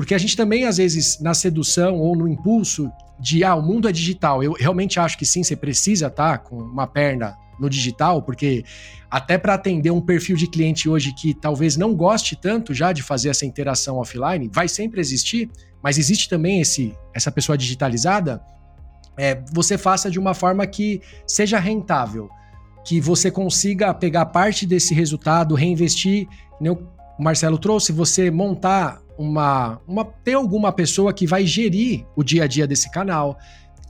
Porque 0.00 0.14
a 0.14 0.18
gente 0.18 0.34
também, 0.34 0.64
às 0.64 0.78
vezes, 0.78 1.20
na 1.20 1.34
sedução 1.34 1.98
ou 1.98 2.16
no 2.16 2.26
impulso 2.26 2.90
de, 3.18 3.44
ah, 3.44 3.54
o 3.54 3.60
mundo 3.60 3.86
é 3.86 3.92
digital, 3.92 4.42
eu 4.42 4.54
realmente 4.54 4.98
acho 4.98 5.18
que 5.18 5.26
sim, 5.26 5.42
você 5.42 5.54
precisa 5.54 6.06
estar 6.06 6.38
tá 6.38 6.38
com 6.38 6.56
uma 6.56 6.86
perna 6.86 7.36
no 7.60 7.68
digital, 7.68 8.22
porque 8.22 8.64
até 9.10 9.36
para 9.36 9.52
atender 9.52 9.90
um 9.90 10.00
perfil 10.00 10.38
de 10.38 10.46
cliente 10.46 10.88
hoje 10.88 11.12
que 11.12 11.34
talvez 11.34 11.76
não 11.76 11.94
goste 11.94 12.34
tanto 12.34 12.72
já 12.72 12.94
de 12.94 13.02
fazer 13.02 13.28
essa 13.28 13.44
interação 13.44 13.98
offline, 13.98 14.48
vai 14.50 14.68
sempre 14.68 15.02
existir, 15.02 15.50
mas 15.82 15.98
existe 15.98 16.30
também 16.30 16.62
esse, 16.62 16.94
essa 17.12 17.30
pessoa 17.30 17.58
digitalizada, 17.58 18.42
é, 19.18 19.42
você 19.52 19.76
faça 19.76 20.10
de 20.10 20.18
uma 20.18 20.32
forma 20.32 20.66
que 20.66 21.02
seja 21.26 21.58
rentável, 21.58 22.30
que 22.86 23.02
você 23.02 23.30
consiga 23.30 23.92
pegar 23.92 24.24
parte 24.24 24.66
desse 24.66 24.94
resultado, 24.94 25.54
reinvestir, 25.54 26.26
nem 26.58 26.72
o 26.72 26.88
Marcelo 27.18 27.58
trouxe, 27.58 27.92
você 27.92 28.30
montar 28.30 29.02
uma, 29.20 29.78
uma 29.86 30.02
ter 30.02 30.32
alguma 30.32 30.72
pessoa 30.72 31.12
que 31.12 31.26
vai 31.26 31.44
gerir 31.44 32.06
o 32.16 32.24
dia 32.24 32.44
a 32.44 32.46
dia 32.46 32.66
desse 32.66 32.90
canal. 32.90 33.38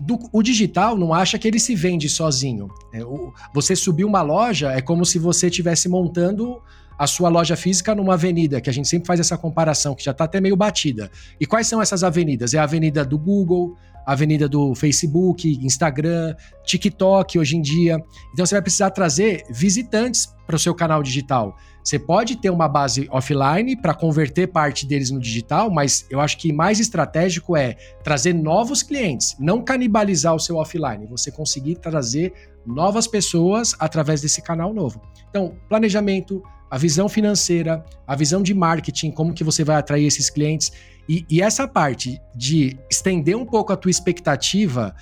Do, 0.00 0.18
o 0.32 0.42
digital 0.42 0.98
não 0.98 1.14
acha 1.14 1.38
que 1.38 1.46
ele 1.46 1.60
se 1.60 1.72
vende 1.72 2.08
sozinho. 2.08 2.68
É, 2.92 3.04
o, 3.04 3.32
você 3.54 3.76
subir 3.76 4.04
uma 4.04 4.22
loja 4.22 4.72
é 4.72 4.80
como 4.80 5.04
se 5.04 5.20
você 5.20 5.46
estivesse 5.46 5.88
montando 5.88 6.60
a 6.98 7.06
sua 7.06 7.28
loja 7.28 7.54
física 7.54 7.94
numa 7.94 8.14
avenida, 8.14 8.60
que 8.60 8.68
a 8.68 8.72
gente 8.72 8.88
sempre 8.88 9.06
faz 9.06 9.20
essa 9.20 9.38
comparação, 9.38 9.94
que 9.94 10.02
já 10.02 10.10
está 10.10 10.24
até 10.24 10.40
meio 10.40 10.56
batida. 10.56 11.08
E 11.38 11.46
quais 11.46 11.68
são 11.68 11.80
essas 11.80 12.02
avenidas? 12.02 12.52
É 12.52 12.58
a 12.58 12.64
avenida 12.64 13.04
do 13.04 13.16
Google, 13.16 13.76
a 14.04 14.12
avenida 14.12 14.48
do 14.48 14.74
Facebook, 14.74 15.48
Instagram, 15.64 16.34
TikTok 16.66 17.38
hoje 17.38 17.56
em 17.56 17.62
dia. 17.62 17.98
Então 18.32 18.44
você 18.44 18.56
vai 18.56 18.62
precisar 18.62 18.90
trazer 18.90 19.44
visitantes 19.48 20.34
para 20.44 20.56
o 20.56 20.58
seu 20.58 20.74
canal 20.74 21.02
digital. 21.02 21.56
Você 21.90 21.98
pode 21.98 22.36
ter 22.36 22.50
uma 22.50 22.68
base 22.68 23.08
offline 23.10 23.74
para 23.74 23.92
converter 23.92 24.46
parte 24.46 24.86
deles 24.86 25.10
no 25.10 25.18
digital, 25.18 25.68
mas 25.68 26.06
eu 26.08 26.20
acho 26.20 26.38
que 26.38 26.52
mais 26.52 26.78
estratégico 26.78 27.56
é 27.56 27.74
trazer 28.04 28.32
novos 28.32 28.80
clientes, 28.80 29.34
não 29.40 29.60
canibalizar 29.60 30.32
o 30.32 30.38
seu 30.38 30.54
offline, 30.54 31.04
você 31.08 31.32
conseguir 31.32 31.80
trazer 31.80 32.32
novas 32.64 33.08
pessoas 33.08 33.74
através 33.76 34.20
desse 34.20 34.40
canal 34.40 34.72
novo. 34.72 35.02
Então, 35.30 35.56
planejamento, 35.68 36.40
a 36.70 36.78
visão 36.78 37.08
financeira, 37.08 37.84
a 38.06 38.14
visão 38.14 38.40
de 38.40 38.54
marketing, 38.54 39.10
como 39.10 39.34
que 39.34 39.42
você 39.42 39.64
vai 39.64 39.74
atrair 39.74 40.06
esses 40.06 40.30
clientes 40.30 40.70
e, 41.08 41.26
e 41.28 41.42
essa 41.42 41.66
parte 41.66 42.20
de 42.36 42.78
estender 42.88 43.36
um 43.36 43.44
pouco 43.44 43.72
a 43.72 43.76
tua 43.76 43.90
expectativa, 43.90 44.94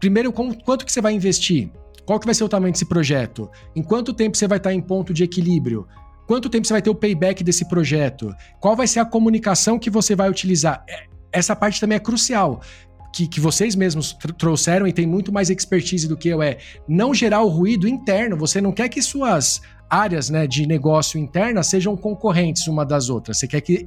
primeiro, 0.00 0.32
quanto 0.32 0.84
que 0.84 0.90
você 0.90 1.00
vai 1.00 1.12
investir? 1.12 1.70
Qual 2.04 2.18
que 2.18 2.26
vai 2.26 2.34
ser 2.34 2.42
o 2.42 2.48
tamanho 2.48 2.72
desse 2.72 2.84
projeto? 2.84 3.48
Em 3.76 3.82
quanto 3.82 4.12
tempo 4.12 4.36
você 4.36 4.48
vai 4.48 4.58
estar 4.58 4.74
em 4.74 4.80
ponto 4.80 5.14
de 5.14 5.22
equilíbrio? 5.22 5.86
Quanto 6.26 6.48
tempo 6.48 6.66
você 6.66 6.72
vai 6.72 6.82
ter 6.82 6.90
o 6.90 6.94
payback 6.94 7.42
desse 7.42 7.68
projeto? 7.68 8.34
Qual 8.60 8.76
vai 8.76 8.86
ser 8.86 9.00
a 9.00 9.04
comunicação 9.04 9.78
que 9.78 9.90
você 9.90 10.14
vai 10.14 10.30
utilizar? 10.30 10.84
É, 10.88 11.04
essa 11.32 11.54
parte 11.56 11.80
também 11.80 11.96
é 11.96 12.00
crucial. 12.00 12.60
Que, 13.14 13.28
que 13.28 13.40
vocês 13.40 13.76
mesmos 13.76 14.16
trouxeram 14.38 14.86
e 14.86 14.92
tem 14.92 15.06
muito 15.06 15.30
mais 15.30 15.50
expertise 15.50 16.08
do 16.08 16.16
que 16.16 16.30
eu 16.30 16.42
é 16.42 16.56
não 16.88 17.12
gerar 17.12 17.42
o 17.42 17.48
ruído 17.48 17.86
interno. 17.86 18.38
Você 18.38 18.58
não 18.58 18.72
quer 18.72 18.88
que 18.88 19.02
suas 19.02 19.60
áreas 19.90 20.30
né, 20.30 20.46
de 20.46 20.66
negócio 20.66 21.20
interna 21.20 21.62
sejam 21.62 21.94
concorrentes 21.94 22.66
uma 22.66 22.86
das 22.86 23.10
outras. 23.10 23.36
Você 23.36 23.46
quer 23.46 23.60
que 23.60 23.86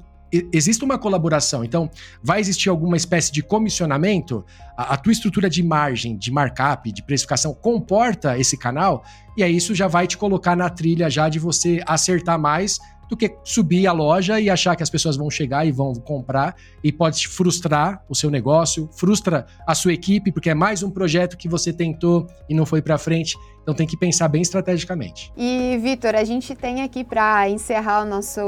existe 0.51 0.83
uma 0.83 0.97
colaboração. 0.97 1.63
Então, 1.63 1.89
vai 2.23 2.39
existir 2.39 2.69
alguma 2.69 2.97
espécie 2.97 3.31
de 3.31 3.41
comissionamento? 3.41 4.45
A, 4.77 4.93
a, 4.93 4.97
tua 4.97 5.11
estrutura 5.11 5.49
de 5.49 5.61
margem, 5.63 6.17
de 6.17 6.31
markup, 6.31 6.91
de 6.91 7.03
precificação 7.03 7.53
comporta 7.53 8.37
esse 8.37 8.57
canal? 8.57 9.03
E 9.37 9.43
aí 9.43 9.55
isso 9.55 9.75
já 9.75 9.87
vai 9.87 10.07
te 10.07 10.17
colocar 10.17 10.55
na 10.55 10.69
trilha 10.69 11.09
já 11.09 11.29
de 11.29 11.39
você 11.39 11.81
acertar 11.85 12.39
mais 12.39 12.79
do 13.09 13.15
que 13.15 13.35
subir 13.43 13.87
a 13.87 13.91
loja 13.91 14.39
e 14.39 14.49
achar 14.49 14.75
que 14.75 14.83
as 14.83 14.89
pessoas 14.89 15.15
vão 15.17 15.29
chegar 15.29 15.65
e 15.65 15.71
vão 15.71 15.93
comprar 15.93 16.55
e 16.83 16.91
pode 16.91 17.27
frustrar 17.27 18.03
o 18.09 18.15
seu 18.15 18.29
negócio, 18.29 18.89
frustra 18.93 19.45
a 19.65 19.75
sua 19.75 19.93
equipe, 19.93 20.31
porque 20.31 20.49
é 20.49 20.53
mais 20.53 20.83
um 20.83 20.89
projeto 20.89 21.37
que 21.37 21.47
você 21.47 21.71
tentou 21.71 22.27
e 22.49 22.53
não 22.53 22.65
foi 22.65 22.81
para 22.81 22.97
frente. 22.97 23.35
Então 23.61 23.73
tem 23.73 23.87
que 23.87 23.97
pensar 23.97 24.27
bem 24.27 24.41
estrategicamente. 24.41 25.31
E 25.35 25.77
Vitor, 25.81 26.15
a 26.15 26.23
gente 26.23 26.53
tem 26.55 26.83
aqui 26.83 27.03
para 27.03 27.49
encerrar 27.49 28.03
o 28.03 28.05
nosso 28.05 28.41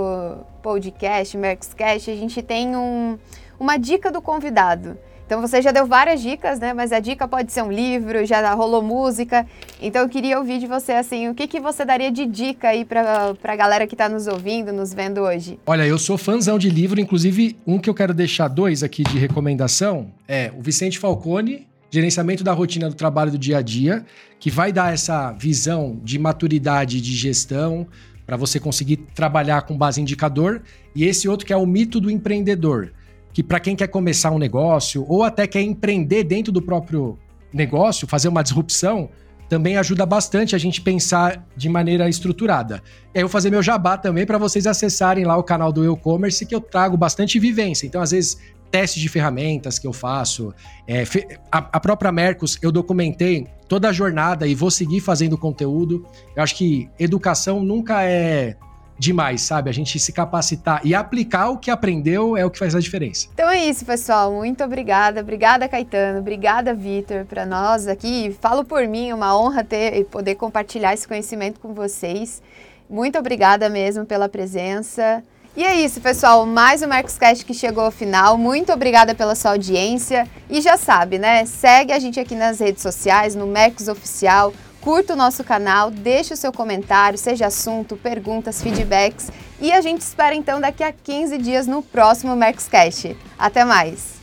podcast, 0.61 1.35
Mercscast, 1.37 2.11
a 2.11 2.15
gente 2.15 2.41
tem 2.41 2.75
um, 2.75 3.17
uma 3.59 3.77
dica 3.77 4.11
do 4.11 4.21
convidado. 4.21 4.97
Então 5.27 5.41
você 5.41 5.61
já 5.61 5.73
deu 5.73 5.85
várias 5.85 6.21
dicas, 6.21 6.57
né? 6.57 6.73
Mas 6.73 6.93
a 6.93 7.01
dica 7.01 7.27
pode 7.27 7.51
ser 7.51 7.61
um 7.61 7.69
livro, 7.69 8.25
já 8.25 8.53
rolou 8.53 8.81
música. 8.81 9.45
Então 9.81 10.01
eu 10.01 10.07
queria 10.07 10.39
ouvir 10.39 10.57
de 10.57 10.65
você 10.65 10.93
assim, 10.93 11.27
o 11.27 11.35
que, 11.35 11.45
que 11.47 11.59
você 11.59 11.83
daria 11.83 12.09
de 12.09 12.25
dica 12.25 12.69
aí 12.69 12.85
para 12.85 13.35
a 13.43 13.55
galera 13.57 13.85
que 13.85 13.93
está 13.93 14.07
nos 14.07 14.25
ouvindo, 14.25 14.71
nos 14.71 14.93
vendo 14.93 15.19
hoje? 15.19 15.59
Olha, 15.65 15.85
eu 15.85 15.97
sou 15.97 16.17
fãzão 16.17 16.57
de 16.57 16.69
livro, 16.69 16.97
inclusive 16.97 17.57
um 17.67 17.77
que 17.77 17.89
eu 17.89 17.93
quero 17.93 18.13
deixar 18.13 18.47
dois 18.47 18.83
aqui 18.83 19.03
de 19.03 19.17
recomendação 19.17 20.07
é 20.29 20.49
o 20.57 20.61
Vicente 20.61 20.97
Falcone, 20.97 21.67
Gerenciamento 21.91 22.41
da 22.41 22.53
Rotina 22.53 22.87
do 22.87 22.95
Trabalho 22.95 23.31
do 23.31 23.37
Dia 23.37 23.57
a 23.57 23.61
Dia, 23.61 24.05
que 24.39 24.49
vai 24.49 24.71
dar 24.71 24.93
essa 24.93 25.33
visão 25.33 25.99
de 26.03 26.17
maturidade 26.17 27.01
de 27.01 27.13
gestão 27.13 27.85
para 28.25 28.37
você 28.37 28.61
conseguir 28.61 28.97
trabalhar 29.13 29.63
com 29.63 29.77
base 29.77 29.99
em 29.99 30.03
indicador, 30.03 30.61
e 30.95 31.03
esse 31.03 31.27
outro 31.27 31.45
que 31.45 31.51
é 31.51 31.57
o 31.57 31.65
mito 31.65 31.99
do 31.99 32.09
empreendedor 32.09 32.93
que 33.37 33.43
para 33.43 33.59
quem 33.59 33.75
quer 33.75 33.85
começar 33.85 34.31
um 34.31 34.39
negócio 34.39 35.05
ou 35.07 35.23
até 35.23 35.45
quer 35.45 35.61
empreender 35.61 36.23
dentro 36.23 36.51
do 36.51 36.59
próprio 36.59 37.19
negócio, 37.53 38.07
fazer 38.07 38.29
uma 38.29 38.41
disrupção, 38.41 39.11
também 39.47 39.77
ajuda 39.77 40.07
bastante 40.07 40.55
a 40.55 40.57
gente 40.57 40.81
pensar 40.81 41.45
de 41.55 41.69
maneira 41.69 42.09
estruturada. 42.09 42.81
E 43.13 43.19
aí 43.19 43.21
eu 43.21 43.27
vou 43.27 43.31
fazer 43.31 43.51
meu 43.51 43.61
jabá 43.61 43.95
também 43.95 44.25
para 44.25 44.39
vocês 44.39 44.65
acessarem 44.65 45.23
lá 45.23 45.37
o 45.37 45.43
canal 45.43 45.71
do 45.71 45.85
e-commerce 45.85 46.47
que 46.47 46.55
eu 46.55 46.59
trago 46.59 46.97
bastante 46.97 47.37
vivência. 47.37 47.85
Então, 47.85 48.01
às 48.01 48.09
vezes, 48.09 48.39
testes 48.71 48.99
de 48.99 49.07
ferramentas 49.07 49.77
que 49.77 49.85
eu 49.85 49.93
faço. 49.93 50.51
É, 50.87 51.03
a, 51.51 51.59
a, 51.59 51.79
própria 51.79 52.11
Mercos, 52.11 52.57
eu 52.59 52.71
documentei 52.71 53.45
toda 53.67 53.87
a 53.87 53.91
jornada 53.91 54.47
e 54.47 54.55
vou 54.55 54.71
seguir 54.71 54.99
fazendo 54.99 55.37
conteúdo. 55.37 56.03
Eu 56.35 56.41
acho 56.41 56.55
que 56.55 56.89
educação 56.97 57.61
nunca 57.61 58.03
é 58.03 58.57
demais, 58.97 59.41
sabe? 59.41 59.69
A 59.69 59.73
gente 59.73 59.99
se 59.99 60.11
capacitar 60.11 60.81
e 60.83 60.95
aplicar 60.95 61.49
o 61.49 61.57
que 61.57 61.69
aprendeu 61.69 62.35
é 62.35 62.45
o 62.45 62.49
que 62.49 62.57
faz 62.57 62.75
a 62.75 62.79
diferença. 62.79 63.27
Então 63.33 63.49
é 63.49 63.65
isso, 63.65 63.85
pessoal. 63.85 64.31
Muito 64.33 64.63
obrigada. 64.63 65.21
Obrigada, 65.21 65.67
Caetano. 65.67 66.19
Obrigada, 66.19 66.73
Vitor, 66.73 67.25
para 67.25 67.45
nós 67.45 67.87
aqui. 67.87 68.35
Falo 68.41 68.63
por 68.63 68.87
mim, 68.87 69.09
é 69.09 69.15
uma 69.15 69.37
honra 69.37 69.63
ter 69.63 69.95
e 69.97 70.03
poder 70.03 70.35
compartilhar 70.35 70.93
esse 70.93 71.07
conhecimento 71.07 71.59
com 71.59 71.73
vocês. 71.73 72.41
Muito 72.89 73.17
obrigada 73.19 73.69
mesmo 73.69 74.05
pela 74.05 74.29
presença. 74.29 75.23
E 75.55 75.63
é 75.63 75.75
isso, 75.81 75.99
pessoal. 75.99 76.45
Mais 76.45 76.83
um 76.83 76.87
Marcoscast 76.87 77.43
que 77.43 77.53
chegou 77.53 77.83
ao 77.83 77.91
final. 77.91 78.37
Muito 78.37 78.71
obrigada 78.71 79.15
pela 79.15 79.33
sua 79.33 79.51
audiência. 79.51 80.27
E 80.47 80.61
já 80.61 80.77
sabe, 80.77 81.17
né? 81.17 81.45
Segue 81.45 81.91
a 81.91 81.99
gente 81.99 82.19
aqui 82.19 82.35
nas 82.35 82.59
redes 82.59 82.83
sociais, 82.83 83.33
no 83.33 83.47
Mercos 83.47 83.87
Oficial 83.87 84.53
Curta 84.81 85.13
o 85.13 85.15
nosso 85.15 85.43
canal, 85.43 85.91
deixe 85.91 86.33
o 86.33 86.37
seu 86.37 86.51
comentário, 86.51 87.17
seja 87.17 87.47
assunto, 87.47 87.97
perguntas, 87.97 88.61
feedbacks. 88.61 89.31
E 89.59 89.71
a 89.71 89.81
gente 89.81 90.01
espera 90.01 90.35
então 90.35 90.61
daqui 90.61 90.83
a 90.83 90.91
15 90.91 91.37
dias 91.37 91.67
no 91.67 91.81
próximo 91.81 92.35
Mercoscast. 92.35 93.17
Até 93.37 93.65
mais! 93.65 94.16